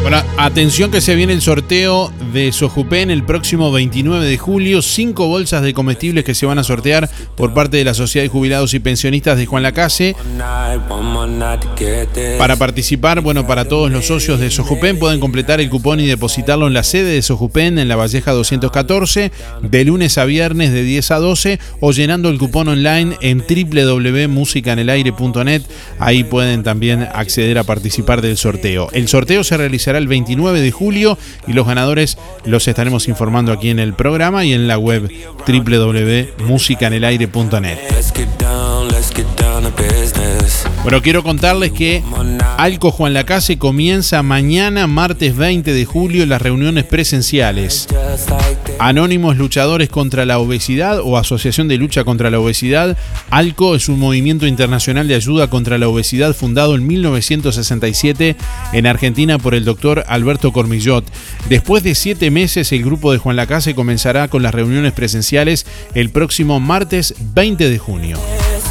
Bueno, 0.01 0.23
atención 0.37 0.91
que 0.91 1.01
se 1.01 1.13
viene 1.13 1.33
el 1.33 1.41
sorteo 1.41 2.09
de 2.31 2.53
Sojupen 2.53 3.11
el 3.11 3.25
próximo 3.25 3.69
29 3.71 4.25
de 4.25 4.37
julio. 4.37 4.81
Cinco 4.81 5.27
bolsas 5.27 5.61
de 5.61 5.73
comestibles 5.73 6.23
que 6.23 6.33
se 6.33 6.45
van 6.45 6.57
a 6.57 6.63
sortear 6.63 7.09
por 7.35 7.53
parte 7.53 7.75
de 7.77 7.83
la 7.83 7.93
Sociedad 7.93 8.23
de 8.23 8.29
Jubilados 8.29 8.73
y 8.73 8.79
Pensionistas 8.79 9.37
de 9.37 9.45
Juan 9.45 9.61
Lacase. 9.61 10.15
Para 12.37 12.55
participar, 12.55 13.19
bueno, 13.19 13.45
para 13.45 13.65
todos 13.65 13.91
los 13.91 14.07
socios 14.07 14.39
de 14.39 14.49
Sojupen 14.49 14.99
pueden 14.99 15.19
completar 15.19 15.59
el 15.59 15.69
cupón 15.69 15.99
y 15.99 16.07
depositarlo 16.07 16.67
en 16.67 16.73
la 16.73 16.83
sede 16.83 17.15
de 17.15 17.21
Sojupen 17.21 17.77
en 17.77 17.89
la 17.89 17.97
Valleja 17.97 18.31
214 18.31 19.33
de 19.61 19.85
lunes 19.85 20.17
a 20.17 20.23
viernes 20.23 20.71
de 20.71 20.83
10 20.83 21.11
a 21.11 21.17
12 21.17 21.59
o 21.81 21.91
llenando 21.91 22.29
el 22.29 22.37
cupón 22.39 22.69
online 22.69 23.17
en 23.21 23.39
www.musicanelaire.net. 23.39 25.63
Ahí 25.99 26.23
pueden 26.23 26.63
también 26.63 27.05
acceder 27.13 27.57
a 27.57 27.65
participar 27.65 28.21
del 28.21 28.37
sorteo. 28.37 28.87
El 28.93 29.09
sorteo 29.09 29.43
se 29.43 29.57
realizará 29.57 29.88
el 29.97 30.07
29 30.07 30.61
de 30.61 30.71
julio 30.71 31.17
y 31.47 31.53
los 31.53 31.65
ganadores 31.65 32.19
los 32.45 32.67
estaremos 32.67 33.07
informando 33.07 33.51
aquí 33.51 33.69
en 33.69 33.79
el 33.79 33.93
programa 33.93 34.45
y 34.45 34.53
en 34.53 34.67
la 34.67 34.77
web 34.77 35.09
www.musicanelaire.net. 35.47 37.77
Bueno, 40.83 41.01
quiero 41.01 41.23
contarles 41.23 41.71
que 41.71 42.03
Alco 42.57 42.91
Juan 42.91 43.13
Lacase 43.13 43.57
comienza 43.57 44.21
mañana, 44.23 44.87
martes 44.87 45.35
20 45.35 45.73
de 45.73 45.85
julio, 45.85 46.25
las 46.25 46.41
reuniones 46.41 46.85
presenciales. 46.85 47.87
Anónimos 48.79 49.35
Luchadores 49.35 49.89
contra 49.89 50.25
la 50.25 50.39
Obesidad 50.39 51.01
o 51.03 51.17
Asociación 51.17 51.67
de 51.67 51.75
Lucha 51.75 52.05
contra 52.05 52.29
la 52.29 52.39
Obesidad. 52.39 52.97
ALCO 53.29 53.75
es 53.75 53.89
un 53.89 53.99
movimiento 53.99 54.47
internacional 54.47 55.05
de 55.09 55.15
ayuda 55.15 55.49
contra 55.49 55.77
la 55.77 55.89
obesidad 55.89 56.33
fundado 56.33 56.75
en 56.75 56.87
1967 56.87 58.37
en 58.71 58.87
Argentina 58.87 59.37
por 59.37 59.53
el 59.53 59.65
doctor 59.65 60.05
Alberto 60.07 60.53
Cormillot. 60.53 61.03
Después 61.49 61.83
de 61.83 61.93
siete 61.93 62.31
meses, 62.31 62.71
el 62.71 62.85
grupo 62.85 63.11
de 63.11 63.17
Juan 63.17 63.35
Lacase 63.35 63.75
comenzará 63.75 64.29
con 64.29 64.43
las 64.43 64.53
reuniones 64.53 64.93
presenciales 64.93 65.65
el 65.93 66.09
próximo 66.09 66.61
martes 66.61 67.15
20 67.19 67.69
de 67.69 67.77
junio. 67.79 68.17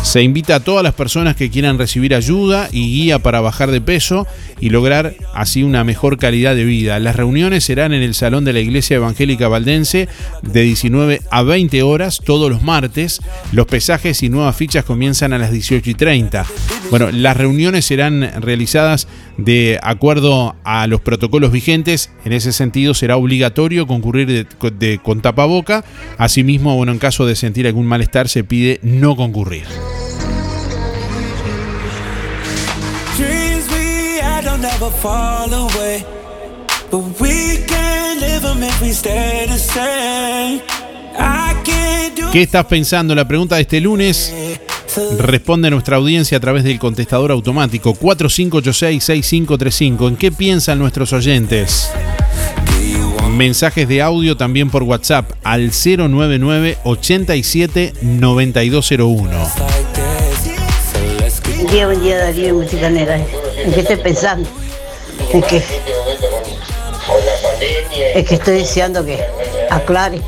Se 0.02 0.22
invita 0.22 0.54
a 0.54 0.61
todas 0.61 0.82
las 0.82 0.94
personas 0.94 1.36
que 1.36 1.50
quieran 1.50 1.76
recibir 1.76 2.14
ayuda 2.14 2.68
y 2.72 2.90
guía 2.92 3.18
para 3.18 3.42
bajar 3.42 3.70
de 3.70 3.82
peso 3.82 4.26
y 4.61 4.70
lograr 4.70 5.14
así 5.34 5.62
una 5.62 5.84
mejor 5.84 6.18
calidad 6.18 6.54
de 6.56 6.64
vida. 6.64 6.98
Las 7.00 7.16
reuniones 7.16 7.64
serán 7.64 7.92
en 7.92 8.02
el 8.02 8.14
Salón 8.14 8.44
de 8.44 8.52
la 8.52 8.61
Iglesia 8.61 8.96
Evangélica 8.96 9.48
Valdense 9.48 10.09
de 10.42 10.62
19 10.62 11.20
a 11.30 11.42
20 11.42 11.82
horas 11.82 12.20
todos 12.24 12.50
los 12.50 12.62
martes. 12.62 13.20
Los 13.52 13.66
pesajes 13.66 14.22
y 14.22 14.28
nuevas 14.28 14.56
fichas 14.56 14.84
comienzan 14.84 15.32
a 15.32 15.38
las 15.38 15.52
18 15.52 15.90
y 15.90 15.94
30. 15.94 16.44
Bueno, 16.90 17.11
las 17.12 17.36
reuniones 17.36 17.84
serán 17.84 18.30
realizadas 18.40 19.09
de 19.36 19.78
acuerdo 19.82 20.56
a 20.64 20.86
los 20.86 21.00
protocolos 21.00 21.52
vigentes. 21.52 22.11
En 22.24 22.32
ese 22.32 22.52
sentido 22.52 22.94
será 22.94 23.16
obligatorio 23.16 23.86
concurrir 23.86 24.46
de- 24.78 24.98
con 24.98 25.20
tapaboca. 25.20 25.84
Asimismo, 26.16 26.76
bueno, 26.76 26.92
en 26.92 26.98
caso 26.98 27.26
de 27.26 27.36
sentir 27.36 27.66
algún 27.66 27.86
malestar 27.86 28.28
se 28.28 28.44
pide 28.44 28.80
no 28.82 29.16
concurrir. 29.16 29.64
We 34.59 34.64
had 34.64 34.68
don't 34.78 34.80
never 34.80 34.90
fall 34.90 35.52
away. 35.52 36.04
But 36.90 37.20
we 37.20 37.59
can 37.66 38.18
live 38.20 38.42
them 38.42 38.62
if 38.62 38.80
we 38.80 38.92
stay 38.92 39.46
the 39.46 39.59
same. 39.59 40.62
I 41.18 41.54
can't 41.64 42.16
do 42.16 42.30
¿Qué 42.32 42.42
estás 42.42 42.64
pensando? 42.66 43.14
La 43.14 43.26
pregunta 43.26 43.56
de 43.56 43.62
este 43.62 43.80
lunes 43.80 44.34
responde 45.18 45.70
nuestra 45.70 45.96
audiencia 45.96 46.36
a 46.38 46.40
través 46.40 46.64
del 46.64 46.78
contestador 46.78 47.30
automático 47.30 47.94
4586-6535. 47.94 50.09
¿En 50.09 50.16
qué 50.16 50.32
piensan 50.32 50.78
nuestros 50.78 51.12
oyentes? 51.12 51.90
Mensajes 53.36 53.86
de 53.86 54.00
audio 54.02 54.36
también 54.36 54.70
por 54.70 54.82
WhatsApp 54.82 55.30
al 55.44 55.70
099 55.70 56.78
87 56.84 57.92
9201. 58.02 59.30
Buen 61.56 61.70
día, 61.70 61.86
buen 61.86 62.02
día 62.02 62.18
Darío, 62.18 62.54
música 62.54 62.90
¿En 63.68 63.74
qué 63.74 63.80
estoy 63.80 63.96
pensando? 63.96 64.48
Es 65.30 65.44
que, 65.44 65.62
es 68.14 68.26
que 68.26 68.34
estoy 68.34 68.54
deseando 68.60 69.04
que 69.04 69.22
aclare 69.68 70.22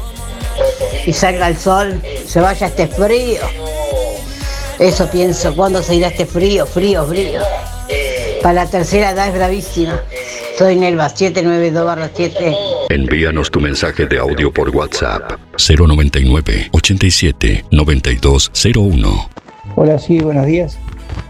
y 1.07 1.13
salga 1.15 1.49
el 1.49 1.57
sol, 1.57 2.03
se 2.27 2.39
vaya 2.39 2.67
este 2.67 2.87
frío. 2.87 3.41
Eso 4.79 5.11
pienso, 5.11 5.57
¿cuándo 5.57 5.83
se 5.83 5.95
irá 5.95 6.09
este 6.09 6.27
frío? 6.27 6.67
Frío, 6.67 7.07
frío. 7.07 7.41
Para 8.43 8.65
la 8.65 8.67
tercera 8.67 9.13
edad 9.13 9.29
es 9.29 9.35
bravísima. 9.35 9.99
Soy 10.59 10.77
Nelva 10.77 11.09
792-7. 11.09 12.57
Envíanos 12.91 13.51
tu 13.51 13.59
mensaje 13.59 14.05
de 14.05 14.19
audio 14.19 14.53
por 14.53 14.69
WhatsApp 14.69 15.39
099 15.57 16.69
87 16.73 17.65
9201. 17.71 19.31
Hola, 19.77 19.99
sí, 19.99 20.21
buenos 20.21 20.45
días. 20.45 20.77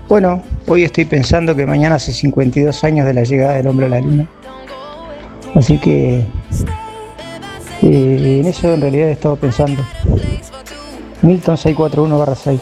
Bueno, 0.09 0.43
hoy 0.71 0.85
estoy 0.85 1.05
pensando 1.05 1.57
que 1.57 1.67
mañana 1.67 1.97
hace 1.97 2.13
52 2.13 2.85
años 2.85 3.05
de 3.05 3.13
la 3.13 3.25
llegada 3.25 3.55
del 3.55 3.67
hombre 3.67 3.87
a 3.87 3.89
la 3.89 4.01
luna. 4.01 4.29
Así 5.57 5.79
que 5.79 6.25
eh, 7.83 8.39
en 8.41 8.47
eso 8.47 8.73
en 8.73 8.81
realidad 8.81 9.09
he 9.09 9.13
estado 9.13 9.35
pensando. 9.35 9.85
Milton 11.23 11.57
641-6. 11.57 12.61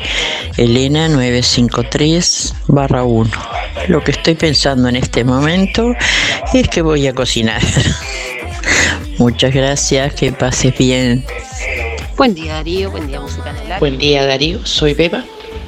Elena 0.56 1.10
953 1.10 2.54
barra 2.68 3.04
1. 3.04 3.30
Lo 3.88 4.02
que 4.02 4.12
estoy 4.12 4.34
pensando 4.34 4.88
en 4.88 4.96
este 4.96 5.22
momento 5.22 5.92
es 6.54 6.70
que 6.70 6.80
voy 6.80 7.06
a 7.06 7.12
cocinar. 7.12 7.60
Muchas 9.18 9.52
gracias, 9.52 10.14
que 10.14 10.32
pases 10.32 10.74
bien. 10.78 11.22
Buen 12.16 12.34
día 12.34 12.54
Darío, 12.54 12.90
buen 12.90 13.06
día 13.06 13.20
Música 13.20 13.50
en 13.50 13.56
el 13.56 13.62
Aire. 13.62 13.80
Buen 13.80 13.98
día 13.98 14.24
Darío, 14.24 14.64
soy 14.64 14.94
Beba, 14.94 15.22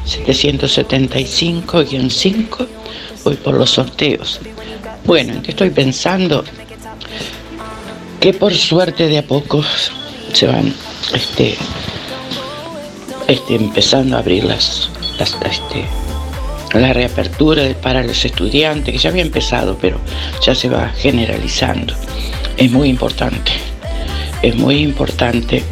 775-5, 0.07 2.67
voy 3.23 3.37
por 3.37 3.55
los 3.55 3.69
sorteos. 3.69 4.41
Bueno, 5.05 5.35
¿en 5.35 5.43
qué 5.43 5.51
estoy 5.51 5.69
pensando? 5.69 6.43
Que 8.21 8.33
por 8.33 8.55
suerte 8.55 9.09
de 9.09 9.19
a 9.19 9.27
poco 9.27 9.63
se 10.33 10.47
van 10.47 10.75
este, 11.15 11.57
este, 13.29 13.55
empezando 13.55 14.17
a 14.17 14.21
abrir 14.21 14.45
las, 14.45 14.91
las, 15.19 15.37
este, 15.45 15.85
la 16.75 16.93
reapertura 16.93 17.63
para 17.81 18.03
los 18.03 18.25
estudiantes, 18.25 18.93
que 18.95 18.99
ya 18.99 19.11
había 19.11 19.23
empezado, 19.23 19.79
pero 19.81 19.99
ya 20.45 20.55
se 20.55 20.69
va 20.69 20.89
generalizando. 20.97 21.95
Es 22.57 22.71
muy 22.71 22.89
importante, 22.89 23.53
es 24.43 24.57
muy 24.57 24.79
importante 24.79 25.63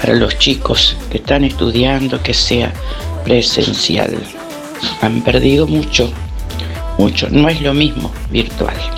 para 0.00 0.14
los 0.14 0.38
chicos 0.38 0.96
que 1.10 1.18
están 1.18 1.44
estudiando 1.44 2.22
que 2.22 2.34
sea 2.34 2.72
presencial. 3.24 4.16
Han 5.02 5.22
perdido 5.22 5.66
mucho, 5.66 6.10
mucho, 6.98 7.28
no 7.30 7.48
es 7.48 7.60
lo 7.60 7.74
mismo 7.74 8.12
virtual. 8.30 8.97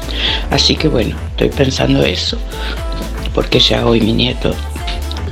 Así 0.51 0.77
que 0.77 0.89
bueno, 0.89 1.17
estoy 1.31 1.49
pensando 1.51 2.03
eso, 2.05 2.39
porque 3.35 3.61
ya 3.61 3.87
hoy 3.87 4.01
mi 4.01 4.13
nieto 4.13 4.55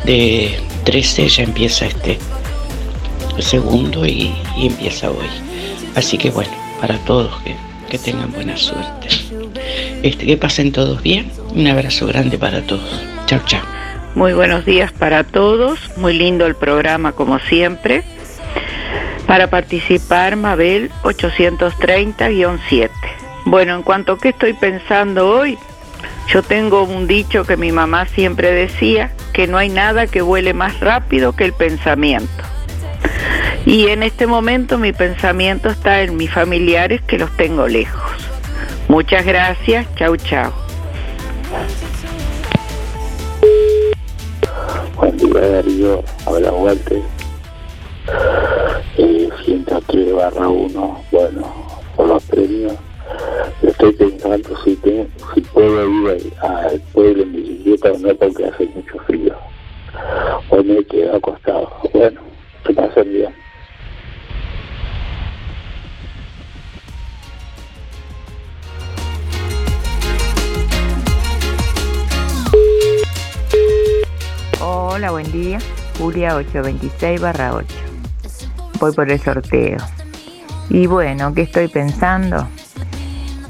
de 0.04 0.58
13 0.84 1.28
ya 1.28 1.42
empieza 1.42 1.86
este 1.86 2.18
segundo 3.38 4.06
y, 4.06 4.34
empieza 4.56 5.10
hoy. 5.10 5.28
Así 5.94 6.18
que 6.18 6.30
bueno, 6.30 6.52
para 6.80 6.96
todos 6.98 7.40
que, 7.42 7.54
que 7.90 7.98
tengan 7.98 8.32
buena 8.32 8.56
suerte. 8.56 9.08
Este, 10.02 10.26
que 10.26 10.36
pasen 10.36 10.72
todos 10.72 11.02
bien. 11.02 11.30
Un 11.54 11.66
abrazo 11.66 12.06
grande 12.06 12.38
para 12.38 12.62
todos. 12.62 13.02
Chao, 13.26 13.40
chao. 13.46 13.62
Muy 14.14 14.32
buenos 14.32 14.64
días 14.64 14.92
para 14.92 15.24
todos. 15.24 15.78
Muy 15.96 16.14
lindo 16.14 16.46
el 16.46 16.54
programa 16.54 17.12
como 17.12 17.38
siempre. 17.40 18.02
Para 19.26 19.50
participar, 19.50 20.36
Mabel 20.36 20.90
830-7. 21.02 22.90
Bueno, 23.48 23.76
en 23.76 23.82
cuanto 23.82 24.12
a 24.12 24.18
qué 24.18 24.28
estoy 24.28 24.52
pensando 24.52 25.26
hoy, 25.26 25.58
yo 26.28 26.42
tengo 26.42 26.82
un 26.82 27.06
dicho 27.06 27.44
que 27.44 27.56
mi 27.56 27.72
mamá 27.72 28.04
siempre 28.04 28.52
decía, 28.52 29.10
que 29.32 29.46
no 29.46 29.56
hay 29.56 29.70
nada 29.70 30.06
que 30.06 30.20
huele 30.20 30.52
más 30.52 30.80
rápido 30.80 31.32
que 31.32 31.46
el 31.46 31.54
pensamiento. 31.54 32.44
Y 33.64 33.86
en 33.86 34.02
este 34.02 34.26
momento 34.26 34.76
mi 34.76 34.92
pensamiento 34.92 35.70
está 35.70 36.02
en 36.02 36.18
mis 36.18 36.30
familiares 36.30 37.00
que 37.00 37.16
los 37.16 37.34
tengo 37.38 37.66
lejos. 37.66 38.02
Muchas 38.86 39.24
gracias, 39.24 39.86
chau 39.94 40.18
chau. 40.18 40.52
Darío, 45.32 46.04
habla 46.26 46.52
Walter. 46.52 47.00
Eh, 48.98 49.30
103 49.46 50.12
barra 50.12 50.48
1, 50.48 51.04
bueno, 51.10 51.54
por 51.96 52.08
los 52.08 52.22
premios. 52.24 52.74
Estoy 53.62 53.92
pensando 53.92 54.56
si, 54.64 54.76
si 55.34 55.40
puedo 55.40 56.14
ir 56.14 56.32
al 56.40 56.80
pueblo 56.92 57.22
en 57.22 57.32
bicicleta 57.32 57.92
o 57.92 57.98
no 57.98 58.14
porque 58.14 58.46
hace 58.46 58.66
mucho 58.66 58.98
frío. 59.06 59.34
O 60.50 60.62
me 60.62 60.84
quedo 60.84 61.16
acostado. 61.16 61.70
Bueno, 61.92 62.20
que 62.64 62.74
pasen 62.74 63.12
bien. 63.12 63.34
Hola, 74.60 75.10
buen 75.10 75.30
día. 75.30 75.58
Julia 75.98 76.36
826 76.36 77.20
barra 77.20 77.54
8. 77.54 77.66
Voy 78.80 78.92
por 78.92 79.10
el 79.10 79.20
sorteo. 79.20 79.78
Y 80.70 80.86
bueno, 80.86 81.32
¿qué 81.34 81.42
estoy 81.42 81.68
pensando? 81.68 82.46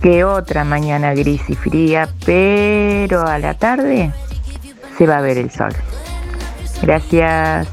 Que 0.02 0.22
otra 0.22 0.64
mañana 0.64 1.12
gris 1.12 1.42
y 1.48 1.54
fría, 1.54 2.08
pero 2.24 3.26
a 3.26 3.38
la 3.38 3.54
tarde 3.54 4.12
se 4.96 5.06
va 5.06 5.18
a 5.18 5.20
ver 5.20 5.38
el 5.38 5.50
sol. 5.50 5.72
Gracias. 6.82 7.66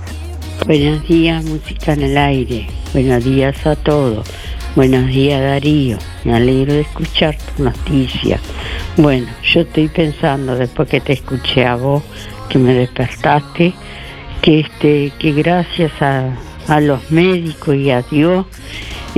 Buenos 0.65 1.07
días, 1.07 1.45
música 1.45 1.93
en 1.93 2.01
el 2.01 2.17
aire. 2.17 2.67
Buenos 2.93 3.23
días 3.23 3.65
a 3.67 3.75
todos. 3.75 4.27
Buenos 4.75 5.07
días, 5.07 5.39
Darío. 5.39 5.97
Me 6.23 6.35
alegro 6.35 6.73
de 6.73 6.81
escuchar 6.81 7.37
tu 7.55 7.63
noticia. 7.63 8.39
Bueno, 8.97 9.27
yo 9.43 9.61
estoy 9.61 9.87
pensando, 9.87 10.55
después 10.55 10.89
que 10.89 11.01
te 11.01 11.13
escuché 11.13 11.65
a 11.65 11.75
vos, 11.75 12.01
que 12.49 12.57
me 12.57 12.73
despertaste, 12.73 13.73
que, 14.41 14.61
este, 14.61 15.13
que 15.19 15.31
gracias 15.33 15.91
a, 16.01 16.35
a 16.67 16.79
los 16.81 17.11
médicos 17.11 17.75
y 17.75 17.91
a 17.91 18.01
Dios 18.01 18.47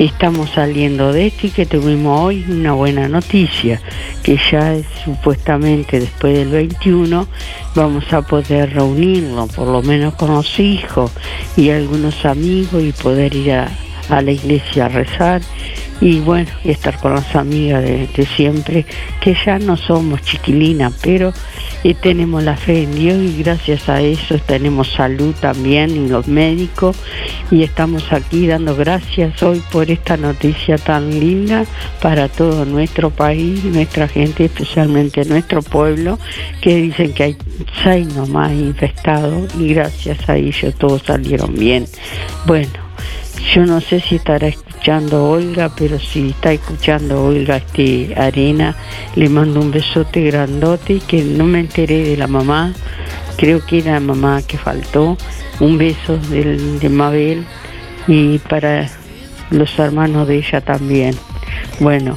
estamos 0.06 0.52
saliendo 0.52 1.12
de 1.12 1.28
esto 1.28 1.48
y 1.48 1.50
que 1.50 1.66
tuvimos 1.66 2.22
hoy 2.22 2.46
una 2.48 2.74
buena 2.74 3.08
noticia, 3.10 3.82
que 4.24 4.40
ya 4.52 4.76
es, 4.76 4.86
supuestamente 5.04 6.00
después 6.00 6.38
del 6.38 6.50
21 6.50 7.28
vamos 7.76 8.14
a 8.14 8.22
poder 8.22 8.74
reunirnos, 8.74 9.52
por 9.54 9.68
lo 9.68 9.82
menos 9.82 10.14
con 10.14 10.34
los 10.34 10.60
hijos 10.60 11.12
y 11.56 11.72
algunos 11.72 12.26
amigos 12.26 12.84
y 12.84 12.92
poder 12.92 13.36
ir 13.36 13.54
a, 13.54 13.72
a 14.10 14.22
la 14.22 14.32
iglesia 14.32 14.86
a 14.86 14.90
rezar 14.90 15.42
y 16.00 16.20
bueno, 16.20 16.50
y 16.64 16.72
estar 16.72 16.98
con 17.00 17.16
las 17.16 17.36
amigas 17.36 17.84
de, 17.84 18.28
siempre, 18.36 18.86
que 19.20 19.36
ya 19.46 19.58
no 19.58 19.78
somos 19.78 20.22
chiquilinas, 20.22 20.94
pero 21.02 21.34
eh, 21.84 21.96
tenemos 21.96 22.44
la 22.44 22.56
fe 22.56 22.84
en 22.84 22.96
Dios 22.96 23.18
y 23.18 23.42
gracias 23.42 23.90
a 23.90 24.02
eso 24.02 24.38
tenemos 24.40 24.92
salud 24.92 25.34
también 25.40 25.90
y 25.92 26.08
los 26.08 26.28
médicos 26.28 26.96
y 27.50 27.64
estamos 27.64 28.12
aquí 28.12 28.48
dando 28.48 28.76
gracias 28.76 29.42
hoy 29.42 29.62
por 29.72 29.90
esta 29.90 30.18
noticia 30.18 30.78
tan 30.78 31.10
linda 31.20 31.66
para 32.02 32.28
todo 32.30 32.66
nuestro 32.66 33.10
país, 33.10 33.64
nuestra 33.64 34.08
gente, 34.08 34.46
especialmente 34.46 35.26
nuestro 35.26 35.62
pueblo, 35.62 36.20
que 36.62 36.76
dicen 36.76 37.14
que 37.14 37.24
hay 37.24 37.38
seis 37.84 38.08
nomás 38.14 38.52
infestados 38.52 39.54
y 39.56 39.74
gracias 39.74 40.30
a 40.30 40.38
ellos 40.38 40.76
todos 40.76 41.02
salieron 41.04 41.56
bien. 41.56 41.86
Bueno, 42.46 42.87
yo 43.54 43.66
no 43.66 43.82
sé 43.82 44.00
si 44.00 44.16
estará 44.16 44.48
escuchando 44.48 45.30
Olga, 45.30 45.72
pero 45.76 46.00
si 46.00 46.30
está 46.30 46.52
escuchando 46.52 47.26
Olga 47.26 47.58
este 47.58 48.14
Arena, 48.16 48.76
le 49.16 49.30
mando 49.30 49.60
un 49.60 49.72
besote 49.72 50.22
grandote 50.24 51.00
que 51.00 51.24
no 51.24 51.46
me 51.46 51.60
enteré 51.60 52.04
de 52.04 52.18
la 52.18 52.28
mamá, 52.28 52.74
creo 53.38 53.66
que 53.66 53.80
era 53.80 53.94
la 53.94 54.00
mamá 54.00 54.42
que 54.42 54.58
faltó, 54.58 55.18
un 55.60 55.78
beso 55.78 56.18
de 56.18 56.90
Mabel 56.90 57.46
y 58.08 58.38
para 58.40 58.90
los 59.50 59.78
hermanos 59.80 60.28
de 60.28 60.38
ella 60.38 60.62
también. 60.62 61.16
Bueno, 61.80 62.16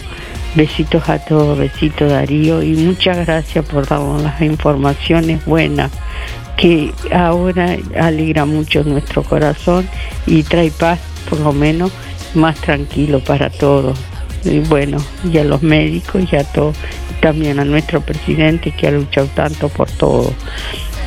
besitos 0.54 1.08
a 1.08 1.18
todos, 1.18 1.58
besitos 1.58 2.10
Darío 2.10 2.62
y 2.62 2.74
muchas 2.74 3.26
gracias 3.26 3.64
por 3.64 3.86
darnos 3.86 4.22
las 4.22 4.40
informaciones 4.40 5.44
buenas 5.44 5.90
que 6.56 6.92
ahora 7.10 7.76
alegra 7.98 8.44
mucho 8.44 8.84
nuestro 8.84 9.22
corazón 9.22 9.88
y 10.26 10.42
trae 10.42 10.70
paz 10.70 11.00
por 11.30 11.40
lo 11.40 11.52
menos 11.52 11.92
más 12.34 12.56
tranquilo 12.60 13.20
para 13.20 13.48
todos. 13.48 13.98
Y 14.44 14.58
bueno, 14.58 14.98
y 15.30 15.38
a 15.38 15.44
los 15.44 15.62
médicos 15.62 16.24
y 16.30 16.36
a 16.36 16.44
todos, 16.44 16.76
también 17.20 17.60
a 17.60 17.64
nuestro 17.64 18.00
presidente 18.00 18.72
que 18.72 18.88
ha 18.88 18.90
luchado 18.90 19.28
tanto 19.28 19.68
por 19.68 19.90
todo. 19.90 20.32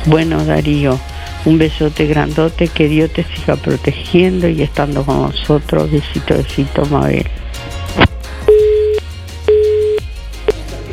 Bueno, 0.06 0.44
Darío, 0.44 0.98
un 1.44 1.58
besote 1.58 2.06
grandote, 2.06 2.68
que 2.68 2.88
Dios 2.88 3.10
te 3.10 3.24
siga 3.24 3.56
protegiendo 3.56 4.48
y 4.48 4.62
estando 4.62 5.04
con 5.04 5.22
nosotros. 5.22 5.90
Besito, 5.90 6.36
besito, 6.36 6.86
Mabel. 6.86 7.26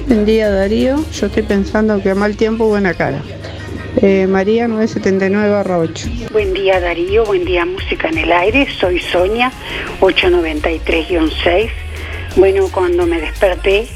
Buen 0.08 0.26
día, 0.26 0.50
Darío. 0.50 1.06
Yo 1.14 1.28
estoy 1.28 1.44
pensando 1.44 2.02
que 2.02 2.10
a 2.10 2.16
mal 2.16 2.36
tiempo, 2.36 2.68
buena 2.68 2.94
cara. 2.94 3.22
Eh, 3.98 4.26
María 4.26 4.68
979-8. 4.68 6.30
Buen 6.32 6.54
día 6.54 6.80
Darío, 6.80 7.26
buen 7.26 7.44
día 7.44 7.66
Música 7.66 8.08
en 8.08 8.20
el 8.20 8.32
Aire, 8.32 8.66
soy 8.80 9.00
Sonia 9.00 9.52
893-6. 10.00 11.70
Bueno, 12.38 12.70
cuando 12.72 13.06
me 13.06 13.20
desperté 13.20 13.88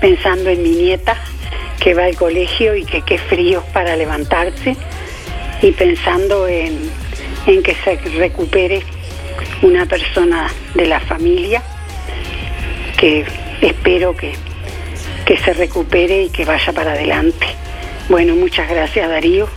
pensando 0.00 0.50
en 0.50 0.60
mi 0.60 0.70
nieta 0.70 1.16
que 1.78 1.94
va 1.94 2.06
al 2.06 2.16
colegio 2.16 2.74
y 2.74 2.84
que 2.84 3.02
qué 3.02 3.16
frío 3.16 3.62
para 3.72 3.94
levantarse 3.94 4.76
y 5.62 5.70
pensando 5.70 6.48
en, 6.48 6.90
en 7.46 7.62
que 7.62 7.76
se 7.76 7.94
recupere 8.18 8.82
una 9.62 9.86
persona 9.86 10.50
de 10.74 10.86
la 10.86 10.98
familia 10.98 11.62
que 12.98 13.24
espero 13.60 14.16
que, 14.16 14.32
que 15.24 15.38
se 15.38 15.52
recupere 15.52 16.24
y 16.24 16.28
que 16.30 16.44
vaya 16.44 16.72
para 16.72 16.92
adelante. 16.92 17.63
Bueno, 18.08 18.36
muchas 18.36 18.68
gracias 18.68 19.08
Darío. 19.08 19.48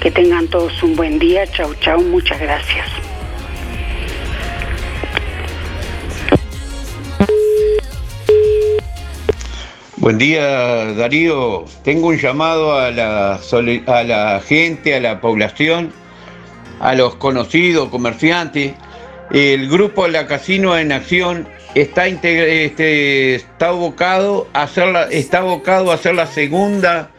Que 0.00 0.10
tengan 0.10 0.48
todos 0.48 0.82
un 0.82 0.96
buen 0.96 1.20
día. 1.20 1.46
Chau, 1.46 1.72
chau. 1.76 2.02
Muchas 2.02 2.40
gracias. 2.40 2.88
Buen 9.98 10.18
día 10.18 10.94
Darío. 10.94 11.64
Tengo 11.84 12.08
un 12.08 12.18
llamado 12.18 12.76
a 12.76 12.90
la, 12.90 13.38
gente, 14.44 14.96
a 14.96 15.00
la 15.00 15.20
población, 15.20 15.92
a 16.80 16.96
los 16.96 17.14
conocidos, 17.14 17.88
comerciantes. 17.88 18.72
El 19.30 19.70
grupo 19.70 20.08
La 20.08 20.26
Casino 20.26 20.76
en 20.76 20.90
Acción 20.90 21.46
está, 21.76 22.08
este, 22.08 23.36
está, 23.36 23.68
abocado 23.68 24.48
a 24.52 24.62
hacer 24.64 24.92
está 25.12 25.38
abocado 25.38 25.92
a 25.92 25.94
hacer 25.94 26.16
la 26.16 26.26
segunda 26.26 27.12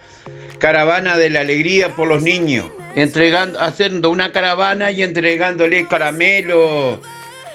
caravana 0.64 1.18
de 1.18 1.30
la 1.30 1.42
alegría 1.42 1.90
por 1.90 2.08
los 2.08 2.24
niños, 2.24 2.68
entregando, 2.96 3.60
haciendo 3.60 4.10
una 4.10 4.32
caravana 4.32 4.92
y 4.92 5.04
entregándole 5.04 5.90
caramelo, 5.90 7.02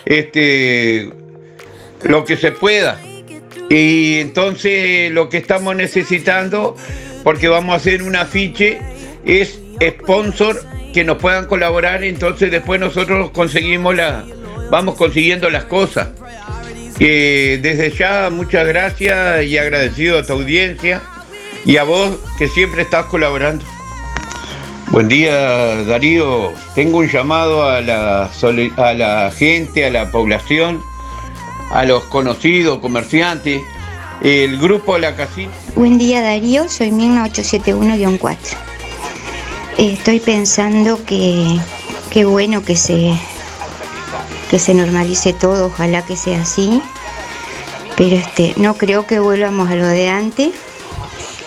este, 0.04 1.10
lo 2.02 2.26
que 2.26 2.36
se 2.36 2.52
pueda. 2.52 3.00
Y 3.70 4.18
entonces 4.18 5.10
lo 5.10 5.30
que 5.30 5.38
estamos 5.38 5.74
necesitando, 5.74 6.76
porque 7.24 7.48
vamos 7.48 7.72
a 7.72 7.76
hacer 7.76 8.02
un 8.02 8.14
afiche, 8.14 8.78
es 9.24 9.58
sponsor 9.82 10.62
que 10.92 11.02
nos 11.02 11.16
puedan 11.16 11.46
colaborar, 11.46 12.04
entonces 12.04 12.50
después 12.50 12.78
nosotros 12.78 13.30
conseguimos 13.30 13.96
la, 13.96 14.26
vamos 14.70 14.96
consiguiendo 14.96 15.48
las 15.48 15.64
cosas. 15.64 16.08
Eh, 17.00 17.58
desde 17.62 17.90
ya, 17.90 18.28
muchas 18.28 18.68
gracias 18.68 19.46
y 19.46 19.56
agradecido 19.56 20.18
a 20.18 20.22
tu 20.24 20.34
audiencia 20.34 21.00
y 21.64 21.76
a 21.76 21.84
vos 21.84 22.16
que 22.38 22.48
siempre 22.48 22.82
estás 22.82 23.06
colaborando. 23.06 23.64
Buen 24.90 25.08
día, 25.08 25.84
Darío. 25.84 26.52
Tengo 26.74 26.98
un 26.98 27.08
llamado 27.08 27.68
a 27.68 27.80
la, 27.80 28.30
a 28.76 28.92
la 28.94 29.30
gente, 29.30 29.84
a 29.84 29.90
la 29.90 30.10
población, 30.10 30.82
a 31.70 31.84
los 31.84 32.04
conocidos, 32.04 32.78
comerciantes, 32.78 33.60
el 34.22 34.58
grupo 34.58 34.96
La 34.98 35.14
Casina. 35.14 35.52
Buen 35.76 35.98
día, 35.98 36.22
Darío. 36.22 36.68
Soy 36.68 36.90
Mirna 36.90 37.26
871-4. 37.26 38.36
Estoy 39.76 40.20
pensando 40.20 41.04
que 41.04 41.58
qué 42.10 42.24
bueno 42.24 42.64
que 42.64 42.74
se 42.76 43.12
que 44.50 44.58
se 44.58 44.72
normalice 44.72 45.34
todo, 45.34 45.66
ojalá 45.66 46.02
que 46.06 46.16
sea 46.16 46.40
así. 46.40 46.82
Pero 47.96 48.16
este, 48.16 48.54
no 48.56 48.74
creo 48.74 49.06
que 49.06 49.18
volvamos 49.18 49.70
a 49.70 49.74
lo 49.74 49.86
de 49.86 50.08
antes 50.08 50.52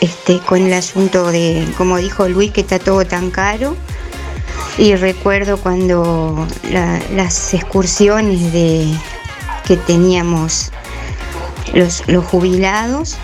este, 0.01 0.39
con 0.39 0.63
el 0.63 0.73
asunto 0.73 1.31
de, 1.31 1.65
como 1.77 1.97
dijo 1.97 2.27
Luis, 2.27 2.51
que 2.51 2.61
está 2.61 2.79
todo 2.79 3.05
tan 3.05 3.31
caro. 3.31 3.77
Y 4.77 4.95
recuerdo 4.95 5.57
cuando 5.57 6.47
las 7.13 7.53
excursiones 7.53 8.51
de, 8.51 8.87
que 9.65 9.77
teníamos 9.77 10.71
los, 11.73 12.03
jubilados, 12.25 13.15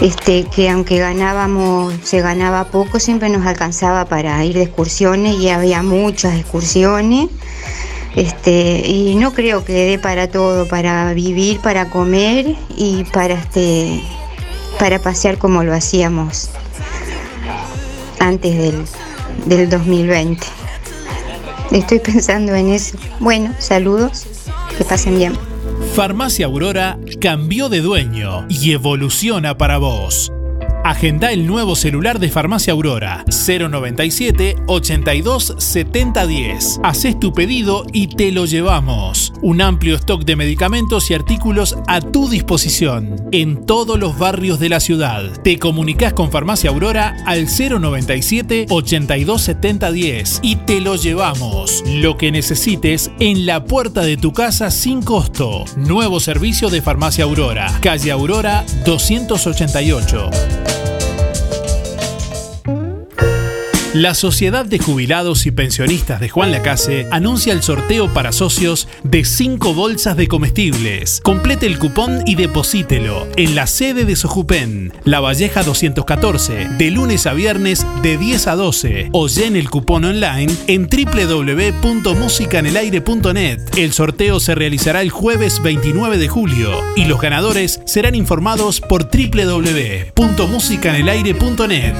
este, 0.00 0.44
que 0.44 0.68
aunque 0.70 0.98
ganábamos, 0.98 1.94
se 2.02 2.20
ganaba 2.20 2.64
poco, 2.64 2.98
siempre 2.98 3.28
nos 3.28 3.46
alcanzaba 3.46 4.06
para 4.06 4.44
ir 4.44 4.56
de 4.56 4.62
excursiones 4.62 5.36
y 5.36 5.50
había 5.50 5.82
muchas 5.82 6.34
excursiones. 6.34 7.28
Este, 8.16 8.82
y 8.86 9.14
no 9.16 9.32
creo 9.34 9.64
que 9.64 9.72
dé 9.72 9.98
para 9.98 10.28
todo, 10.28 10.66
para 10.66 11.12
vivir, 11.14 11.60
para 11.60 11.90
comer 11.90 12.56
y 12.76 13.04
para 13.04 13.34
este 13.34 14.02
para 14.78 15.00
pasear 15.00 15.38
como 15.38 15.62
lo 15.64 15.74
hacíamos 15.74 16.50
antes 18.18 18.56
del, 18.56 18.84
del 19.46 19.68
2020. 19.68 20.46
Estoy 21.72 21.98
pensando 22.00 22.54
en 22.54 22.68
eso. 22.68 22.96
Bueno, 23.20 23.54
saludos, 23.58 24.26
que 24.76 24.84
pasen 24.84 25.16
bien. 25.16 25.32
Farmacia 25.94 26.46
Aurora 26.46 26.98
cambió 27.20 27.68
de 27.68 27.80
dueño 27.80 28.46
y 28.48 28.72
evoluciona 28.72 29.56
para 29.56 29.78
vos. 29.78 30.32
Agenda 30.84 31.32
el 31.32 31.46
nuevo 31.46 31.76
celular 31.76 32.18
de 32.18 32.28
Farmacia 32.28 32.74
Aurora 32.74 33.24
097 33.26 34.56
82 34.66 35.54
70 35.56 36.26
10. 36.26 36.80
Haces 36.82 37.18
tu 37.18 37.32
pedido 37.32 37.86
y 37.94 38.08
te 38.08 38.30
lo 38.32 38.44
llevamos. 38.44 39.32
Un 39.40 39.62
amplio 39.62 39.96
stock 39.96 40.26
de 40.26 40.36
medicamentos 40.36 41.10
y 41.10 41.14
artículos 41.14 41.78
a 41.86 42.02
tu 42.02 42.28
disposición 42.28 43.16
en 43.32 43.64
todos 43.64 43.98
los 43.98 44.18
barrios 44.18 44.60
de 44.60 44.68
la 44.68 44.78
ciudad. 44.78 45.24
Te 45.42 45.58
comunicas 45.58 46.12
con 46.12 46.30
Farmacia 46.30 46.68
Aurora 46.68 47.16
al 47.24 47.46
097 47.46 48.66
82 48.68 49.40
70 49.40 49.90
10 49.90 50.40
y 50.42 50.56
te 50.56 50.82
lo 50.82 50.96
llevamos. 50.96 51.82
Lo 51.86 52.18
que 52.18 52.30
necesites 52.30 53.10
en 53.20 53.46
la 53.46 53.64
puerta 53.64 54.02
de 54.02 54.18
tu 54.18 54.34
casa 54.34 54.70
sin 54.70 55.00
costo. 55.00 55.64
Nuevo 55.78 56.20
servicio 56.20 56.68
de 56.68 56.82
Farmacia 56.82 57.24
Aurora, 57.24 57.72
calle 57.80 58.10
Aurora 58.10 58.66
288. 58.84 60.73
La 63.94 64.14
Sociedad 64.14 64.66
de 64.66 64.78
Jubilados 64.80 65.46
y 65.46 65.52
Pensionistas 65.52 66.18
de 66.18 66.28
Juan 66.28 66.50
Lacase 66.50 67.06
anuncia 67.12 67.52
el 67.52 67.62
sorteo 67.62 68.12
para 68.12 68.32
socios 68.32 68.88
de 69.04 69.24
5 69.24 69.72
bolsas 69.72 70.16
de 70.16 70.26
comestibles. 70.26 71.20
Complete 71.22 71.66
el 71.66 71.78
cupón 71.78 72.22
y 72.26 72.34
deposítelo 72.34 73.28
en 73.36 73.54
la 73.54 73.68
sede 73.68 74.04
de 74.04 74.16
Sojupen, 74.16 74.92
La 75.04 75.20
Valleja 75.20 75.62
214, 75.62 76.70
de 76.76 76.90
lunes 76.90 77.28
a 77.28 77.34
viernes 77.34 77.86
de 78.02 78.18
10 78.18 78.48
a 78.48 78.56
12 78.56 79.10
o 79.12 79.28
llene 79.28 79.60
el 79.60 79.70
cupón 79.70 80.04
online 80.04 80.52
en 80.66 80.88
www.musicanelaire.net. 80.88 83.60
El 83.76 83.92
sorteo 83.92 84.40
se 84.40 84.56
realizará 84.56 85.02
el 85.02 85.10
jueves 85.10 85.62
29 85.62 86.18
de 86.18 86.26
julio 86.26 86.72
y 86.96 87.04
los 87.04 87.20
ganadores 87.20 87.80
serán 87.86 88.16
informados 88.16 88.80
por 88.80 89.04
www.musicanelaire.net. 89.04 91.94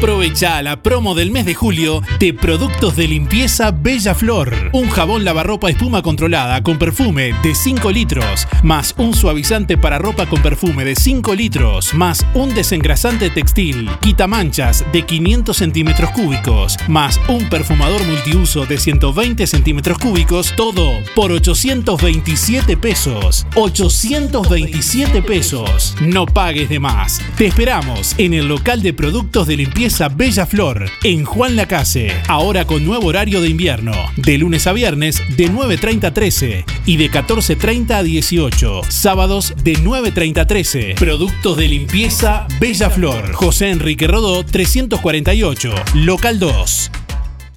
Aprovecha 0.00 0.62
la 0.62 0.82
promo 0.82 1.14
del 1.14 1.30
mes 1.30 1.44
de 1.44 1.52
julio 1.52 2.02
de 2.18 2.32
productos 2.32 2.96
de 2.96 3.06
limpieza 3.06 3.70
Bella 3.70 4.14
Flor. 4.14 4.70
Un 4.72 4.88
jabón 4.88 5.26
lavarropa 5.26 5.68
espuma 5.68 6.00
controlada 6.00 6.62
con 6.62 6.78
perfume 6.78 7.34
de 7.42 7.54
5 7.54 7.90
litros, 7.90 8.48
más 8.62 8.94
un 8.96 9.12
suavizante 9.12 9.76
para 9.76 9.98
ropa 9.98 10.24
con 10.24 10.40
perfume 10.40 10.86
de 10.86 10.96
5 10.96 11.34
litros, 11.34 11.92
más 11.92 12.24
un 12.32 12.54
desengrasante 12.54 13.28
textil, 13.28 13.90
quita 14.00 14.26
manchas 14.26 14.86
de 14.90 15.02
500 15.04 15.54
centímetros 15.54 16.10
cúbicos, 16.12 16.78
más 16.88 17.20
un 17.28 17.50
perfumador 17.50 18.02
multiuso 18.06 18.64
de 18.64 18.78
120 18.78 19.46
centímetros 19.46 19.98
cúbicos, 19.98 20.54
todo 20.56 20.92
por 21.14 21.30
827 21.30 22.78
pesos. 22.78 23.46
827 23.54 25.20
pesos. 25.20 25.94
No 26.00 26.24
pagues 26.24 26.70
de 26.70 26.80
más. 26.80 27.20
Te 27.36 27.44
esperamos 27.44 28.14
en 28.16 28.32
el 28.32 28.48
local 28.48 28.80
de 28.80 28.94
productos 28.94 29.46
de 29.46 29.58
limpieza 29.58 29.89
Bella 29.90 30.46
Flor 30.46 30.88
en 31.02 31.24
Juan 31.24 31.56
Lacase, 31.56 32.12
ahora 32.28 32.64
con 32.64 32.84
nuevo 32.84 33.08
horario 33.08 33.40
de 33.40 33.48
invierno, 33.48 33.92
de 34.16 34.38
lunes 34.38 34.66
a 34.68 34.72
viernes 34.72 35.20
de 35.36 35.50
9.30 35.50 36.04
a 36.04 36.14
13 36.14 36.64
y 36.86 36.96
de 36.96 37.10
14.30 37.10 37.90
a 37.90 38.02
18, 38.02 38.82
sábados 38.88 39.52
de 39.62 39.72
9.30 39.74 40.38
a 40.38 40.46
13. 40.46 40.94
Productos 40.96 41.56
de 41.56 41.68
limpieza 41.68 42.46
Bella 42.60 42.88
Flor, 42.88 43.32
José 43.32 43.70
Enrique 43.70 44.06
Rodó 44.06 44.44
348, 44.44 45.74
local 45.94 46.38
2. 46.38 46.90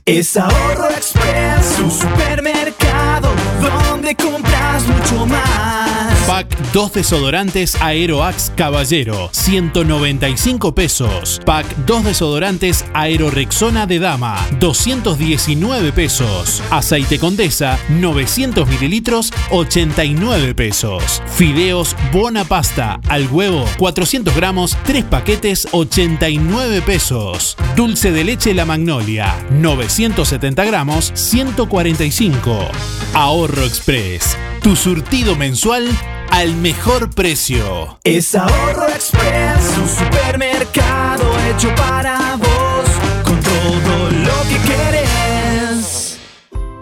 Es 0.06 0.36
Ahorro 0.36 0.90
Express, 0.90 1.80
un 1.84 1.92
supermercado 1.92 3.32
donde 3.62 4.16
compras 4.16 4.86
mucho 4.88 5.26
más. 5.28 6.12
Pack 6.28 6.57
2 6.71 6.93
desodorantes 6.93 7.76
Aeroax 7.82 8.51
Caballero, 8.55 9.30
195 9.34 10.74
pesos. 10.74 11.41
Pack 11.45 11.76
2 11.86 12.05
desodorantes 12.05 12.86
Aerorexona 12.93 13.86
de 13.86 13.99
Dama, 13.99 14.39
219 14.59 15.91
pesos. 15.91 16.63
Aceite 16.71 17.19
Condesa, 17.19 17.78
900 17.89 18.67
mililitros, 18.69 19.34
89 19.51 20.55
pesos. 20.55 21.21
Fideos 21.28 21.95
Buona 22.13 22.45
Pasta 22.45 23.01
al 23.09 23.28
huevo, 23.28 23.65
400 23.78 24.34
gramos, 24.34 24.78
3 24.86 25.03
paquetes, 25.03 25.67
89 25.71 26.82
pesos. 26.82 27.57
Dulce 27.76 28.13
de 28.13 28.24
leche 28.24 28.53
La 28.53 28.65
Magnolia, 28.65 29.36
970 29.51 30.63
gramos, 30.63 31.11
145. 31.15 32.69
Ahorro 33.13 33.63
Express, 33.63 34.38
tu 34.61 34.76
surtido 34.78 35.36
mensual 35.36 35.86
al 36.30 36.55
mejor 36.55 37.09
precio. 37.09 37.99
Es 38.03 38.36
Ahorro 38.36 38.88
Express, 38.88 39.78
un 39.78 39.88
supermercado 39.88 41.24
hecho 41.49 41.74
para 41.76 42.36
vos, 42.38 42.89
con 43.24 43.39
todo 43.39 44.09
lo 44.11 44.41
que 44.49 44.57
querés. 44.67 46.19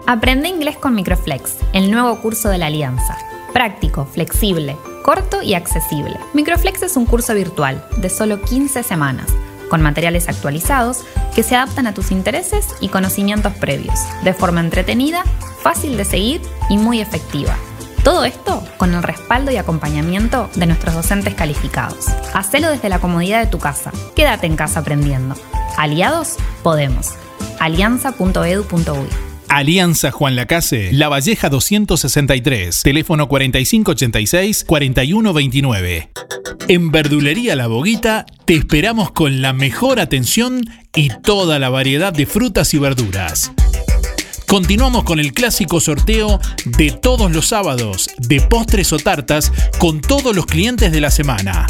Aprende 0.06 0.48
inglés 0.48 0.76
con 0.76 0.94
Microflex, 0.94 1.56
el 1.72 1.90
nuevo 1.90 2.20
curso 2.20 2.48
de 2.48 2.58
la 2.58 2.66
Alianza. 2.66 3.16
Práctico, 3.52 4.06
flexible, 4.06 4.76
corto 5.04 5.42
y 5.42 5.54
accesible. 5.54 6.16
Microflex 6.32 6.82
es 6.82 6.96
un 6.96 7.06
curso 7.06 7.34
virtual 7.34 7.86
de 7.98 8.08
solo 8.08 8.40
15 8.42 8.82
semanas, 8.82 9.26
con 9.68 9.82
materiales 9.82 10.28
actualizados 10.28 11.04
que 11.34 11.42
se 11.42 11.56
adaptan 11.56 11.86
a 11.86 11.94
tus 11.94 12.10
intereses 12.10 12.68
y 12.80 12.88
conocimientos 12.88 13.52
previos, 13.54 13.98
de 14.24 14.34
forma 14.34 14.60
entretenida, 14.60 15.24
fácil 15.62 15.96
de 15.96 16.04
seguir 16.04 16.40
y 16.68 16.78
muy 16.78 17.00
efectiva. 17.00 17.56
Todo 18.04 18.24
esto 18.24 18.64
con 18.78 18.94
el 18.94 19.02
respaldo 19.02 19.50
y 19.52 19.58
acompañamiento 19.58 20.48
de 20.56 20.66
nuestros 20.66 20.94
docentes 20.94 21.34
calificados. 21.34 22.06
Hacelo 22.34 22.70
desde 22.70 22.88
la 22.88 22.98
comodidad 22.98 23.40
de 23.40 23.46
tu 23.46 23.58
casa. 23.58 23.92
Quédate 24.16 24.48
en 24.48 24.56
casa 24.56 24.80
aprendiendo. 24.80 25.36
Aliados, 25.76 26.34
podemos. 26.64 27.10
alianza.edu.uy 27.60 29.06
Alianza 29.48 30.10
Juan 30.10 30.34
Lacase, 30.34 30.92
La 30.92 31.08
Valleja 31.08 31.48
263, 31.48 32.82
teléfono 32.82 33.28
4586-4129. 33.28 36.08
En 36.68 36.90
Verdulería 36.90 37.54
La 37.54 37.68
Boguita 37.68 38.26
te 38.46 38.54
esperamos 38.54 39.12
con 39.12 39.42
la 39.42 39.52
mejor 39.52 40.00
atención 40.00 40.64
y 40.94 41.10
toda 41.22 41.58
la 41.58 41.68
variedad 41.68 42.12
de 42.12 42.26
frutas 42.26 42.72
y 42.74 42.78
verduras 42.78 43.52
Continuamos 44.52 45.04
con 45.04 45.18
el 45.18 45.32
clásico 45.32 45.80
sorteo 45.80 46.38
de 46.66 46.90
todos 46.90 47.32
los 47.32 47.48
sábados 47.48 48.10
de 48.18 48.42
postres 48.42 48.92
o 48.92 48.98
tartas 48.98 49.50
con 49.78 50.02
todos 50.02 50.36
los 50.36 50.44
clientes 50.44 50.92
de 50.92 51.00
la 51.00 51.10
semana. 51.10 51.66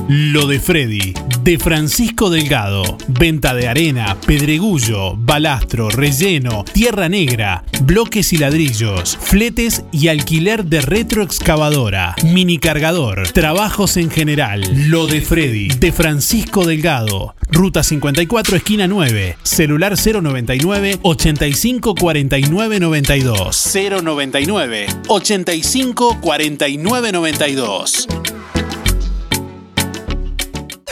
Lo 0.09 0.47
de 0.47 0.61
Freddy, 0.61 1.13
de 1.43 1.59
Francisco 1.59 2.29
Delgado. 2.29 2.97
Venta 3.09 3.53
de 3.53 3.67
arena, 3.67 4.15
pedregullo, 4.25 5.17
balastro, 5.17 5.89
relleno, 5.89 6.63
tierra 6.63 7.09
negra, 7.09 7.65
bloques 7.81 8.31
y 8.31 8.37
ladrillos, 8.37 9.17
fletes 9.19 9.83
y 9.91 10.07
alquiler 10.07 10.63
de 10.63 10.79
retroexcavadora, 10.79 12.15
mini 12.23 12.57
cargador, 12.57 13.27
trabajos 13.33 13.97
en 13.97 14.09
general. 14.09 14.61
Lo 14.89 15.07
de 15.07 15.19
Freddy, 15.19 15.67
de 15.67 15.91
Francisco 15.91 16.65
Delgado. 16.65 17.35
Ruta 17.51 17.83
54, 17.83 18.55
esquina 18.55 18.87
9. 18.87 19.35
Celular 19.43 19.95
099 19.97 20.99
85 21.01 21.95
49 21.95 22.79
92. 22.79 23.73
099 24.01 24.87
85 25.09 26.17
49 26.21 27.11
92. 27.11 28.07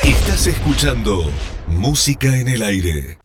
Estás 0.06 0.46
escuchando 0.46 1.32
Música 1.66 2.38
en 2.38 2.48
el 2.48 2.62
aire. 2.62 3.25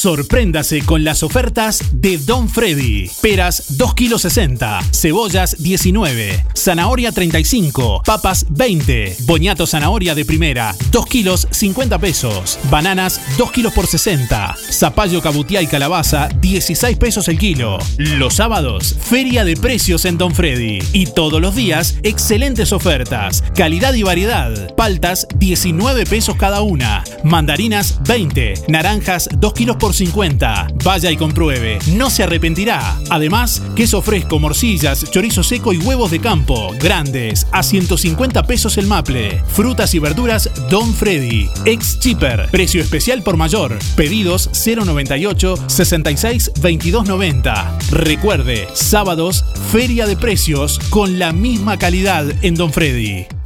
Sorpréndase 0.00 0.80
con 0.80 1.04
las 1.04 1.22
ofertas 1.22 1.84
de 1.92 2.16
Don 2.16 2.48
Freddy. 2.48 3.10
Peras 3.20 3.76
2 3.76 3.94
kilos 3.94 4.22
60, 4.22 4.80
cebollas 4.94 5.62
19, 5.62 6.42
zanahoria 6.56 7.12
35, 7.12 8.04
papas 8.06 8.46
20, 8.48 9.16
boñato 9.26 9.66
zanahoria 9.66 10.14
de 10.14 10.24
primera 10.24 10.74
2 10.90 11.04
kilos 11.04 11.48
50 11.50 11.98
pesos, 11.98 12.58
bananas 12.70 13.20
2 13.36 13.52
kilos 13.52 13.74
por 13.74 13.86
60, 13.86 14.56
zapallo 14.70 15.20
cabutiá 15.20 15.60
y 15.60 15.66
calabaza 15.66 16.30
16 16.40 16.96
pesos 16.96 17.28
el 17.28 17.36
kilo. 17.38 17.76
Los 17.98 18.36
sábados, 18.36 18.96
feria 18.98 19.44
de 19.44 19.54
precios 19.54 20.06
en 20.06 20.16
Don 20.16 20.34
Freddy. 20.34 20.78
Y 20.94 21.08
todos 21.08 21.42
los 21.42 21.54
días, 21.54 21.96
excelentes 22.04 22.72
ofertas, 22.72 23.44
calidad 23.54 23.92
y 23.92 24.02
variedad. 24.02 24.74
Paltas 24.76 25.26
19 25.34 26.06
pesos 26.06 26.36
cada 26.36 26.62
una, 26.62 27.04
mandarinas 27.22 27.98
20, 28.04 28.54
naranjas 28.68 29.28
2 29.36 29.52
kilos 29.52 29.76
por 29.76 29.89
50. 29.92 30.68
Vaya 30.84 31.10
y 31.10 31.16
compruebe, 31.16 31.78
no 31.94 32.10
se 32.10 32.22
arrepentirá. 32.22 32.98
Además, 33.10 33.62
queso 33.74 34.02
fresco, 34.02 34.38
morcillas, 34.38 35.10
chorizo 35.10 35.42
seco 35.42 35.72
y 35.72 35.78
huevos 35.78 36.10
de 36.10 36.20
campo, 36.20 36.72
grandes, 36.80 37.46
a 37.52 37.62
150 37.62 38.42
pesos 38.44 38.78
el 38.78 38.86
maple. 38.86 39.42
Frutas 39.48 39.94
y 39.94 39.98
verduras 39.98 40.50
Don 40.68 40.94
Freddy. 40.94 41.48
Ex 41.64 41.98
Cheaper, 41.98 42.48
precio 42.50 42.80
especial 42.80 43.22
por 43.22 43.36
mayor. 43.36 43.78
Pedidos 43.96 44.50
098 44.64 45.56
66 45.66 46.52
2290. 46.54 47.78
Recuerde, 47.90 48.68
sábados, 48.74 49.44
feria 49.72 50.06
de 50.06 50.16
precios 50.16 50.78
con 50.90 51.18
la 51.18 51.32
misma 51.32 51.78
calidad 51.78 52.26
en 52.42 52.54
Don 52.54 52.72
Freddy. 52.72 53.39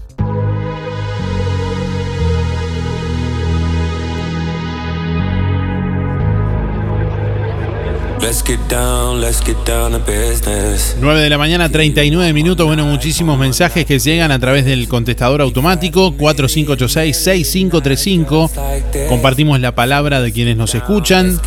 9 10.98 11.20
de 11.20 11.28
la 11.28 11.36
mañana, 11.36 11.68
39 11.68 12.32
minutos. 12.32 12.66
Bueno, 12.66 12.86
muchísimos 12.86 13.38
mensajes 13.38 13.84
que 13.84 13.98
llegan 13.98 14.32
a 14.32 14.38
través 14.38 14.64
del 14.64 14.88
contestador 14.88 15.42
automático 15.42 16.14
4586-6535. 16.16 19.08
Compartimos 19.10 19.60
la 19.60 19.74
palabra 19.74 20.22
de 20.22 20.32
quienes 20.32 20.56
nos 20.56 20.74
escuchan. 20.74 21.38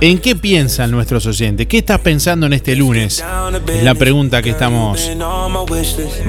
¿En 0.00 0.18
qué 0.18 0.34
piensan 0.34 0.92
nuestros 0.92 1.26
oyentes? 1.26 1.66
¿Qué 1.66 1.76
estás 1.76 1.98
pensando 1.98 2.46
en 2.46 2.54
este 2.54 2.74
lunes? 2.74 3.22
Es 3.68 3.82
la 3.82 3.94
pregunta 3.94 4.40
que 4.40 4.48
estamos 4.50 5.10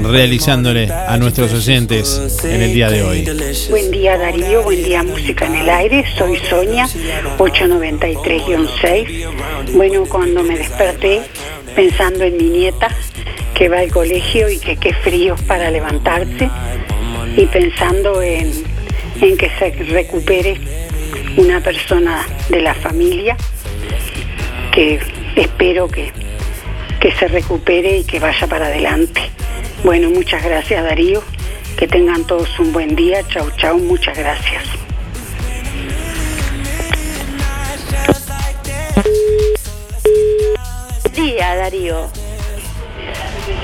realizándole 0.03 0.91
a 0.91 1.15
nuestros 1.15 1.53
oyentes 1.53 2.41
en 2.43 2.61
el 2.61 2.73
día 2.73 2.89
de 2.89 3.01
hoy. 3.01 3.25
Buen 3.69 3.91
día 3.91 4.17
Darío, 4.17 4.61
buen 4.61 4.83
día 4.83 5.03
Música 5.03 5.45
en 5.45 5.55
el 5.55 5.69
Aire, 5.69 6.03
soy 6.17 6.37
Sonia, 6.49 6.85
893-6. 7.37 9.84
Bueno, 9.88 10.05
cuando 10.09 10.41
me 10.41 10.57
desperté 10.57 11.21
pensando 11.75 12.23
en 12.23 12.38
mi 12.38 12.45
nieta 12.45 12.88
que 13.53 13.69
va 13.69 13.81
al 13.81 13.91
colegio 13.91 14.49
y 14.49 14.57
que 14.57 14.77
qué 14.77 14.93
frío 14.95 15.36
para 15.47 15.69
levantarse 15.69 16.49
y 17.38 17.45
pensando 17.45 18.19
en, 18.23 18.51
en 19.21 19.38
que 19.38 19.47
se 19.59 19.69
recupere 19.83 20.59
una 21.38 21.61
persona 21.61 22.25
de 22.49 22.61
la 22.61 22.73
familia 22.73 23.38
que 24.71 24.99
espero 25.36 25.88
que, 25.88 26.11
que 26.99 27.11
se 27.11 27.27
recupere 27.27 27.97
y 27.97 28.05
que 28.05 28.19
vaya 28.19 28.47
para 28.47 28.65
adelante. 28.65 29.21
Bueno, 29.83 30.09
muchas 30.09 30.43
gracias 30.43 30.83
Darío, 30.83 31.21
que 31.77 31.88
tengan 31.88 32.25
todos 32.25 32.57
un 32.57 32.73
buen 32.73 32.95
día, 32.95 33.21
chau 33.27 33.51
chau, 33.55 33.77
muchas 33.77 34.17
gracias. 34.17 34.63
Día, 41.16 41.55
Darío. 41.55 42.07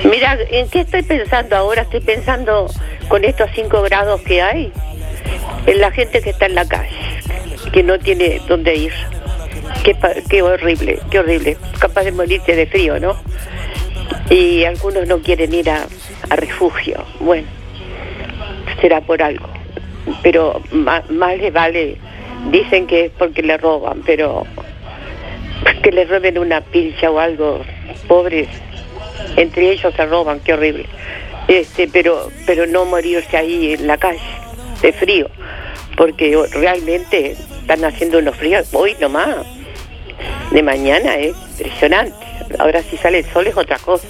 Mira, 0.10 0.38
¿en 0.50 0.70
qué 0.70 0.82
estoy 0.82 1.04
pensando 1.04 1.56
ahora? 1.56 1.84
Estoy 1.84 2.02
pensando 2.02 2.68
con 3.08 3.24
estos 3.24 3.50
5 3.54 3.82
grados 3.84 4.22
que 4.22 4.42
hay, 4.42 4.72
en 5.66 5.80
la 5.82 5.92
gente 5.92 6.22
que 6.22 6.32
está 6.32 6.46
en 6.46 6.56
la 6.56 6.68
calle, 6.68 6.96
que 7.72 7.84
no 7.84 8.00
tiene 8.00 8.42
dónde 8.48 8.76
ir. 8.76 8.94
Qué, 10.30 10.42
horrible, 10.42 11.00
qué 11.10 11.20
horrible. 11.20 11.58
Capaz 11.80 12.04
de 12.04 12.12
morirse 12.12 12.56
de 12.56 12.68
frío, 12.68 13.00
¿no? 13.00 13.16
Y 14.30 14.64
algunos 14.64 15.08
no 15.08 15.20
quieren 15.20 15.54
ir 15.54 15.70
a, 15.70 15.88
refugio. 16.30 17.04
Bueno, 17.20 17.48
será 18.80 19.02
por 19.02 19.22
algo. 19.22 19.48
Pero 20.24 20.62
ma- 20.72 21.04
más 21.10 21.38
le 21.38 21.52
vale, 21.52 21.98
dicen 22.52 22.88
que 22.88 23.06
es 23.06 23.12
porque 23.18 23.42
le 23.42 23.58
roban, 23.58 24.02
pero 24.06 24.46
que 25.82 25.92
le 25.92 26.06
roben 26.06 26.38
una 26.38 26.62
pilcha 26.62 27.10
o 27.12 27.20
algo, 27.20 27.62
pobres, 28.08 28.48
entre 29.36 29.72
ellos 29.72 29.94
se 29.96 30.06
roban, 30.06 30.40
qué 30.40 30.54
horrible. 30.54 30.86
Este, 31.48 31.88
pero, 31.88 32.30
pero 32.46 32.66
no 32.66 32.86
morirse 32.86 33.36
ahí 33.38 33.74
en 33.74 33.88
la 33.88 33.98
calle, 33.98 34.20
de 34.82 34.94
frío, 34.94 35.30
porque 35.98 36.38
realmente 36.54 37.32
están 37.32 37.84
haciendo 37.86 38.20
unos 38.20 38.36
fríos 38.36 38.70
hoy 38.74 38.96
nomás, 39.00 39.46
de 40.52 40.64
mañana 40.64 41.16
es 41.16 41.36
impresionante. 41.52 42.14
Ahora 42.60 42.82
si 42.84 42.98
sale 42.98 43.20
el 43.20 43.26
sol 43.26 43.48
es 43.48 43.56
otra 43.56 43.78
cosa. 43.80 44.08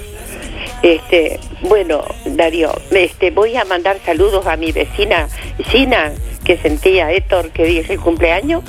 Este, 0.82 1.38
bueno, 1.60 2.02
Darío, 2.24 2.72
este, 2.90 3.30
voy 3.30 3.56
a 3.56 3.64
mandar 3.64 3.98
saludos 4.04 4.46
a 4.46 4.56
mi 4.56 4.72
vecina 4.72 5.28
Gina, 5.70 6.12
que 6.44 6.56
sentía 6.56 7.12
Héctor 7.12 7.50
que 7.50 7.64
dije 7.64 7.92
el 7.92 8.00
cumpleaños. 8.00 8.64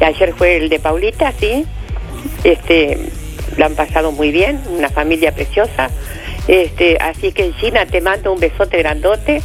Ayer 0.00 0.34
fue 0.34 0.56
el 0.56 0.68
de 0.68 0.80
Paulita, 0.80 1.32
sí. 1.38 1.64
Este, 2.42 2.98
lo 3.56 3.66
han 3.66 3.74
pasado 3.74 4.12
muy 4.12 4.30
bien, 4.30 4.60
una 4.68 4.88
familia 4.88 5.32
preciosa. 5.32 5.90
Este, 6.48 6.98
así 7.00 7.32
que 7.32 7.52
Gina, 7.52 7.86
te 7.86 8.00
mando 8.00 8.32
un 8.32 8.40
besote 8.40 8.78
grandote. 8.78 9.42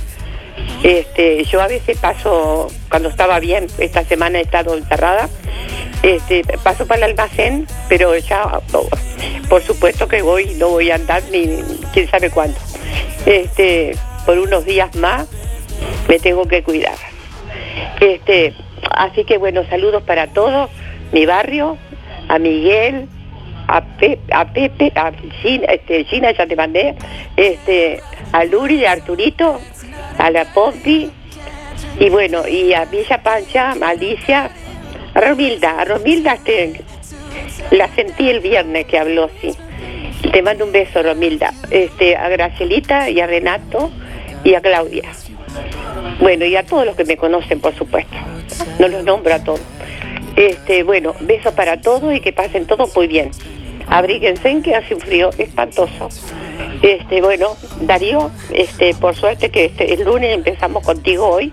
Este, 0.84 1.44
yo 1.46 1.62
a 1.62 1.68
veces 1.68 1.98
paso, 1.98 2.68
cuando 2.90 3.10
estaba 3.10 3.40
bien, 3.40 3.68
esta 3.78 4.04
semana 4.04 4.40
he 4.40 4.42
estado 4.42 4.76
encerrada, 4.76 5.30
este, 6.04 6.44
paso 6.64 6.86
para 6.86 7.06
el 7.06 7.12
almacén, 7.12 7.68
pero 7.88 8.16
ya 8.18 8.62
por 9.50 9.62
supuesto 9.64 10.08
que 10.08 10.22
voy, 10.22 10.56
no 10.56 10.70
voy 10.70 10.92
a 10.92 10.96
andar 10.96 11.24
ni 11.32 11.48
quién 11.94 12.10
sabe 12.10 12.30
cuándo. 12.30 12.58
Este, 13.26 13.96
por 14.26 14.38
unos 14.38 14.66
días 14.66 14.96
más 14.96 15.28
me 16.08 16.20
tengo 16.20 16.46
que 16.46 16.64
cuidar. 16.64 16.96
Este, 18.00 18.54
así 18.92 19.26
que 19.26 19.38
bueno, 19.38 19.64
saludos 19.70 20.04
para 20.04 20.28
todos, 20.28 20.70
mi 21.12 21.26
barrio, 21.26 21.78
a 22.30 22.40
Miguel, 22.40 23.08
a, 23.68 23.84
a 24.32 24.54
Pepe, 24.54 24.92
a 24.96 25.12
Gina, 25.42 25.66
este, 25.66 26.06
Gina 26.06 26.32
ya 26.32 26.48
te 26.48 26.56
mandé, 26.56 26.96
este, 27.36 28.02
a 28.32 28.46
Luri, 28.46 28.86
a 28.86 28.94
Arturito, 28.94 29.60
a 30.18 30.32
la 30.32 30.46
Pompi, 30.54 31.12
y 32.00 32.10
bueno, 32.10 32.48
y 32.48 32.74
a 32.74 32.86
Villa 32.86 33.22
Pancha, 33.22 33.74
a 33.82 33.90
Alicia, 33.90 34.50
a 35.14 35.22
Romilda, 35.22 35.82
a 35.82 35.86
Romilda 35.86 36.36
este, 36.36 36.82
la 37.72 37.88
sentí 37.96 38.30
el 38.30 38.40
viernes 38.40 38.86
que 38.86 38.98
habló, 38.98 39.30
sí. 39.42 39.52
Te 40.32 40.42
mando 40.42 40.66
un 40.66 40.72
beso, 40.72 41.02
Romilda. 41.02 41.54
Este, 41.72 42.16
a 42.16 42.30
Gracielita 42.30 43.10
y 43.10 43.20
a 43.20 43.28
Renato 43.28 43.92
y 44.44 44.54
a 44.54 44.62
Claudia. 44.62 45.10
Bueno, 46.20 46.46
y 46.46 46.56
a 46.56 46.64
todos 46.64 46.86
los 46.86 46.96
que 46.96 47.06
me 47.06 47.18
conocen, 47.18 47.60
por 47.60 47.76
supuesto. 47.76 48.16
No 48.80 48.88
los 48.88 49.04
nombro 49.04 49.34
a 49.34 49.44
todos. 49.44 49.62
Este, 50.40 50.84
bueno, 50.84 51.16
besos 51.20 51.54
para 51.54 51.82
todos 51.82 52.16
y 52.16 52.22
que 52.22 52.32
pasen 52.32 52.66
todos 52.66 52.96
muy 52.96 53.08
bien. 53.08 53.30
Abríguense 53.88 54.48
en 54.48 54.64
que 54.64 54.74
hace 54.74 54.96
un 54.96 55.02
frío 55.02 55.32
espantoso. 55.38 56.08
Este, 56.82 57.22
bueno, 57.22 57.58
Darío, 57.82 58.32
este, 58.54 58.94
por 58.94 59.18
suerte 59.18 59.50
que 59.50 59.66
este, 59.66 59.94
el 59.94 60.06
lunes 60.06 60.34
empezamos 60.34 60.86
contigo 60.86 61.28
hoy, 61.28 61.52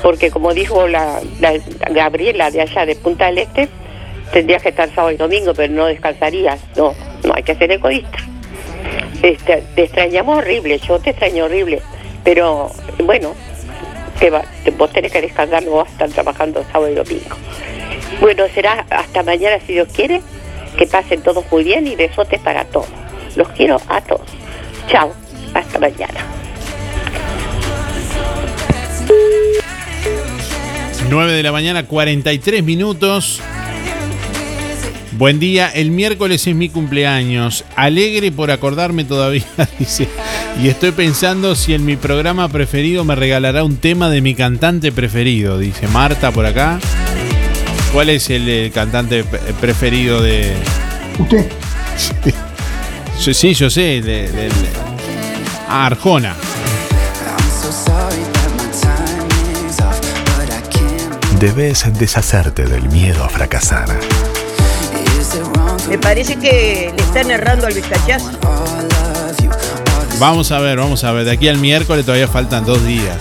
porque 0.00 0.30
como 0.30 0.54
dijo 0.54 0.86
la, 0.86 1.20
la 1.40 1.54
Gabriela 1.90 2.52
de 2.52 2.60
allá 2.60 2.86
de 2.86 2.94
Punta 2.94 3.26
del 3.26 3.38
Este, 3.38 3.68
tendrías 4.32 4.62
que 4.62 4.68
estar 4.68 4.88
sábado 4.90 5.10
y 5.10 5.16
domingo, 5.16 5.52
pero 5.52 5.72
no 5.72 5.86
descansarías. 5.86 6.60
No, 6.76 6.94
no 7.24 7.34
hay 7.34 7.42
que 7.42 7.56
ser 7.56 7.72
egoísta. 7.72 8.18
Este, 9.22 9.64
te 9.74 9.82
extrañamos 9.82 10.38
horrible, 10.38 10.78
yo 10.78 11.00
te 11.00 11.10
extraño 11.10 11.46
horrible, 11.46 11.82
pero 12.22 12.70
bueno, 13.02 13.34
va, 14.32 14.44
vos 14.76 14.92
tenés 14.92 15.10
que 15.10 15.20
descansar, 15.20 15.64
no 15.64 15.72
vas 15.72 15.88
a 15.88 15.90
estar 15.90 16.10
trabajando 16.10 16.64
sábado 16.70 16.92
y 16.92 16.94
domingo. 16.94 17.36
Bueno, 18.20 18.44
será 18.54 18.86
hasta 18.90 19.22
mañana 19.22 19.58
si 19.66 19.74
Dios 19.74 19.88
quiere, 19.94 20.20
que 20.76 20.86
pasen 20.86 21.22
todos 21.22 21.44
muy 21.50 21.64
bien 21.64 21.86
y 21.86 21.96
besotes 21.96 22.40
para 22.40 22.64
todos. 22.64 22.88
Los 23.36 23.48
quiero 23.50 23.80
a 23.88 24.00
todos. 24.00 24.26
Chao, 24.88 25.12
hasta 25.54 25.78
mañana. 25.78 26.20
9 31.08 31.32
de 31.32 31.42
la 31.42 31.52
mañana, 31.52 31.86
43 31.86 32.64
minutos. 32.64 33.40
Buen 35.16 35.38
día, 35.38 35.68
el 35.68 35.92
miércoles 35.92 36.44
es 36.46 36.54
mi 36.56 36.68
cumpleaños. 36.68 37.64
Alegre 37.76 38.32
por 38.32 38.50
acordarme 38.50 39.04
todavía, 39.04 39.44
dice. 39.78 40.08
Y 40.60 40.68
estoy 40.68 40.90
pensando 40.90 41.54
si 41.54 41.74
en 41.74 41.84
mi 41.84 41.96
programa 41.96 42.48
preferido 42.48 43.04
me 43.04 43.14
regalará 43.14 43.64
un 43.64 43.76
tema 43.76 44.10
de 44.10 44.20
mi 44.22 44.34
cantante 44.34 44.90
preferido, 44.92 45.58
dice 45.58 45.86
Marta 45.88 46.32
por 46.32 46.46
acá. 46.46 46.80
¿Cuál 47.94 48.10
es 48.10 48.28
el, 48.28 48.48
eh, 48.48 48.72
cantante 48.74 49.22
preferido 49.60 50.20
de. 50.20 50.52
¿Usted? 51.16 51.46
Sí, 53.16 53.54
yo 53.54 53.70
sé. 53.70 54.02
De, 54.02 54.50
ah, 55.68 55.86
Arjona. 55.86 56.34
Debes 61.38 61.84
deshacerte 61.96 62.64
del 62.64 62.88
miedo 62.88 63.22
a 63.22 63.28
fracasar. 63.28 63.88
Me 65.88 65.96
parece 65.96 66.34
que 66.34 66.92
le 66.96 67.02
están 67.04 67.30
errando 67.30 67.68
al 67.68 67.74
vizcachazo. 67.74 68.32
Vamos 70.18 70.50
a 70.50 70.58
ver, 70.58 70.78
vamos 70.78 71.04
a 71.04 71.12
ver. 71.12 71.24
De 71.26 71.30
aquí 71.30 71.46
al 71.46 71.58
miércoles 71.58 72.04
todavía 72.04 72.26
faltan 72.26 72.64
dos 72.64 72.84
días. 72.84 73.18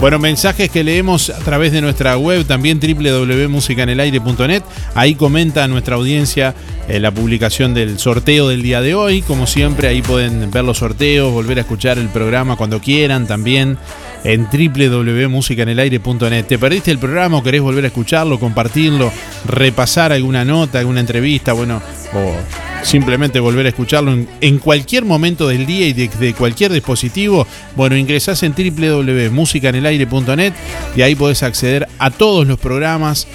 Bueno, 0.00 0.18
mensajes 0.18 0.70
que 0.70 0.82
leemos 0.82 1.28
a 1.28 1.40
través 1.40 1.72
de 1.72 1.82
nuestra 1.82 2.16
web, 2.16 2.46
también 2.46 2.80
www.musicanelaire.net. 2.80 4.62
Ahí 4.94 5.14
comenta 5.14 5.68
nuestra 5.68 5.96
audiencia 5.96 6.54
eh, 6.88 6.98
la 6.98 7.12
publicación 7.12 7.74
del 7.74 7.98
sorteo 7.98 8.48
del 8.48 8.62
día 8.62 8.80
de 8.80 8.94
hoy. 8.94 9.20
Como 9.22 9.46
siempre, 9.46 9.88
ahí 9.88 10.00
pueden 10.02 10.50
ver 10.50 10.64
los 10.64 10.78
sorteos, 10.78 11.32
volver 11.32 11.58
a 11.58 11.60
escuchar 11.60 11.98
el 11.98 12.08
programa 12.08 12.56
cuando 12.56 12.80
quieran 12.80 13.26
también 13.26 13.78
en 14.24 14.48
www.musicanelaire.net. 14.50 16.46
¿Te 16.46 16.58
perdiste 16.58 16.90
el 16.90 16.98
programa 16.98 17.36
o 17.38 17.42
querés 17.42 17.60
volver 17.60 17.84
a 17.84 17.88
escucharlo, 17.88 18.40
compartirlo, 18.40 19.12
repasar 19.46 20.12
alguna 20.12 20.44
nota, 20.44 20.80
alguna 20.80 21.00
entrevista, 21.00 21.52
bueno, 21.52 21.82
o 22.14 22.34
simplemente 22.82 23.40
volver 23.40 23.66
a 23.66 23.70
escucharlo 23.70 24.16
en, 24.40 24.58
cualquier 24.58 25.04
momento 25.04 25.48
del 25.48 25.66
día 25.66 25.86
y 25.86 25.92
de, 25.92 26.34
cualquier 26.34 26.72
dispositivo? 26.72 27.46
Bueno, 27.76 27.96
ingresás 27.96 28.42
en 28.42 28.52
www.musicanelaire.net 28.52 30.52
y 30.96 31.02
ahí 31.02 31.14
podés 31.14 31.42
acceder 31.42 31.86
a 31.98 32.10
todos 32.10 32.46
los 32.46 32.58
programas 32.58 33.26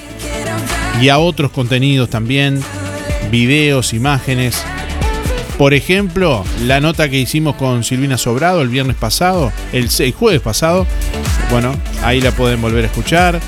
y 1.01 1.09
a 1.09 1.17
otros 1.17 1.51
contenidos 1.51 2.09
también, 2.09 2.61
videos, 3.31 3.93
imágenes 3.93 4.63
por 5.57 5.73
ejemplo, 5.73 6.43
la 6.63 6.81
nota 6.81 7.07
que 7.07 7.17
hicimos 7.17 7.55
con 7.55 7.85
Silvina 7.85 8.17
Sobrado 8.17 8.61
el 8.61 8.67
viernes 8.67 8.97
pasado, 8.97 9.53
el, 9.71 9.89
jueves 10.11 10.41
pasado, 10.41 10.85
bueno, 11.49 11.73
ahí 12.03 12.19
la 12.19 12.31
pueden 12.31 12.61
volver 12.61 12.83
a 12.83 12.87
escuchar. 12.87 13.39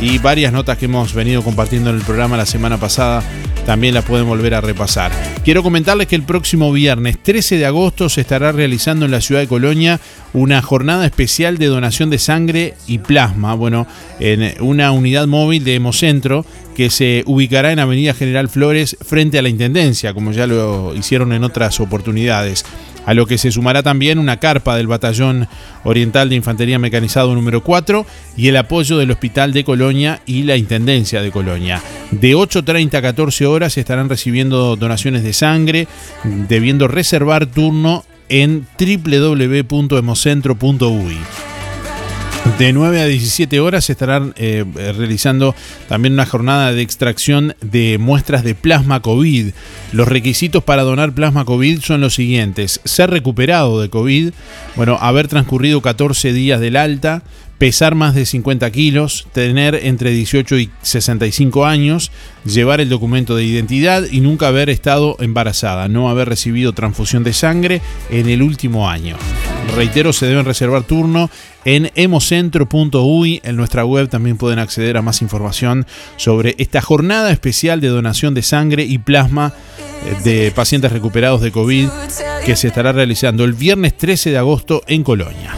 Y 0.00 0.18
varias 0.18 0.52
notas 0.52 0.78
que 0.78 0.84
hemos 0.86 1.12
venido 1.12 1.42
compartiendo 1.42 1.90
en 1.90 1.96
el 1.96 2.02
programa 2.02 2.36
la 2.36 2.46
semana 2.46 2.78
pasada 2.78 3.22
también 3.64 3.94
las 3.94 4.04
pueden 4.04 4.26
volver 4.26 4.54
a 4.54 4.60
repasar. 4.60 5.12
Quiero 5.44 5.62
comentarles 5.62 6.06
que 6.06 6.16
el 6.16 6.22
próximo 6.22 6.72
viernes 6.72 7.22
13 7.22 7.58
de 7.58 7.66
agosto 7.66 8.08
se 8.08 8.20
estará 8.20 8.52
realizando 8.52 9.04
en 9.04 9.10
la 9.10 9.20
ciudad 9.20 9.40
de 9.40 9.48
Colonia 9.48 10.00
una 10.32 10.62
jornada 10.62 11.06
especial 11.06 11.58
de 11.58 11.66
donación 11.66 12.10
de 12.10 12.18
sangre 12.18 12.74
y 12.86 12.98
plasma, 12.98 13.54
bueno, 13.54 13.86
en 14.18 14.54
una 14.60 14.92
unidad 14.92 15.26
móvil 15.26 15.64
de 15.64 15.74
Hemocentro 15.74 16.44
que 16.76 16.90
se 16.90 17.24
ubicará 17.26 17.72
en 17.72 17.78
Avenida 17.78 18.14
General 18.14 18.48
Flores 18.48 18.96
frente 19.00 19.38
a 19.38 19.42
la 19.42 19.48
Intendencia, 19.48 20.14
como 20.14 20.32
ya 20.32 20.46
lo 20.46 20.94
hicieron 20.94 21.32
en 21.32 21.44
otras 21.44 21.80
oportunidades 21.80 22.64
a 23.06 23.14
lo 23.14 23.24
que 23.26 23.38
se 23.38 23.50
sumará 23.50 23.82
también 23.82 24.18
una 24.18 24.36
carpa 24.38 24.76
del 24.76 24.86
Batallón 24.86 25.48
Oriental 25.84 26.28
de 26.28 26.36
Infantería 26.36 26.78
Mecanizado 26.78 27.34
número 27.34 27.62
4 27.62 28.04
y 28.36 28.48
el 28.48 28.56
apoyo 28.56 28.98
del 28.98 29.10
Hospital 29.10 29.52
de 29.52 29.64
Colonia 29.64 30.20
y 30.26 30.44
la 30.44 30.56
Intendencia 30.56 31.22
de 31.22 31.30
Colonia. 31.30 31.80
De 32.10 32.34
8.30 32.34 32.94
a 32.94 33.02
14 33.02 33.46
horas 33.46 33.78
estarán 33.78 34.08
recibiendo 34.08 34.74
donaciones 34.76 35.22
de 35.22 35.32
sangre, 35.32 35.86
debiendo 36.24 36.88
reservar 36.88 37.46
turno 37.46 38.04
en 38.28 38.66
www.hemocentro.uy. 38.78 41.49
De 42.58 42.72
9 42.72 43.00
a 43.00 43.06
17 43.06 43.60
horas 43.60 43.86
se 43.86 43.92
estarán 43.92 44.34
eh, 44.36 44.64
realizando 44.74 45.54
también 45.88 46.14
una 46.14 46.26
jornada 46.26 46.72
de 46.72 46.82
extracción 46.82 47.54
de 47.62 47.98
muestras 47.98 48.44
de 48.44 48.54
plasma 48.54 49.00
COVID. 49.00 49.52
Los 49.92 50.08
requisitos 50.08 50.62
para 50.62 50.82
donar 50.82 51.14
plasma 51.14 51.44
COVID 51.44 51.80
son 51.80 52.00
los 52.00 52.14
siguientes. 52.14 52.80
Ser 52.84 53.10
recuperado 53.10 53.80
de 53.80 53.88
COVID, 53.88 54.32
bueno, 54.76 54.98
haber 55.00 55.28
transcurrido 55.28 55.80
14 55.80 56.32
días 56.32 56.60
del 56.60 56.76
alta, 56.76 57.22
pesar 57.60 57.94
más 57.94 58.14
de 58.14 58.24
50 58.24 58.70
kilos, 58.70 59.26
tener 59.32 59.74
entre 59.74 60.12
18 60.12 60.58
y 60.58 60.70
65 60.80 61.66
años, 61.66 62.10
llevar 62.46 62.80
el 62.80 62.88
documento 62.88 63.36
de 63.36 63.44
identidad 63.44 64.04
y 64.10 64.20
nunca 64.20 64.48
haber 64.48 64.70
estado 64.70 65.16
embarazada, 65.20 65.86
no 65.88 66.08
haber 66.08 66.30
recibido 66.30 66.72
transfusión 66.72 67.22
de 67.22 67.34
sangre 67.34 67.82
en 68.08 68.30
el 68.30 68.40
último 68.40 68.88
año. 68.88 69.16
Reitero, 69.76 70.14
se 70.14 70.26
deben 70.26 70.46
reservar 70.46 70.84
turno 70.84 71.30
en 71.64 71.90
hemocentro.uy. 71.94 73.40
En 73.44 73.56
nuestra 73.56 73.84
web 73.84 74.08
también 74.08 74.36
pueden 74.36 74.58
acceder 74.58 74.96
a 74.96 75.02
más 75.02 75.22
información 75.22 75.86
sobre 76.16 76.54
esta 76.58 76.80
jornada 76.80 77.30
especial 77.30 77.80
de 77.80 77.88
donación 77.88 78.34
de 78.34 78.42
sangre 78.42 78.84
y 78.84 78.98
plasma 78.98 79.52
eh, 79.78 80.16
de 80.24 80.50
pacientes 80.52 80.92
recuperados 80.92 81.40
de 81.40 81.52
COVID 81.52 81.88
que 82.44 82.56
se 82.56 82.68
estará 82.68 82.92
realizando 82.92 83.44
el 83.44 83.52
viernes 83.52 83.96
13 83.96 84.30
de 84.30 84.38
agosto 84.38 84.82
en 84.86 85.04
Colonia. 85.04 85.54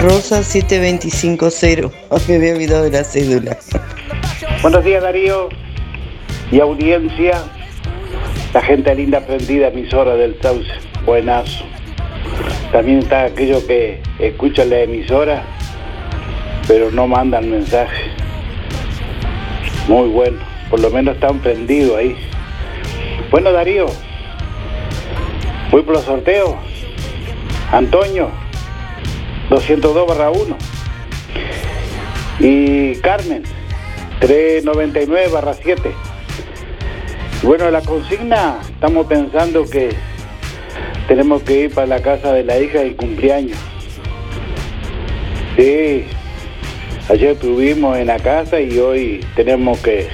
Rosa 0.00 0.42
7250, 0.42 1.90
me 2.28 2.36
había 2.36 2.54
olvidado 2.54 2.84
de 2.84 2.90
la 2.90 3.04
cédula. 3.04 3.56
Buenos 4.62 4.84
días 4.84 5.02
Darío 5.02 5.48
y 6.50 6.60
audiencia, 6.60 7.42
la 8.54 8.62
gente 8.62 8.94
linda 8.94 9.20
prendida 9.20 9.66
emisora 9.66 10.14
del 10.14 10.40
Sauce, 10.40 10.70
buenazo. 11.04 11.64
También 12.70 13.00
está 13.00 13.24
aquello 13.24 13.66
que 13.66 14.00
escuchan 14.20 14.70
la 14.70 14.78
emisora, 14.78 15.42
pero 16.68 16.92
no 16.92 17.08
mandan 17.08 17.50
mensaje. 17.50 18.04
Muy 19.88 20.08
bueno, 20.08 20.38
por 20.70 20.78
lo 20.78 20.88
menos 20.90 21.16
están 21.16 21.40
prendidos 21.40 21.98
ahí. 21.98 22.16
Bueno 23.32 23.50
Darío, 23.50 23.86
Voy 25.72 25.82
por 25.82 25.94
los 25.94 26.04
sorteos. 26.04 26.54
Antonio, 27.72 28.30
202 29.50 30.06
barra 30.06 30.30
1. 30.30 30.56
Y 32.38 32.94
Carmen, 33.00 33.42
399 34.20 35.28
barra 35.32 35.54
7. 35.54 35.92
Bueno, 37.44 37.70
la 37.70 37.82
consigna, 37.82 38.58
estamos 38.70 39.06
pensando 39.06 39.66
que 39.66 39.90
tenemos 41.06 41.42
que 41.42 41.64
ir 41.64 41.74
para 41.74 41.86
la 41.86 42.00
casa 42.00 42.32
de 42.32 42.42
la 42.42 42.58
hija 42.58 42.82
y 42.82 42.94
cumpleaños. 42.94 43.58
Sí, 45.54 46.06
ayer 47.10 47.32
estuvimos 47.32 47.98
en 47.98 48.06
la 48.06 48.18
casa 48.18 48.58
y 48.62 48.78
hoy 48.78 49.20
tenemos 49.36 49.78
que 49.80 50.08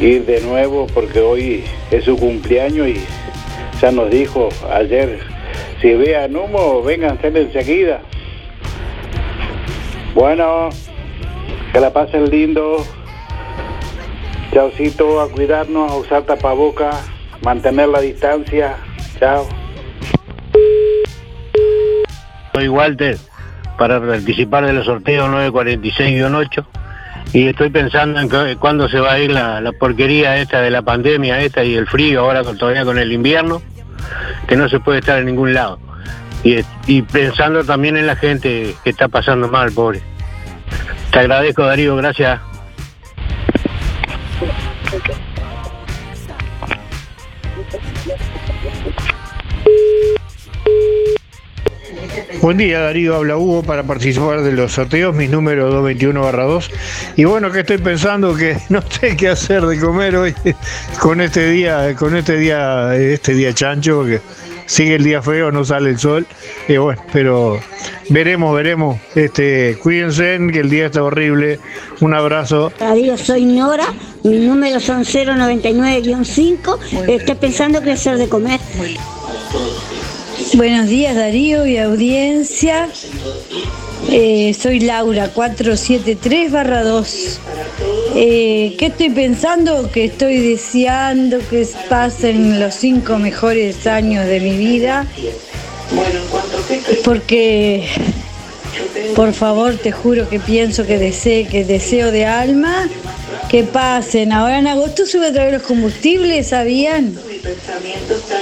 ir 0.00 0.24
de 0.24 0.40
nuevo 0.40 0.86
porque 0.86 1.20
hoy 1.20 1.64
es 1.90 2.04
su 2.04 2.16
cumpleaños 2.16 2.88
y 2.88 3.04
ya 3.78 3.92
nos 3.92 4.10
dijo 4.10 4.48
ayer, 4.72 5.18
si 5.82 5.92
vean 5.92 6.34
humo, 6.34 6.82
vénganse 6.82 7.26
enseguida. 7.26 8.00
Bueno, 10.14 10.70
que 11.74 11.78
la 11.78 11.92
pasen 11.92 12.30
lindo. 12.30 12.86
Chaucito, 14.52 15.20
a 15.20 15.28
cuidarnos, 15.30 15.90
a 15.90 15.96
usar 15.96 16.22
tapaboca, 16.22 16.90
mantener 17.42 17.88
la 17.88 18.00
distancia. 18.00 18.76
Chao. 19.18 19.46
Soy 22.54 22.68
Walter 22.68 23.16
para 23.78 24.00
participar 24.00 24.66
de 24.66 24.72
los 24.72 24.84
sorteos 24.86 25.28
946-8 25.30 26.64
y 27.32 27.46
estoy 27.48 27.70
pensando 27.70 28.20
en 28.20 28.28
que- 28.28 28.56
cuándo 28.56 28.88
se 28.88 28.98
va 29.00 29.12
a 29.12 29.18
ir 29.20 29.30
la, 29.30 29.60
la 29.60 29.72
porquería 29.72 30.36
esta 30.38 30.60
de 30.60 30.70
la 30.70 30.82
pandemia 30.82 31.40
esta 31.40 31.62
y 31.64 31.74
el 31.76 31.86
frío 31.86 32.20
ahora 32.20 32.42
todavía 32.42 32.84
con 32.84 32.98
el 32.98 33.12
invierno 33.12 33.62
que 34.48 34.56
no 34.56 34.68
se 34.68 34.80
puede 34.80 34.98
estar 34.98 35.18
en 35.20 35.26
ningún 35.26 35.54
lado 35.54 35.78
y 36.42 37.02
pensando 37.02 37.64
también 37.64 37.96
en 37.96 38.06
la 38.06 38.16
gente 38.16 38.74
que 38.82 38.90
está 38.90 39.08
pasando 39.08 39.48
mal 39.48 39.70
pobre 39.72 40.02
te 41.12 41.20
agradezco 41.20 41.64
Darío 41.64 41.96
gracias 41.96 42.40
Buen 52.42 52.56
día 52.56 52.80
Darío, 52.80 53.16
habla 53.16 53.36
Hugo 53.36 53.62
para 53.62 53.82
participar 53.82 54.40
de 54.40 54.52
los 54.52 54.72
sorteos, 54.72 55.14
mis 55.14 55.28
números 55.28 55.74
221 55.74 56.22
barra 56.22 56.44
2. 56.44 56.70
Y 57.16 57.24
bueno, 57.24 57.52
que 57.52 57.60
estoy 57.60 57.76
pensando 57.76 58.34
que 58.34 58.56
no 58.70 58.80
sé 58.80 59.14
qué 59.14 59.28
hacer 59.28 59.66
de 59.66 59.78
comer 59.78 60.16
hoy 60.16 60.34
con 61.00 61.20
este 61.20 61.50
día, 61.50 61.94
con 61.96 62.16
este 62.16 62.38
día, 62.38 62.96
este 62.96 63.34
día 63.34 63.52
chancho, 63.52 63.98
porque 63.98 64.22
sigue 64.64 64.94
el 64.94 65.04
día 65.04 65.20
feo, 65.20 65.52
no 65.52 65.66
sale 65.66 65.90
el 65.90 65.98
sol. 65.98 66.26
Y 66.66 66.78
bueno, 66.78 67.02
pero 67.12 67.60
veremos, 68.08 68.56
veremos. 68.56 68.98
Este, 69.14 69.76
cuídense, 69.82 70.38
que 70.50 70.60
el 70.60 70.70
día 70.70 70.86
está 70.86 71.02
horrible. 71.02 71.60
Un 72.00 72.14
abrazo. 72.14 72.72
Darío, 72.80 73.18
soy 73.18 73.44
Nora, 73.44 73.92
mis 74.24 74.40
números 74.40 74.82
son 74.82 75.04
099-5, 75.04 76.78
estoy 77.06 77.34
pensando 77.34 77.82
qué 77.82 77.92
hacer 77.92 78.16
de 78.16 78.30
comer. 78.30 78.60
Buenos 80.54 80.88
días 80.88 81.14
Darío 81.14 81.64
y 81.64 81.78
audiencia. 81.78 82.88
Eh, 84.10 84.52
soy 84.52 84.80
Laura 84.80 85.28
473 85.28 86.50
barra 86.50 86.82
2. 86.82 87.40
Eh, 88.16 88.74
¿Qué 88.76 88.86
estoy 88.86 89.10
pensando? 89.10 89.90
Que 89.92 90.06
estoy 90.06 90.38
deseando 90.38 91.38
que 91.48 91.66
pasen 91.88 92.58
los 92.58 92.74
cinco 92.74 93.18
mejores 93.18 93.86
años 93.86 94.26
de 94.26 94.40
mi 94.40 94.56
vida. 94.56 95.06
Porque, 97.04 97.86
por 99.14 99.32
favor, 99.32 99.76
te 99.76 99.92
juro 99.92 100.28
que 100.28 100.40
pienso 100.40 100.84
que 100.84 100.98
deseo, 100.98 101.48
que 101.48 101.64
deseo 101.64 102.10
de 102.10 102.26
alma 102.26 102.88
que 103.50 103.64
pasen. 103.64 104.32
Ahora 104.32 104.60
en 104.60 104.68
agosto 104.68 105.04
sube 105.06 105.28
otra 105.28 105.44
vez 105.44 105.54
los 105.54 105.62
combustibles, 105.62 106.48
¿sabían? 106.48 107.18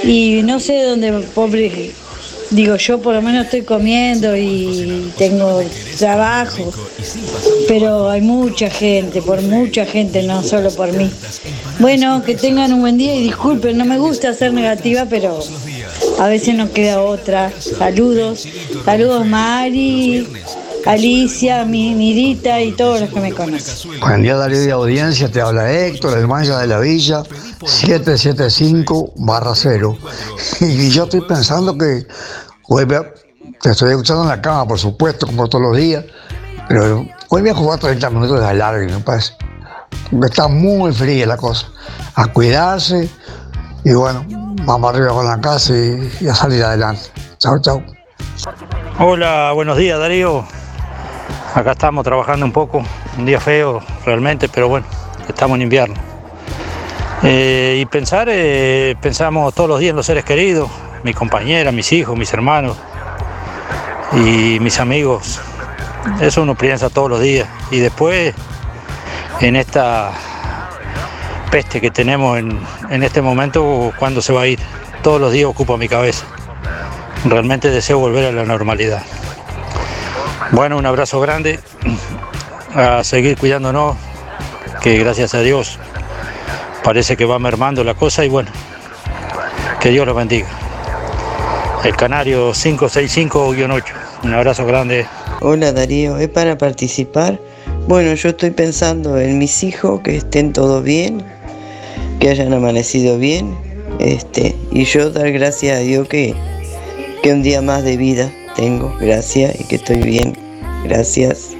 Y 0.05 0.43
no 0.44 0.60
sé 0.60 0.82
dónde, 0.82 1.12
pobre, 1.35 1.93
digo 2.51 2.76
yo 2.76 3.01
por 3.01 3.14
lo 3.14 3.22
menos 3.22 3.47
estoy 3.47 3.62
comiendo 3.62 4.36
y 4.36 5.10
tengo 5.16 5.62
trabajo, 5.98 6.72
pero 7.66 8.10
hay 8.10 8.20
mucha 8.20 8.68
gente, 8.68 9.22
por 9.22 9.40
mucha 9.40 9.86
gente, 9.86 10.22
no 10.24 10.43
solo 10.43 10.70
por 10.70 10.93
mí. 10.93 11.10
Bueno, 11.78 12.22
que 12.22 12.35
tengan 12.35 12.74
un 12.74 12.80
buen 12.80 12.98
día 12.98 13.14
y 13.14 13.22
disculpen, 13.22 13.78
no 13.78 13.86
me 13.86 13.98
gusta 13.98 14.35
ser 14.35 14.52
negativa, 14.52 15.06
pero 15.09 15.40
a 16.18 16.28
veces 16.28 16.55
no 16.55 16.70
queda 16.70 17.01
otra. 17.01 17.51
Saludos, 17.59 18.47
saludos 18.85 19.26
Mari, 19.26 20.26
Alicia, 20.89 21.66
mi 21.66 21.94
Mirita 21.94 22.62
y 22.62 22.73
todos 22.73 23.02
los 23.02 23.10
que 23.10 23.20
me 23.20 23.31
conocen. 23.35 24.01
Buen 24.01 24.23
día 24.23 24.36
Darío 24.36 24.59
de 24.59 24.73
audiencia, 24.73 25.31
te 25.31 25.39
habla 25.39 25.70
Héctor, 25.70 26.16
el 26.16 26.27
Maya 26.27 26.56
de 26.60 26.66
la 26.66 26.81
Villa, 26.81 27.24
775 27.62 29.12
barra 29.16 29.52
0. 29.55 29.98
Y 30.60 30.89
yo 30.89 31.05
estoy 31.05 31.20
pensando 31.20 31.77
que 31.77 32.06
hoy 32.69 32.86
te 33.60 33.70
estoy 33.70 33.90
escuchando 33.90 34.23
en 34.23 34.31
la 34.31 34.40
cama, 34.40 34.66
por 34.66 34.78
supuesto, 34.78 35.27
como 35.27 35.47
todos 35.47 35.60
los 35.60 35.77
días, 35.77 36.06
pero 36.70 37.06
hoy 37.28 37.43
voy 37.43 37.51
a 37.51 37.55
jugar 37.55 37.78
30 37.81 38.09
minutos 38.09 38.40
de 38.40 38.47
alargue, 38.47 38.86
me 38.86 39.01
parece. 39.01 39.35
Porque 40.10 40.28
está 40.28 40.48
muy 40.48 40.90
fría 40.94 41.27
la 41.27 41.36
cosa. 41.36 41.66
A 42.15 42.28
cuidarse 42.28 43.10
y 43.85 43.93
bueno, 43.93 44.24
vamos 44.65 44.94
arriba 44.94 45.10
con 45.10 45.27
la 45.27 45.39
casa 45.39 45.74
y, 45.77 46.10
y 46.23 46.28
a 46.28 46.35
salir 46.35 46.65
adelante. 46.65 47.02
Chao, 47.36 47.60
chao. 47.60 47.82
Hola, 48.98 49.52
buenos 49.52 49.77
días 49.77 49.98
Darío. 49.98 50.47
Acá 51.54 51.72
estamos 51.72 52.04
trabajando 52.04 52.44
un 52.44 52.52
poco, 52.52 52.82
un 53.16 53.26
día 53.26 53.40
feo 53.40 53.80
realmente, 54.04 54.48
pero 54.48 54.68
bueno, 54.68 54.86
estamos 55.26 55.56
en 55.56 55.62
invierno. 55.62 55.94
Eh, 57.22 57.78
y 57.80 57.86
pensar, 57.86 58.28
eh, 58.30 58.94
pensamos 59.00 59.54
todos 59.54 59.68
los 59.68 59.80
días 59.80 59.90
en 59.90 59.96
los 59.96 60.06
seres 60.06 60.24
queridos, 60.24 60.70
mi 61.02 61.14
compañera, 61.14 61.72
mis 61.72 61.90
hijos, 61.92 62.16
mis 62.18 62.32
hermanos 62.32 62.76
y 64.12 64.58
mis 64.60 64.78
amigos. 64.78 65.40
Eso 66.20 66.42
uno 66.42 66.54
piensa 66.54 66.90
todos 66.90 67.08
los 67.10 67.20
días. 67.20 67.48
Y 67.70 67.78
después, 67.78 68.34
en 69.40 69.56
esta 69.56 70.12
peste 71.50 71.80
que 71.80 71.90
tenemos 71.90 72.38
en, 72.38 72.60
en 72.90 73.02
este 73.02 73.22
momento, 73.22 73.92
¿cuándo 73.98 74.20
se 74.20 74.32
va 74.32 74.42
a 74.42 74.46
ir? 74.46 74.60
Todos 75.02 75.20
los 75.20 75.32
días 75.32 75.46
ocupa 75.46 75.76
mi 75.78 75.88
cabeza. 75.88 76.26
Realmente 77.24 77.70
deseo 77.70 77.98
volver 77.98 78.26
a 78.26 78.32
la 78.32 78.44
normalidad. 78.44 79.02
Bueno, 80.52 80.78
un 80.78 80.86
abrazo 80.86 81.20
grande, 81.20 81.60
a 82.74 83.04
seguir 83.04 83.36
cuidándonos, 83.36 83.96
que 84.82 84.98
gracias 84.98 85.34
a 85.34 85.40
Dios 85.40 85.78
parece 86.82 87.18
que 87.18 87.26
va 87.26 87.38
mermando 87.38 87.84
la 87.84 87.92
cosa 87.92 88.24
y 88.24 88.30
bueno, 88.30 88.50
que 89.78 89.90
Dios 89.90 90.06
los 90.06 90.16
bendiga. 90.16 90.48
El 91.84 91.94
Canario 91.96 92.52
565-8, 92.52 93.84
un 94.24 94.32
abrazo 94.32 94.64
grande. 94.64 95.06
Hola 95.40 95.72
Darío, 95.72 96.16
¿es 96.16 96.28
para 96.28 96.56
participar? 96.56 97.38
Bueno, 97.86 98.14
yo 98.14 98.30
estoy 98.30 98.50
pensando 98.50 99.18
en 99.18 99.36
mis 99.36 99.62
hijos, 99.62 100.00
que 100.00 100.16
estén 100.16 100.54
todo 100.54 100.80
bien, 100.80 101.22
que 102.20 102.30
hayan 102.30 102.54
amanecido 102.54 103.18
bien, 103.18 103.54
este, 103.98 104.56
y 104.70 104.84
yo 104.84 105.10
dar 105.10 105.30
gracias 105.30 105.76
a 105.76 105.80
Dios 105.80 106.08
que, 106.08 106.34
que 107.22 107.32
un 107.34 107.42
día 107.42 107.60
más 107.60 107.84
de 107.84 107.98
vida 107.98 108.32
tengo, 108.59 108.94
gracias, 109.01 109.59
y 109.60 109.64
que 109.64 109.76
estoy 109.76 109.98
bien, 109.98 110.36
gracias. 110.85 111.55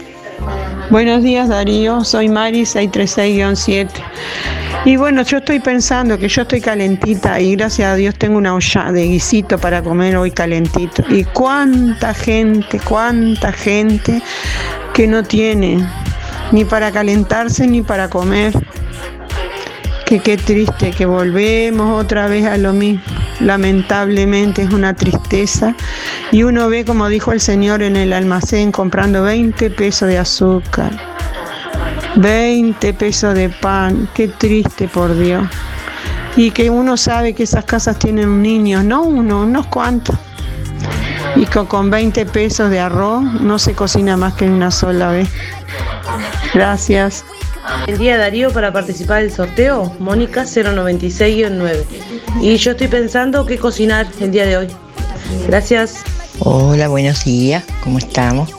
Buenos 0.91 1.23
días 1.23 1.49
Darío, 1.49 2.05
soy 2.05 2.29
Mari 2.29 2.63
636-7. 2.63 3.89
Y 4.85 4.97
bueno, 4.97 5.23
yo 5.23 5.39
estoy 5.39 5.61
pensando 5.61 6.19
que 6.19 6.29
yo 6.29 6.43
estoy 6.43 6.61
calentita 6.61 7.41
y 7.41 7.55
gracias 7.55 7.93
a 7.93 7.95
Dios 7.95 8.17
tengo 8.17 8.37
una 8.37 8.55
olla 8.55 8.91
de 8.91 9.05
guisito 9.05 9.59
para 9.59 9.81
comer 9.81 10.17
hoy 10.17 10.33
calentito. 10.33 11.05
Y 11.09 11.23
cuánta 11.25 12.15
gente, 12.15 12.81
cuánta 12.81 13.53
gente 13.53 14.21
que 14.93 15.07
no 15.07 15.23
tiene 15.23 15.87
ni 16.51 16.65
para 16.65 16.91
calentarse 16.91 17.67
ni 17.69 17.83
para 17.83 18.09
comer. 18.09 18.53
Que 20.05 20.19
qué 20.19 20.37
triste 20.37 20.91
que 20.91 21.07
volvemos 21.07 22.03
otra 22.03 22.27
vez 22.27 22.47
a 22.47 22.57
lo 22.57 22.73
mismo. 22.73 23.03
Lamentablemente 23.41 24.63
es 24.63 24.73
una 24.73 24.95
tristeza. 24.95 25.75
Y 26.33 26.43
uno 26.43 26.69
ve, 26.69 26.85
como 26.85 27.09
dijo 27.09 27.33
el 27.33 27.41
señor 27.41 27.83
en 27.83 27.97
el 27.97 28.13
almacén, 28.13 28.73
comprando 28.73 29.23
20 29.23 29.71
pesos 29.71 30.09
de 30.09 30.19
azúcar, 30.19 30.93
20 32.17 32.95
pesos 32.95 33.35
de 33.35 33.49
pan. 33.49 34.09
Qué 34.15 34.29
triste, 34.29 34.89
por 34.89 35.17
Dios. 35.17 35.47
Y 36.37 36.51
que 36.51 36.71
uno 36.71 36.97
sabe 36.97 37.35
que 37.35 37.45
esas 37.45 37.65
casas 37.65 37.99
tienen 37.99 38.43
niños, 38.43 38.85
no 38.85 39.03
uno, 39.03 39.43
unos 39.43 39.67
cuantos. 39.67 40.17
Y 41.37 41.47
con 41.47 41.91
20 41.91 42.27
pesos 42.27 42.71
de 42.71 42.81
arroz 42.81 43.23
no 43.23 43.59
se 43.59 43.75
cocina 43.75 44.17
más 44.17 44.35
que 44.35 44.49
una 44.49 44.71
sola 44.71 45.11
vez. 45.11 45.29
Gracias. 46.55 47.25
El 47.87 47.99
día 47.99 48.17
Darío 48.19 48.53
para 48.53 48.73
participar 48.73 49.23
del 49.23 49.33
sorteo, 49.33 49.95
Mónica 49.99 50.45
096-9. 50.45 51.85
Y 52.41 52.57
yo 52.57 52.71
estoy 52.73 52.89
pensando 52.89 53.45
qué 53.47 53.59
cocinar 53.59 54.07
el 54.21 54.31
día 54.31 54.47
de 54.47 54.57
hoy. 54.57 54.69
Gracias. 55.47 55.97
Hola, 56.41 56.89
buenos 56.89 57.25
días, 57.25 57.65
¿cómo 57.83 57.99
estamos? 57.99 58.51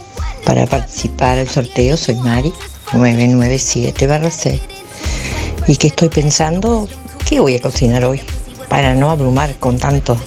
Para 0.46 0.66
participar 0.66 1.38
del 1.38 1.48
sorteo 1.48 1.96
soy 1.98 2.16
Mari, 2.16 2.52
997 2.94 4.08
barra 4.08 4.32
6. 4.32 4.62
¿Y 5.68 5.78
qué 5.78 5.88
estoy 5.88 6.10
pensando? 6.10 6.88
¿Qué 7.28 7.40
voy 7.40 7.56
a 7.56 7.62
cocinar 7.62 8.04
hoy? 8.06 8.22
Para 8.68 8.96
no 8.96 9.12
abrumar 9.12 9.56
con 9.56 9.78
tantos 9.78 10.18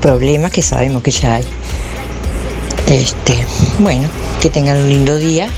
problemas 0.00 0.52
que 0.52 0.62
sabemos 0.62 1.02
que 1.02 1.10
ya 1.10 1.36
hay. 1.36 1.44
Este, 2.88 3.44
bueno, 3.78 4.08
que 4.40 4.48
tengan 4.48 4.78
un 4.78 4.88
lindo 4.88 5.16
día, 5.16 5.48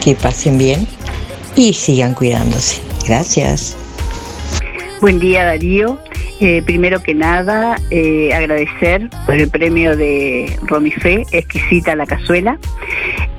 que 0.00 0.14
pasen 0.14 0.58
bien 0.58 0.86
y 1.56 1.72
sigan 1.72 2.14
cuidándose. 2.14 2.80
Gracias. 3.06 3.76
Buen 5.00 5.18
día 5.18 5.44
Darío. 5.44 5.98
Eh, 6.40 6.60
primero 6.64 7.00
que 7.02 7.14
nada, 7.14 7.76
eh, 7.90 8.34
agradecer 8.34 9.08
por 9.26 9.36
el 9.36 9.48
premio 9.48 9.96
de 9.96 10.58
Romifé, 10.62 11.24
exquisita 11.30 11.94
la 11.94 12.06
cazuela. 12.06 12.58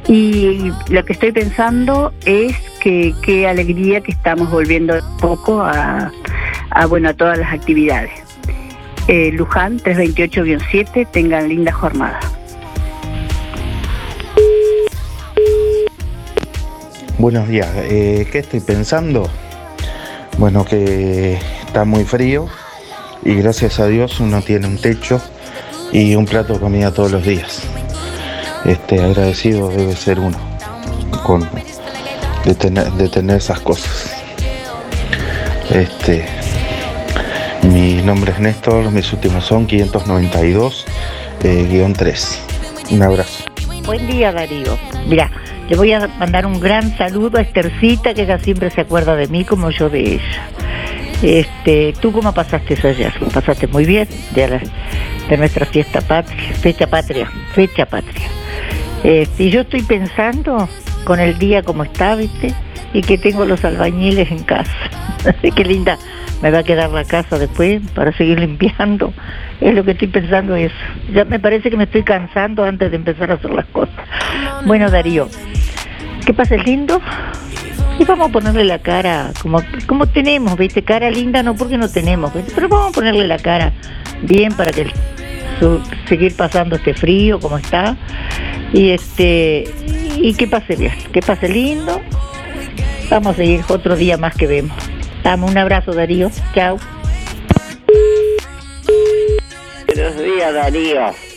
Y 0.07 0.71
lo 0.89 1.03
que 1.03 1.13
estoy 1.13 1.31
pensando 1.31 2.13
es 2.25 2.53
que 2.81 3.13
qué 3.21 3.47
alegría 3.47 4.01
que 4.01 4.11
estamos 4.11 4.49
volviendo 4.49 4.95
un 4.95 5.17
poco 5.17 5.61
a, 5.61 6.11
bueno, 6.87 7.09
a 7.09 7.13
todas 7.13 7.37
las 7.37 7.53
actividades. 7.53 8.11
Eh, 9.07 9.31
Luján 9.33 9.79
328-7, 9.79 11.07
tengan 11.11 11.49
linda 11.49 11.73
jornada. 11.73 12.19
Buenos 17.19 17.47
días, 17.47 17.69
eh, 17.75 18.27
¿qué 18.31 18.39
estoy 18.39 18.59
pensando? 18.59 19.29
Bueno, 20.39 20.65
que 20.65 21.37
está 21.65 21.85
muy 21.85 22.05
frío 22.05 22.47
y 23.23 23.35
gracias 23.35 23.79
a 23.79 23.85
Dios 23.85 24.19
uno 24.19 24.41
tiene 24.41 24.65
un 24.65 24.79
techo 24.79 25.21
y 25.91 26.15
un 26.15 26.25
plato 26.25 26.53
de 26.53 26.59
comida 26.59 26.91
todos 26.91 27.11
los 27.11 27.23
días. 27.23 27.61
Este, 28.65 28.99
agradecido 28.99 29.69
debe 29.69 29.95
ser 29.95 30.19
uno 30.19 30.39
con, 31.23 31.47
de, 32.45 32.55
tener, 32.55 32.91
de 32.93 33.07
tener 33.07 33.37
esas 33.37 33.59
cosas. 33.59 34.11
Este, 35.69 36.25
mi 37.61 38.01
nombre 38.01 38.31
es 38.31 38.39
Néstor, 38.39 38.89
mis 38.91 39.13
últimos 39.13 39.45
son 39.45 39.67
592-3. 39.67 42.37
Un 42.89 43.03
abrazo. 43.03 43.43
Buen 43.85 44.07
día 44.07 44.31
Darío. 44.31 44.79
Mira, 45.07 45.29
le 45.73 45.77
voy 45.77 45.91
a 45.91 46.07
mandar 46.19 46.45
un 46.45 46.59
gran 46.59 46.95
saludo 46.99 47.39
a 47.39 47.41
Estercita, 47.41 48.13
que 48.13 48.21
ella 48.21 48.37
siempre 48.37 48.69
se 48.69 48.81
acuerda 48.81 49.15
de 49.15 49.27
mí 49.27 49.43
como 49.43 49.71
yo 49.71 49.89
de 49.89 50.01
ella. 50.01 50.47
Este, 51.23 51.95
¿Tú 51.99 52.11
cómo 52.11 52.31
pasaste 52.31 52.75
eso 52.75 52.89
ayer? 52.89 53.11
¿Pasaste 53.33 53.65
muy 53.65 53.83
bien? 53.83 54.07
De, 54.35 54.47
la- 54.49 54.61
de 55.29 55.35
nuestra 55.37 55.65
fiesta 55.65 55.99
patria, 56.01 56.53
fecha 56.61 56.85
patria, 56.85 57.27
fecha 57.55 57.87
patria. 57.87 58.27
Este, 59.03 59.45
y 59.45 59.49
yo 59.49 59.61
estoy 59.61 59.81
pensando 59.81 60.69
con 61.05 61.19
el 61.19 61.39
día 61.39 61.63
como 61.63 61.83
está, 61.85 62.13
¿viste? 62.17 62.53
Y 62.93 63.01
que 63.01 63.17
tengo 63.17 63.43
los 63.43 63.65
albañiles 63.65 64.29
en 64.29 64.43
casa. 64.43 64.69
Qué 65.55 65.63
linda 65.65 65.97
me 66.43 66.51
va 66.51 66.59
a 66.59 66.63
quedar 66.63 66.91
la 66.91 67.03
casa 67.05 67.39
después 67.39 67.81
para 67.95 68.11
seguir 68.15 68.39
limpiando. 68.39 69.11
Es 69.59 69.73
lo 69.73 69.83
que 69.83 69.91
estoy 69.91 70.09
pensando 70.09 70.55
eso. 70.55 70.75
Ya 71.11 71.25
me 71.25 71.39
parece 71.39 71.71
que 71.71 71.77
me 71.77 71.85
estoy 71.85 72.03
cansando 72.03 72.63
antes 72.63 72.91
de 72.91 72.97
empezar 72.97 73.31
a 73.31 73.35
hacer 73.35 73.49
las 73.51 73.65
cosas. 73.67 73.95
Bueno, 74.65 74.89
Darío, 74.91 75.29
que 76.25 76.33
pases 76.33 76.63
lindo 76.65 77.01
y 77.99 78.05
vamos 78.05 78.29
a 78.29 78.31
ponerle 78.31 78.63
la 78.63 78.79
cara 78.79 79.31
como, 79.41 79.61
como 79.87 80.07
tenemos, 80.07 80.57
¿viste? 80.57 80.83
Cara 80.83 81.09
linda 81.09 81.43
no 81.43 81.55
porque 81.55 81.77
no 81.77 81.89
tenemos, 81.89 82.31
pero 82.55 82.67
vamos 82.67 82.89
a 82.89 82.91
ponerle 82.91 83.27
la 83.27 83.37
cara 83.37 83.71
bien 84.21 84.53
para 84.53 84.71
que 84.71 84.87
seguir 86.07 86.35
pasando 86.35 86.75
este 86.75 86.93
frío 86.93 87.39
como 87.39 87.57
está 87.57 87.95
y 88.73 88.89
este 88.89 89.65
y 90.17 90.33
que 90.33 90.47
pase 90.47 90.75
bien, 90.75 90.93
que 91.11 91.21
pase 91.21 91.49
lindo. 91.49 92.01
Vamos 93.09 93.33
a 93.33 93.35
seguir 93.35 93.63
otro 93.67 93.95
día 93.95 94.17
más 94.17 94.33
que 94.35 94.47
vemos. 94.47 94.77
Dame 95.23 95.45
un 95.45 95.57
abrazo 95.57 95.93
Darío, 95.93 96.31
chao. 96.55 96.77
Buenos 99.87 100.17
días, 100.17 100.53
Darío. 100.53 101.32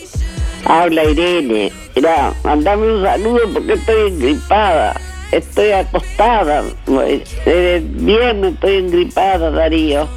Habla 0.68 1.04
Irene. 1.04 1.70
Mira, 1.94 2.34
mandame 2.42 2.92
un 2.92 3.02
saludo 3.04 3.40
porque 3.52 3.74
estoy 3.74 4.08
engripada. 4.08 5.00
Estoy 5.30 5.70
acostada. 5.70 6.64
Desde 6.86 7.76
el 7.76 7.82
viernes 7.84 8.54
estoy 8.54 8.76
engripada, 8.78 9.50
Darío. 9.52 10.08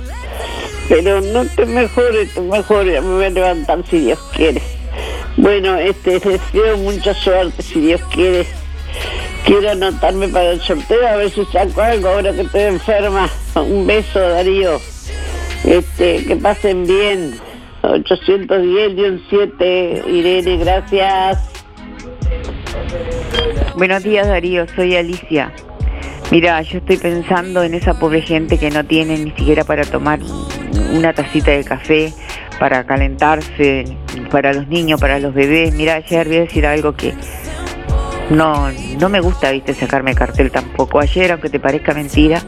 Pero 0.87 1.21
no 1.21 1.45
te 1.45 1.67
mejores, 1.67 2.33
te 2.33 2.41
mejores. 2.41 3.03
Me 3.03 3.13
voy 3.13 3.25
a 3.25 3.29
levantar 3.29 3.83
si 3.87 3.99
Dios 3.99 4.19
quiere. 4.35 4.61
Bueno, 5.37 5.77
este, 5.77 6.19
deseo 6.19 6.77
mucha 6.77 7.13
suerte 7.13 7.61
si 7.61 7.81
Dios 7.81 8.01
quiere. 8.11 8.47
Quiero 9.45 9.69
anotarme 9.69 10.29
para 10.29 10.51
el 10.51 10.61
sorteo 10.61 11.07
a 11.07 11.15
ver 11.17 11.29
si 11.29 11.45
saco 11.45 11.79
algo 11.81 12.09
ahora 12.09 12.33
que 12.33 12.41
estoy 12.41 12.61
enferma. 12.63 13.29
Un 13.55 13.85
beso, 13.85 14.19
Darío. 14.19 14.81
Este, 15.63 16.25
que 16.25 16.35
pasen 16.37 16.87
bien. 16.87 17.48
810-7, 17.81 20.07
Irene, 20.07 20.57
gracias. 20.57 21.49
Buenos 23.75 24.03
días 24.03 24.27
Darío, 24.27 24.65
soy 24.75 24.95
Alicia. 24.95 25.51
Mira, 26.31 26.61
yo 26.61 26.77
estoy 26.79 26.97
pensando 26.97 27.63
en 27.63 27.73
esa 27.73 27.97
pobre 27.97 28.21
gente 28.21 28.59
que 28.59 28.69
no 28.69 28.85
tiene 28.85 29.17
ni 29.17 29.31
siquiera 29.31 29.63
para 29.63 29.83
tomar 29.83 30.19
una 30.93 31.13
tacita 31.13 31.51
de 31.51 31.63
café, 31.63 32.13
para 32.59 32.85
calentarse, 32.85 33.85
para 34.29 34.53
los 34.53 34.67
niños, 34.67 34.99
para 34.99 35.19
los 35.19 35.33
bebés. 35.33 35.73
Mira, 35.73 35.95
ayer 35.95 36.27
voy 36.27 36.37
a 36.37 36.41
decir 36.41 36.67
algo 36.67 36.93
que 36.93 37.13
no, 38.29 38.69
no 38.99 39.09
me 39.09 39.21
gusta, 39.21 39.51
viste, 39.51 39.73
sacarme 39.73 40.13
cartel 40.13 40.51
tampoco. 40.51 40.99
Ayer, 40.99 41.31
aunque 41.31 41.49
te 41.49 41.59
parezca 41.59 41.93
mentira, 41.93 42.41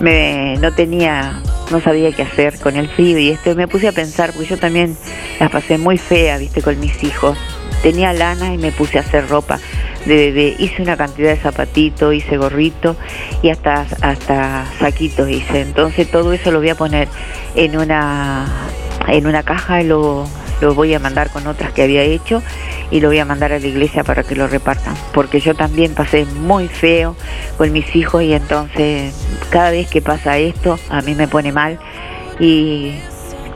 me, 0.00 0.56
no 0.60 0.74
tenía, 0.74 1.40
no 1.70 1.80
sabía 1.80 2.12
qué 2.12 2.22
hacer 2.22 2.58
con 2.60 2.76
el 2.76 2.88
frío 2.88 3.18
y 3.18 3.30
esto 3.30 3.54
me 3.54 3.68
puse 3.68 3.88
a 3.88 3.92
pensar, 3.92 4.32
porque 4.32 4.48
yo 4.50 4.58
también 4.58 4.96
las 5.40 5.50
pasé 5.50 5.78
muy 5.78 5.98
fea, 5.98 6.38
viste, 6.38 6.62
con 6.62 6.78
mis 6.80 7.02
hijos. 7.02 7.38
Tenía 7.82 8.12
lana 8.12 8.54
y 8.54 8.58
me 8.58 8.72
puse 8.72 8.98
a 8.98 9.02
hacer 9.02 9.28
ropa 9.28 9.58
de 10.06 10.16
bebé. 10.16 10.56
Hice 10.58 10.82
una 10.82 10.96
cantidad 10.96 11.30
de 11.30 11.36
zapatitos, 11.36 12.14
hice 12.14 12.36
gorrito 12.36 12.96
y 13.42 13.50
hasta, 13.50 13.86
hasta 14.00 14.66
saquitos 14.78 15.28
hice. 15.28 15.60
Entonces 15.60 16.10
todo 16.10 16.32
eso 16.32 16.50
lo 16.50 16.60
voy 16.60 16.70
a 16.70 16.74
poner 16.74 17.08
en 17.54 17.78
una, 17.78 18.46
en 19.08 19.26
una 19.26 19.42
caja 19.42 19.82
y 19.82 19.86
lo, 19.86 20.26
lo 20.64 20.74
voy 20.74 20.94
a 20.94 20.98
mandar 20.98 21.30
con 21.30 21.46
otras 21.46 21.72
que 21.72 21.82
había 21.82 22.02
hecho 22.02 22.42
y 22.90 23.00
lo 23.00 23.08
voy 23.08 23.18
a 23.18 23.26
mandar 23.26 23.52
a 23.52 23.58
la 23.58 23.66
iglesia 23.66 24.02
para 24.02 24.22
que 24.22 24.34
lo 24.34 24.46
repartan. 24.48 24.94
Porque 25.12 25.38
yo 25.38 25.54
también 25.54 25.94
pasé 25.94 26.24
muy 26.24 26.68
feo 26.68 27.16
con 27.58 27.70
mis 27.70 27.94
hijos 27.94 28.22
y 28.22 28.32
entonces 28.32 29.14
cada 29.50 29.70
vez 29.70 29.88
que 29.88 30.00
pasa 30.00 30.38
esto 30.38 30.78
a 30.88 31.02
mí 31.02 31.14
me 31.14 31.28
pone 31.28 31.52
mal 31.52 31.78
y 32.40 32.94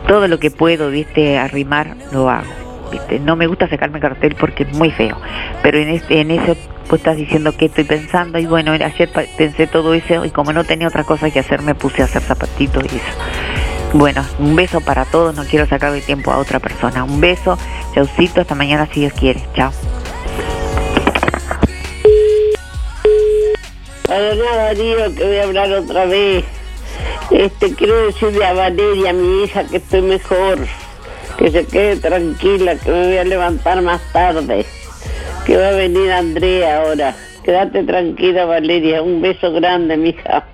todo 0.07 0.29
lo 0.29 0.39
que 0.39 0.51
puedo, 0.51 0.91
viste, 0.91 1.39
arrimar, 1.39 1.97
lo 2.13 2.29
hago. 2.29 2.53
¿viste? 2.93 3.21
No 3.21 3.37
me 3.37 3.47
gusta 3.47 3.69
sacarme 3.69 4.01
cartel 4.01 4.35
porque 4.39 4.65
es 4.65 4.73
muy 4.75 4.91
feo, 4.91 5.17
pero 5.63 5.79
en, 5.79 5.89
este, 5.89 6.21
en 6.21 6.31
eso 6.31 6.57
pues 6.89 7.01
estás 7.01 7.17
diciendo 7.17 7.55
que 7.57 7.67
estoy 7.67 7.85
pensando 7.85 8.39
y 8.39 8.47
bueno, 8.47 8.73
ayer 8.73 9.11
pensé 9.37 9.67
todo 9.67 9.95
eso 9.95 10.25
y 10.25 10.31
como 10.31 10.53
no 10.53 10.65
tenía 10.65 10.89
otra 10.89 11.05
cosa 11.05 11.31
que 11.31 11.39
hacer 11.39 11.63
me 11.63 11.75
puse 11.75 12.03
a 12.03 12.07
hacer 12.07 12.23
zapatitos 12.23 12.83
y 12.85 12.97
eso. 12.97 13.68
Bueno, 13.95 14.23
un 14.39 14.55
beso 14.55 14.81
para 14.81 15.07
todos, 15.07 15.35
no 15.35 15.45
quiero 15.45 15.67
sacarle 15.67 16.03
tiempo 16.03 16.31
a 16.31 16.39
otra 16.39 16.61
persona. 16.61 17.05
Un 17.05 17.21
beso, 17.21 17.57
chaucito, 17.95 18.43
hasta 18.43 18.55
mañana 18.55 18.87
si 18.93 19.01
Dios 19.01 19.13
quiere. 19.15 19.43
Chao. 19.55 19.73
Nada, 24.09 24.57
Darío, 24.57 25.15
que 25.15 25.25
voy 25.25 25.37
a 25.37 25.45
hablar 25.45 25.73
otra 25.73 26.05
vez. 26.05 26.45
Este, 27.31 27.75
quiero 27.75 28.07
decirle 28.07 28.45
a 28.45 28.53
Valeria, 28.53 29.13
mi 29.13 29.45
hija, 29.45 29.65
que 29.65 29.79
estoy 29.79 30.03
mejor. 30.03 30.59
Que 31.37 31.51
se 31.51 31.67
quede 31.67 31.97
tranquila, 31.97 32.77
que 32.77 32.91
me 32.91 33.07
voy 33.07 33.17
a 33.19 33.25
levantar 33.25 33.81
más 33.83 34.01
tarde. 34.13 34.67
Que 35.47 35.57
va 35.57 35.69
a 35.69 35.73
venir 35.73 36.13
Andrea 36.13 36.83
ahora. 36.83 37.17
Quédate 37.43 37.85
tranquila, 37.85 38.45
Valeria. 38.45 39.03
Un 39.03 39.23
beso 39.23 39.53
grande, 39.53 39.97
mija. 39.97 40.45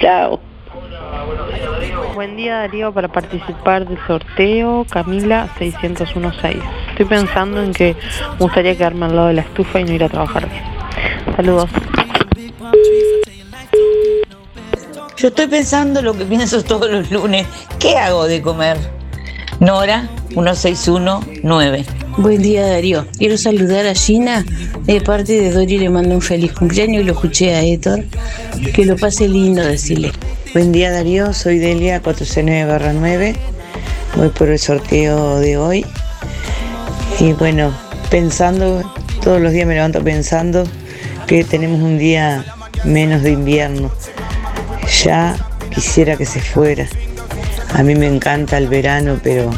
Chao. 0.00 0.40
Buen 2.14 2.36
día 2.36 2.58
Darío 2.58 2.92
para 2.92 3.08
participar 3.08 3.86
del 3.86 3.98
sorteo 4.06 4.84
Camila 4.90 5.48
6016. 5.58 6.56
Estoy 6.90 7.06
pensando 7.06 7.62
en 7.62 7.72
que 7.72 7.96
me 8.32 8.38
gustaría 8.38 8.76
quedarme 8.76 9.06
al 9.06 9.16
lado 9.16 9.28
de 9.28 9.34
la 9.34 9.42
estufa 9.42 9.80
y 9.80 9.84
no 9.84 9.92
ir 9.92 10.04
a 10.04 10.08
trabajar 10.08 10.48
bien. 10.48 10.62
Saludos. 11.36 11.70
Yo 15.16 15.28
estoy 15.28 15.46
pensando 15.48 16.02
lo 16.02 16.14
que 16.14 16.24
pienso 16.24 16.62
todos 16.64 16.90
los 16.90 17.10
lunes. 17.10 17.46
¿Qué 17.78 17.96
hago 17.96 18.26
de 18.26 18.40
comer? 18.40 18.78
Nora, 19.60 20.08
1619. 20.30 21.84
Buen 22.20 22.42
día 22.42 22.66
Darío, 22.66 23.06
quiero 23.16 23.38
saludar 23.38 23.86
a 23.86 23.94
Gina 23.94 24.44
de 24.84 25.00
parte 25.00 25.40
de 25.40 25.52
Dori, 25.52 25.78
le 25.78 25.88
mando 25.88 26.14
un 26.14 26.20
feliz 26.20 26.52
cumpleaños 26.52 27.00
y 27.00 27.04
lo 27.06 27.14
escuché 27.14 27.54
a 27.54 27.62
Héctor, 27.62 28.04
que 28.74 28.84
lo 28.84 28.98
pase 28.98 29.26
lindo 29.26 29.64
decirle. 29.64 30.12
Buen 30.52 30.70
día 30.70 30.90
Darío, 30.90 31.32
soy 31.32 31.58
Delia 31.58 32.02
409 32.02 32.92
9. 33.00 33.36
Voy 34.16 34.28
por 34.28 34.50
el 34.50 34.58
sorteo 34.58 35.40
de 35.40 35.56
hoy. 35.56 35.86
Y 37.20 37.32
bueno, 37.32 37.74
pensando, 38.10 38.82
todos 39.22 39.40
los 39.40 39.54
días 39.54 39.66
me 39.66 39.72
levanto 39.72 40.04
pensando 40.04 40.64
que 41.26 41.42
tenemos 41.42 41.80
un 41.80 41.96
día 41.96 42.44
menos 42.84 43.22
de 43.22 43.30
invierno. 43.30 43.90
Ya 45.04 45.36
quisiera 45.74 46.18
que 46.18 46.26
se 46.26 46.42
fuera. 46.42 46.86
A 47.72 47.82
mí 47.82 47.94
me 47.94 48.08
encanta 48.08 48.58
el 48.58 48.68
verano, 48.68 49.18
pero 49.22 49.50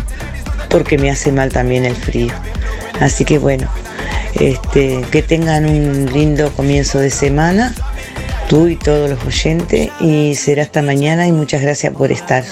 porque 0.73 0.97
me 0.97 1.11
hace 1.11 1.31
mal 1.31 1.53
también 1.53 1.85
el 1.85 1.94
frío. 1.94 2.32
Así 2.99 3.24
que 3.24 3.39
bueno, 3.39 3.69
este, 4.35 5.05
que 5.11 5.23
tengan 5.23 5.66
un 5.66 6.11
lindo 6.12 6.51
comienzo 6.53 6.99
de 6.99 7.11
semana, 7.11 7.74
tú 8.49 8.66
y 8.66 8.77
todos 8.77 9.11
los 9.11 9.23
oyentes, 9.24 9.90
y 10.01 10.35
será 10.35 10.62
hasta 10.62 10.82
mañana 10.82 11.28
y 11.28 11.32
muchas 11.32 11.61
gracias 11.61 11.93
por 11.94 12.11
estar. 12.11 12.43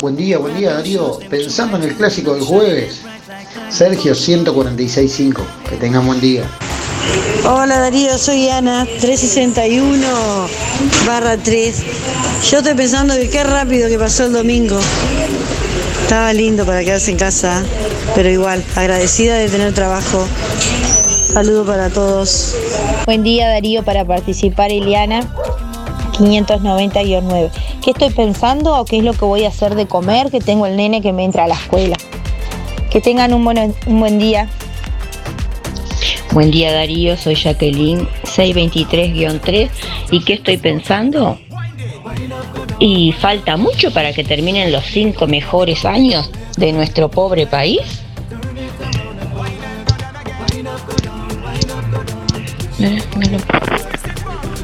Buen 0.00 0.16
día, 0.16 0.38
buen 0.38 0.56
día 0.56 0.72
Darío. 0.72 1.18
Pensando 1.30 1.76
en 1.76 1.84
el 1.84 1.94
clásico 1.94 2.34
del 2.34 2.42
jueves, 2.42 3.02
Sergio 3.68 4.14
146.5. 4.14 5.36
Que 5.68 5.76
tengan 5.76 6.06
buen 6.06 6.20
día. 6.20 6.42
Hola 7.44 7.78
Darío, 7.78 8.16
soy 8.16 8.48
Ana, 8.48 8.84
361 8.84 10.06
barra 11.06 11.36
3. 11.36 11.82
Yo 12.50 12.58
estoy 12.58 12.74
pensando 12.74 13.14
que 13.14 13.28
qué 13.28 13.44
rápido 13.44 13.88
que 13.88 13.98
pasó 13.98 14.26
el 14.26 14.32
domingo. 14.32 14.80
Estaba 16.02 16.32
lindo 16.34 16.66
para 16.66 16.84
quedarse 16.84 17.10
en 17.10 17.16
casa, 17.16 17.64
pero 18.14 18.28
igual, 18.28 18.62
agradecida 18.76 19.38
de 19.38 19.48
tener 19.48 19.72
trabajo. 19.72 20.26
Saludo 21.32 21.64
para 21.64 21.88
todos. 21.88 22.54
Buen 23.06 23.22
día 23.22 23.48
Darío 23.48 23.82
para 23.82 24.04
participar 24.04 24.70
Eliana 24.70 25.22
590-9. 26.18 27.50
¿Qué 27.82 27.92
estoy 27.92 28.10
pensando 28.10 28.78
o 28.78 28.84
qué 28.84 28.98
es 28.98 29.04
lo 29.04 29.14
que 29.14 29.24
voy 29.24 29.44
a 29.44 29.48
hacer 29.48 29.74
de 29.74 29.86
comer? 29.86 30.30
Que 30.30 30.40
tengo 30.40 30.66
el 30.66 30.76
nene 30.76 31.00
que 31.00 31.12
me 31.12 31.24
entra 31.24 31.44
a 31.44 31.48
la 31.48 31.54
escuela. 31.54 31.96
Que 32.90 33.00
tengan 33.00 33.32
un 33.32 33.44
buen, 33.44 33.74
un 33.86 34.00
buen 34.00 34.18
día. 34.18 34.48
Buen 36.32 36.50
día 36.50 36.72
Darío, 36.72 37.16
soy 37.16 37.36
Jacqueline 37.36 38.06
623-3 38.24 39.70
y 40.10 40.24
¿qué 40.24 40.34
estoy 40.34 40.58
pensando? 40.58 41.38
Y 42.84 43.12
falta 43.12 43.56
mucho 43.56 43.92
para 43.92 44.12
que 44.12 44.24
terminen 44.24 44.72
los 44.72 44.84
cinco 44.86 45.28
mejores 45.28 45.84
años 45.84 46.28
de 46.56 46.72
nuestro 46.72 47.08
pobre 47.08 47.46
país. 47.46 48.02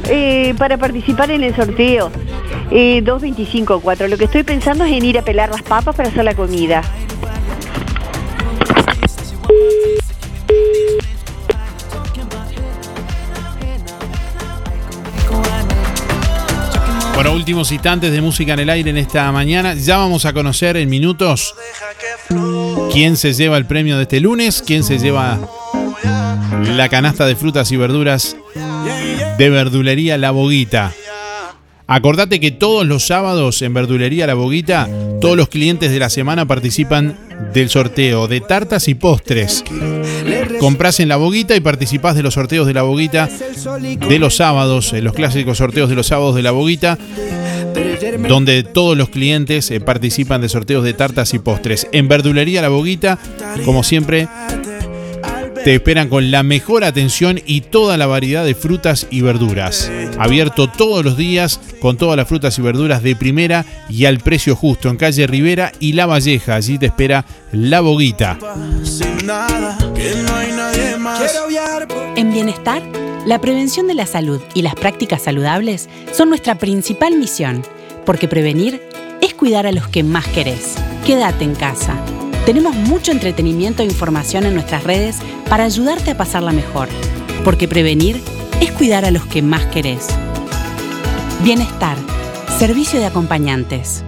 Eh, 0.08 0.52
para 0.58 0.76
participar 0.78 1.30
en 1.30 1.44
el 1.44 1.54
sorteo, 1.54 2.10
eh, 2.72 3.02
225-4. 3.04 4.08
Lo 4.08 4.18
que 4.18 4.24
estoy 4.24 4.42
pensando 4.42 4.84
es 4.84 4.90
en 4.90 5.04
ir 5.04 5.16
a 5.16 5.22
pelar 5.22 5.50
las 5.50 5.62
papas 5.62 5.94
para 5.94 6.08
hacer 6.08 6.24
la 6.24 6.34
comida. 6.34 6.82
Últimos 17.38 17.70
instantes 17.70 18.10
de 18.10 18.20
música 18.20 18.54
en 18.54 18.58
el 18.58 18.68
aire 18.68 18.90
en 18.90 18.96
esta 18.96 19.30
mañana. 19.30 19.74
Ya 19.74 19.96
vamos 19.96 20.24
a 20.24 20.32
conocer 20.32 20.76
en 20.76 20.88
minutos 20.88 21.54
quién 22.92 23.16
se 23.16 23.32
lleva 23.32 23.56
el 23.56 23.64
premio 23.64 23.96
de 23.96 24.02
este 24.02 24.20
lunes, 24.20 24.62
quién 24.66 24.82
se 24.82 24.98
lleva 24.98 25.38
la 26.76 26.88
canasta 26.88 27.26
de 27.26 27.36
frutas 27.36 27.70
y 27.70 27.76
verduras 27.76 28.36
de 29.38 29.50
verdulería 29.50 30.18
La 30.18 30.32
Boguita. 30.32 30.92
Acordate 31.86 32.40
que 32.40 32.50
todos 32.50 32.84
los 32.84 33.06
sábados 33.06 33.62
en 33.62 33.72
Verdulería 33.72 34.26
La 34.26 34.34
Boguita, 34.34 34.88
todos 35.20 35.36
los 35.36 35.48
clientes 35.48 35.90
de 35.92 36.00
la 36.00 36.10
semana 36.10 36.46
participan 36.46 37.16
del 37.54 37.70
sorteo 37.70 38.26
de 38.26 38.40
tartas 38.40 38.88
y 38.88 38.94
postres. 38.94 39.64
Comprás 40.60 41.00
en 41.00 41.08
La 41.08 41.16
Boguita 41.16 41.54
y 41.56 41.60
participás 41.60 42.14
de 42.14 42.22
los 42.22 42.34
sorteos 42.34 42.66
de 42.66 42.74
La 42.74 42.82
Boguita 42.82 43.28
de 44.08 44.18
los 44.18 44.36
sábados, 44.36 44.92
en 44.92 45.04
los 45.04 45.14
clásicos 45.14 45.58
sorteos 45.58 45.88
de 45.88 45.96
los 45.96 46.06
sábados 46.06 46.34
de 46.34 46.42
La 46.42 46.50
Boguita, 46.50 46.98
donde 48.28 48.62
todos 48.62 48.96
los 48.96 49.08
clientes 49.08 49.70
eh, 49.70 49.80
participan 49.80 50.40
de 50.40 50.48
sorteos 50.48 50.84
de 50.84 50.94
tartas 50.94 51.34
y 51.34 51.38
postres. 51.38 51.86
En 51.92 52.08
Verdulería 52.08 52.62
La 52.62 52.68
Boguita, 52.68 53.18
como 53.64 53.82
siempre, 53.82 54.28
te 55.64 55.74
esperan 55.74 56.08
con 56.08 56.30
la 56.30 56.42
mejor 56.42 56.84
atención 56.84 57.40
y 57.44 57.62
toda 57.62 57.96
la 57.96 58.06
variedad 58.06 58.44
de 58.44 58.54
frutas 58.54 59.06
y 59.10 59.20
verduras. 59.20 59.90
Abierto 60.18 60.68
todos 60.68 61.04
los 61.04 61.16
días 61.16 61.60
con 61.80 61.96
todas 61.96 62.16
las 62.16 62.28
frutas 62.28 62.58
y 62.58 62.62
verduras 62.62 63.02
de 63.02 63.16
primera 63.16 63.64
y 63.88 64.04
al 64.06 64.18
precio 64.18 64.56
justo 64.56 64.88
en 64.88 64.96
calle 64.96 65.26
Rivera 65.26 65.72
y 65.80 65.92
La 65.92 66.06
Valleja. 66.06 66.54
Allí 66.54 66.78
te 66.78 66.86
espera 66.86 67.24
La 67.52 67.80
Boguita. 67.80 68.38
En 72.16 72.32
Bienestar, 72.32 72.82
la 73.26 73.38
prevención 73.40 73.86
de 73.86 73.94
la 73.94 74.06
salud 74.06 74.40
y 74.54 74.62
las 74.62 74.74
prácticas 74.74 75.20
saludables 75.20 75.90
son 76.12 76.30
nuestra 76.30 76.54
principal 76.54 77.14
misión, 77.16 77.62
porque 78.06 78.26
prevenir 78.26 78.82
es 79.20 79.34
cuidar 79.34 79.66
a 79.66 79.72
los 79.72 79.86
que 79.88 80.02
más 80.02 80.26
querés. 80.28 80.76
Quédate 81.04 81.44
en 81.44 81.54
casa. 81.54 81.94
Tenemos 82.46 82.74
mucho 82.74 83.12
entretenimiento 83.12 83.82
e 83.82 83.86
información 83.86 84.46
en 84.46 84.54
nuestras 84.54 84.84
redes 84.84 85.16
para 85.50 85.64
ayudarte 85.64 86.12
a 86.12 86.16
pasarla 86.16 86.52
mejor, 86.52 86.88
porque 87.44 87.68
prevenir 87.68 88.22
es 88.62 88.72
cuidar 88.72 89.04
a 89.04 89.10
los 89.10 89.26
que 89.26 89.42
más 89.42 89.66
querés. 89.66 90.08
Bienestar, 91.42 91.98
servicio 92.58 92.98
de 92.98 93.06
acompañantes. 93.06 94.04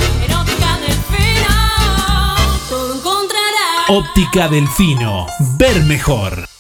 Óptica 3.90 4.48
Delfino. 4.48 5.28
Ver 5.58 5.84
mejor. 5.84 6.53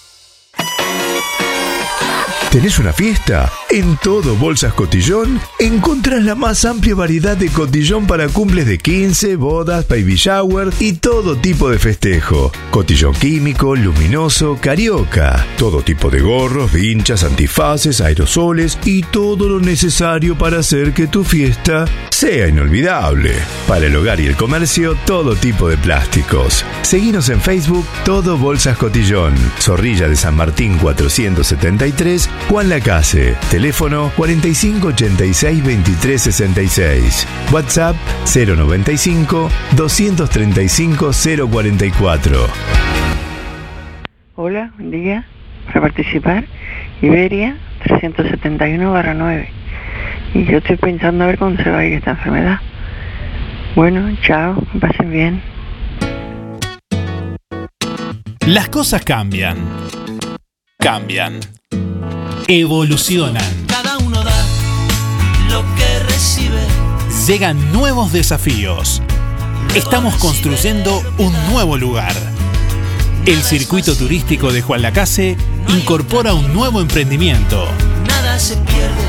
¿Tenés 2.53 2.77
una 2.77 2.93
fiesta? 2.93 3.51
En 3.71 3.97
todo 3.97 4.35
Bolsas 4.35 4.75
Cotillón 4.75 5.41
encontrás 5.57 6.23
la 6.23 6.35
más 6.35 6.65
amplia 6.65 6.93
variedad 6.93 7.35
de 7.35 7.49
cotillón 7.49 8.05
para 8.05 8.27
cumples 8.27 8.67
de 8.67 8.77
15, 8.77 9.37
bodas, 9.37 9.87
baby 9.87 10.13
shower 10.13 10.71
y 10.77 10.93
todo 10.93 11.35
tipo 11.35 11.71
de 11.71 11.79
festejo. 11.79 12.51
Cotillón 12.69 13.15
químico, 13.15 13.75
luminoso, 13.75 14.59
carioca. 14.61 15.43
Todo 15.57 15.81
tipo 15.81 16.11
de 16.11 16.21
gorros, 16.21 16.71
vinchas, 16.71 17.23
antifaces, 17.23 18.01
aerosoles 18.01 18.77
y 18.85 19.01
todo 19.01 19.49
lo 19.49 19.59
necesario 19.59 20.37
para 20.37 20.59
hacer 20.59 20.93
que 20.93 21.07
tu 21.07 21.23
fiesta 21.23 21.85
sea 22.11 22.47
inolvidable. 22.47 23.33
Para 23.67 23.87
el 23.87 23.95
hogar 23.95 24.19
y 24.19 24.27
el 24.27 24.35
comercio, 24.35 24.95
todo 25.05 25.35
tipo 25.35 25.67
de 25.67 25.77
plásticos. 25.77 26.63
Seguinos 26.83 27.29
en 27.29 27.41
Facebook 27.41 27.85
Todo 28.05 28.37
Bolsas 28.37 28.77
Cotillón. 28.77 29.33
Zorrilla 29.59 30.07
de 30.07 30.15
San 30.15 30.35
Martín 30.35 30.77
473, 30.77 32.29
Juan 32.49 32.69
Lacase. 32.69 33.35
Teléfono 33.49 34.11
4586 34.15 35.63
2366. 35.63 37.27
WhatsApp 37.51 37.95
095 38.25 39.49
235 39.75 41.11
044. 41.13 42.47
Hola, 44.35 44.71
buen 44.75 44.91
día. 44.91 45.25
Para 45.67 45.81
participar, 45.81 46.45
Iberia 47.01 47.57
371-9. 47.85 49.47
Y 50.33 50.45
yo 50.45 50.57
estoy 50.57 50.77
pensando 50.77 51.23
a 51.23 51.27
ver 51.27 51.37
cuándo 51.37 51.63
se 51.63 51.69
va 51.69 51.79
a 51.79 51.85
ir 51.85 51.93
esta 51.93 52.11
enfermedad. 52.11 52.59
Bueno, 53.75 54.15
chao, 54.21 54.61
pasen 54.79 55.11
bien. 55.11 55.41
Las 58.45 58.69
cosas 58.69 59.03
cambian. 59.03 59.57
Cambian. 60.79 61.39
Evolucionan. 62.47 63.65
Cada 63.67 63.97
uno 63.99 64.23
da 64.23 64.45
lo 65.49 65.63
que 65.75 65.99
recibe. 66.07 66.59
Llegan 67.27 67.71
nuevos 67.71 68.11
desafíos. 68.11 69.01
Estamos 69.75 70.15
construyendo 70.15 71.01
un 71.17 71.33
nuevo 71.51 71.77
lugar. 71.77 72.13
El 73.25 73.41
circuito 73.41 73.95
turístico 73.95 74.51
de 74.51 74.61
Juan 74.61 74.81
Lacase 74.81 75.37
incorpora 75.69 76.33
un 76.33 76.53
nuevo 76.53 76.81
emprendimiento. 76.81 77.65
Nada 78.07 78.37
se 78.37 78.57
pierde, 78.57 79.03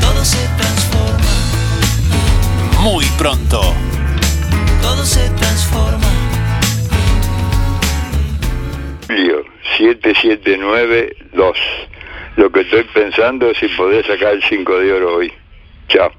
todo 0.00 0.24
se 0.24 0.38
transforma, 0.56 1.28
Muy 2.80 3.04
pronto. 3.18 3.60
todo 4.80 5.04
se 5.04 5.28
transforma. 5.30 6.06
Julio 9.06 9.44
7792. 9.76 11.56
Lo 12.36 12.52
que 12.52 12.60
estoy 12.60 12.84
pensando 12.94 13.50
es 13.50 13.58
si 13.58 13.68
podés 13.68 14.06
sacar 14.06 14.34
el 14.34 14.42
5 14.42 14.78
de 14.78 14.92
oro 14.92 15.16
hoy. 15.16 15.32
Chao. 15.88 16.10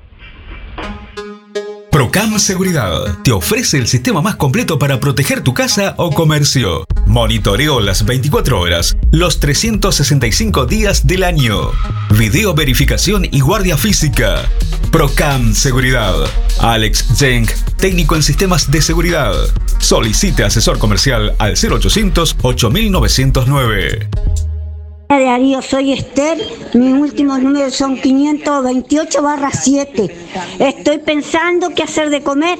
Procam 1.91 2.38
Seguridad 2.38 3.22
te 3.23 3.31
ofrece 3.31 3.77
el 3.77 3.88
sistema 3.88 4.22
más 4.22 4.35
completo 4.35 4.77
para 4.77 4.99
proteger 4.99 5.41
tu 5.41 5.53
casa 5.53 5.95
o 5.98 6.11
comercio. 6.11 6.85
Monitoreo 7.07 7.80
las 7.80 8.06
24 8.06 8.60
horas, 8.60 8.98
los 9.11 9.39
365 9.39 10.65
días 10.65 11.07
del 11.07 11.23
año. 11.23 11.72
Video 12.11 12.53
verificación 12.53 13.26
y 13.31 13.39
guardia 13.39 13.77
física. 13.77 14.44
Procam 14.91 15.53
Seguridad. 15.53 16.14
Alex 16.60 17.07
Zeng, 17.15 17.48
técnico 17.77 18.15
en 18.15 18.23
sistemas 18.23 18.69
de 18.69 18.81
seguridad. 18.81 19.34
Solicite 19.80 20.44
asesor 20.44 20.77
comercial 20.77 21.34
al 21.39 21.53
0800 21.53 22.38
8909. 22.41 24.10
Hola 25.10 25.32
Darío, 25.32 25.62
soy 25.62 25.94
Esther. 25.94 26.38
Mis 26.74 26.94
últimos 26.94 27.40
números 27.42 27.76
son 27.76 27.96
528 27.96 29.22
barra 29.22 29.52
7. 29.52 30.14
Estoy 30.60 30.98
pensando 30.98 31.70
qué 31.70 31.84
hacer 31.84 32.10
de 32.10 32.22
comer. 32.22 32.60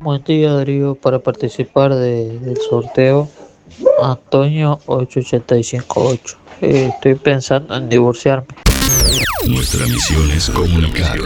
Buen 0.00 0.22
día 0.24 0.52
Darío, 0.54 0.94
para 0.94 1.18
participar 1.18 1.94
de- 1.94 2.38
del 2.38 2.56
sorteo 2.68 3.28
Antonio 4.02 4.80
8858. 4.86 6.36
Eh, 6.62 6.90
estoy 6.94 7.14
pensando 7.16 7.74
en 7.76 7.88
divorciarme. 7.88 8.46
Nuestra 9.46 9.86
misión 9.86 10.30
es 10.30 10.50
comunicar. 10.50 11.18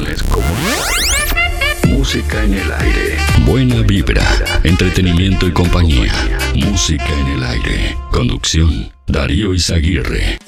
Música 1.88 2.42
en 2.44 2.54
el 2.54 2.72
aire. 2.72 3.16
Buena 3.46 3.80
vibra, 3.82 4.24
entretenimiento 4.62 5.46
y 5.46 5.52
compañía. 5.52 6.12
Música 6.54 7.08
en 7.20 7.26
el 7.38 7.44
aire. 7.44 7.96
Conducción, 8.10 8.92
Darío 9.06 9.54
Izaguirre. 9.54 10.38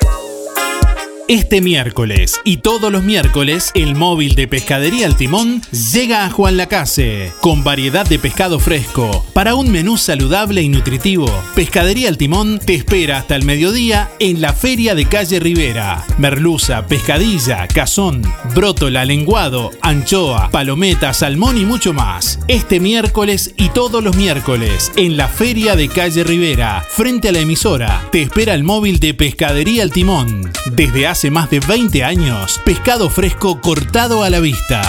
Este 1.28 1.60
miércoles 1.60 2.40
y 2.44 2.58
todos 2.58 2.92
los 2.92 3.02
miércoles, 3.02 3.72
el 3.74 3.96
móvil 3.96 4.36
de 4.36 4.46
Pescadería 4.46 5.06
El 5.06 5.16
Timón 5.16 5.60
llega 5.92 6.24
a 6.24 6.30
Juan 6.30 6.56
Lacase 6.56 7.32
con 7.40 7.64
variedad 7.64 8.06
de 8.06 8.20
pescado 8.20 8.60
fresco 8.60 9.26
para 9.32 9.56
un 9.56 9.72
menú 9.72 9.98
saludable 9.98 10.62
y 10.62 10.68
nutritivo. 10.68 11.26
Pescadería 11.56 12.08
El 12.08 12.16
Timón 12.16 12.60
te 12.60 12.76
espera 12.76 13.18
hasta 13.18 13.34
el 13.34 13.44
mediodía 13.44 14.08
en 14.20 14.40
la 14.40 14.52
Feria 14.52 14.94
de 14.94 15.06
Calle 15.06 15.40
Rivera. 15.40 16.04
Merluza, 16.16 16.86
pescadilla, 16.86 17.66
cazón, 17.66 18.22
brótola, 18.54 19.04
lenguado, 19.04 19.72
anchoa, 19.82 20.50
palometa, 20.52 21.12
salmón 21.12 21.58
y 21.58 21.64
mucho 21.64 21.92
más. 21.92 22.38
Este 22.46 22.78
miércoles 22.78 23.52
y 23.56 23.70
todos 23.70 24.04
los 24.04 24.16
miércoles 24.16 24.92
en 24.94 25.16
la 25.16 25.26
Feria 25.26 25.74
de 25.74 25.88
Calle 25.88 26.22
Rivera, 26.22 26.84
frente 26.88 27.30
a 27.30 27.32
la 27.32 27.40
emisora, 27.40 28.06
te 28.12 28.22
espera 28.22 28.54
el 28.54 28.62
móvil 28.62 29.00
de 29.00 29.12
Pescadería 29.12 29.82
El 29.82 29.90
Timón. 29.90 30.52
Desde 30.70 31.08
hace 31.08 31.15
más 31.24 31.48
de 31.48 31.60
20 31.60 32.05
años, 32.05 32.60
pescado 32.62 33.09
fresco 33.09 33.59
cortado 33.62 34.22
a 34.22 34.28
la 34.28 34.38
vista. 34.38 34.82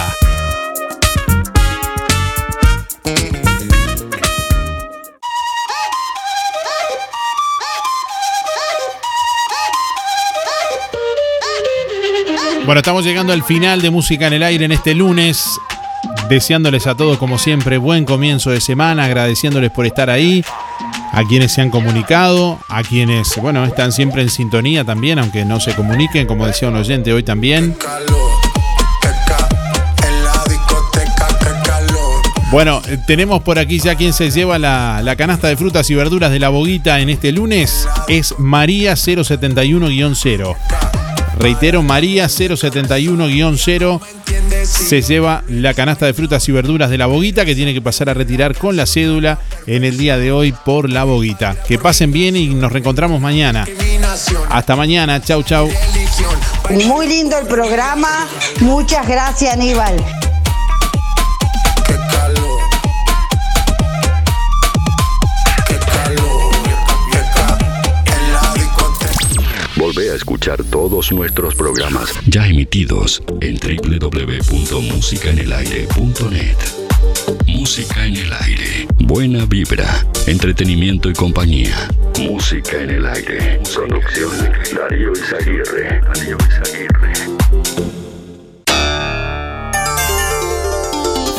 Bueno, 12.66 12.80
estamos 12.80 13.04
llegando 13.04 13.32
al 13.32 13.42
final 13.42 13.80
de 13.80 13.88
Música 13.90 14.26
en 14.26 14.34
el 14.34 14.42
Aire 14.42 14.66
en 14.66 14.72
este 14.72 14.94
lunes. 14.94 15.58
Deseándoles 16.28 16.86
a 16.86 16.94
todos, 16.94 17.16
como 17.16 17.38
siempre, 17.38 17.78
buen 17.78 18.04
comienzo 18.04 18.50
de 18.50 18.60
semana, 18.60 19.04
agradeciéndoles 19.04 19.70
por 19.70 19.86
estar 19.86 20.10
ahí, 20.10 20.44
a 21.12 21.24
quienes 21.24 21.52
se 21.52 21.60
han 21.62 21.70
comunicado, 21.70 22.58
a 22.68 22.82
quienes, 22.82 23.36
bueno, 23.36 23.64
están 23.64 23.92
siempre 23.92 24.22
en 24.22 24.30
sintonía 24.30 24.84
también, 24.84 25.18
aunque 25.18 25.44
no 25.44 25.60
se 25.60 25.74
comuniquen, 25.74 26.26
como 26.26 26.46
decía 26.46 26.68
un 26.68 26.76
oyente 26.76 27.12
hoy 27.12 27.22
también. 27.22 27.76
Bueno, 32.50 32.80
eh, 32.88 32.96
tenemos 33.06 33.42
por 33.42 33.58
aquí 33.58 33.78
ya 33.78 33.94
quien 33.94 34.14
se 34.14 34.30
lleva 34.30 34.58
la, 34.58 35.02
la 35.02 35.16
canasta 35.16 35.48
de 35.48 35.56
frutas 35.56 35.90
y 35.90 35.94
verduras 35.94 36.30
de 36.30 36.38
la 36.38 36.48
boguita 36.48 36.98
en 37.00 37.10
este 37.10 37.30
lunes. 37.30 37.86
Es 38.08 38.34
María 38.38 38.94
071-0. 38.94 40.56
Reitero, 41.38 41.82
María 41.82 42.26
071-0 42.26 44.00
se 44.68 45.02
lleva 45.02 45.42
la 45.48 45.74
canasta 45.74 46.06
de 46.06 46.14
frutas 46.14 46.48
y 46.48 46.52
verduras 46.52 46.90
de 46.90 46.98
la 46.98 47.06
boguita 47.06 47.44
que 47.44 47.54
tiene 47.54 47.72
que 47.72 47.80
pasar 47.80 48.10
a 48.10 48.14
retirar 48.14 48.56
con 48.56 48.76
la 48.76 48.86
cédula 48.86 49.38
en 49.66 49.84
el 49.84 49.96
día 49.96 50.18
de 50.18 50.30
hoy 50.30 50.52
por 50.52 50.90
la 50.90 51.04
boguita. 51.04 51.56
Que 51.66 51.78
pasen 51.78 52.12
bien 52.12 52.36
y 52.36 52.48
nos 52.54 52.70
reencontramos 52.70 53.20
mañana. 53.20 53.66
Hasta 54.50 54.76
mañana, 54.76 55.20
chau 55.20 55.42
chau. 55.42 55.68
Muy 56.86 57.06
lindo 57.06 57.38
el 57.38 57.46
programa. 57.46 58.28
Muchas 58.60 59.06
gracias, 59.08 59.54
Aníbal. 59.54 59.96
A 70.10 70.14
escuchar 70.14 70.62
todos 70.64 71.12
nuestros 71.12 71.54
programas 71.54 72.12
ya 72.26 72.46
emitidos 72.46 73.22
en 73.40 73.56
www.musicaenelaire.net. 73.56 76.56
Música 77.46 78.06
en 78.06 78.16
el 78.16 78.32
aire. 78.32 78.88
Buena 78.98 79.44
vibra, 79.44 80.06
entretenimiento 80.26 81.10
y 81.10 81.12
compañía. 81.12 81.88
Música 82.18 82.80
en 82.80 82.88
el 82.90 83.06
aire. 83.06 83.60
Producción 83.74 84.30
Darío 84.74 85.12
Izaguirre. 85.12 86.00
Darío 86.00 86.38
Izaguirre. 86.48 87.12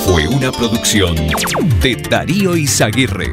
Fue 0.06 0.28
una 0.28 0.52
producción 0.52 1.16
de 1.82 1.96
Darío 2.10 2.56
Izaguirre. 2.56 3.32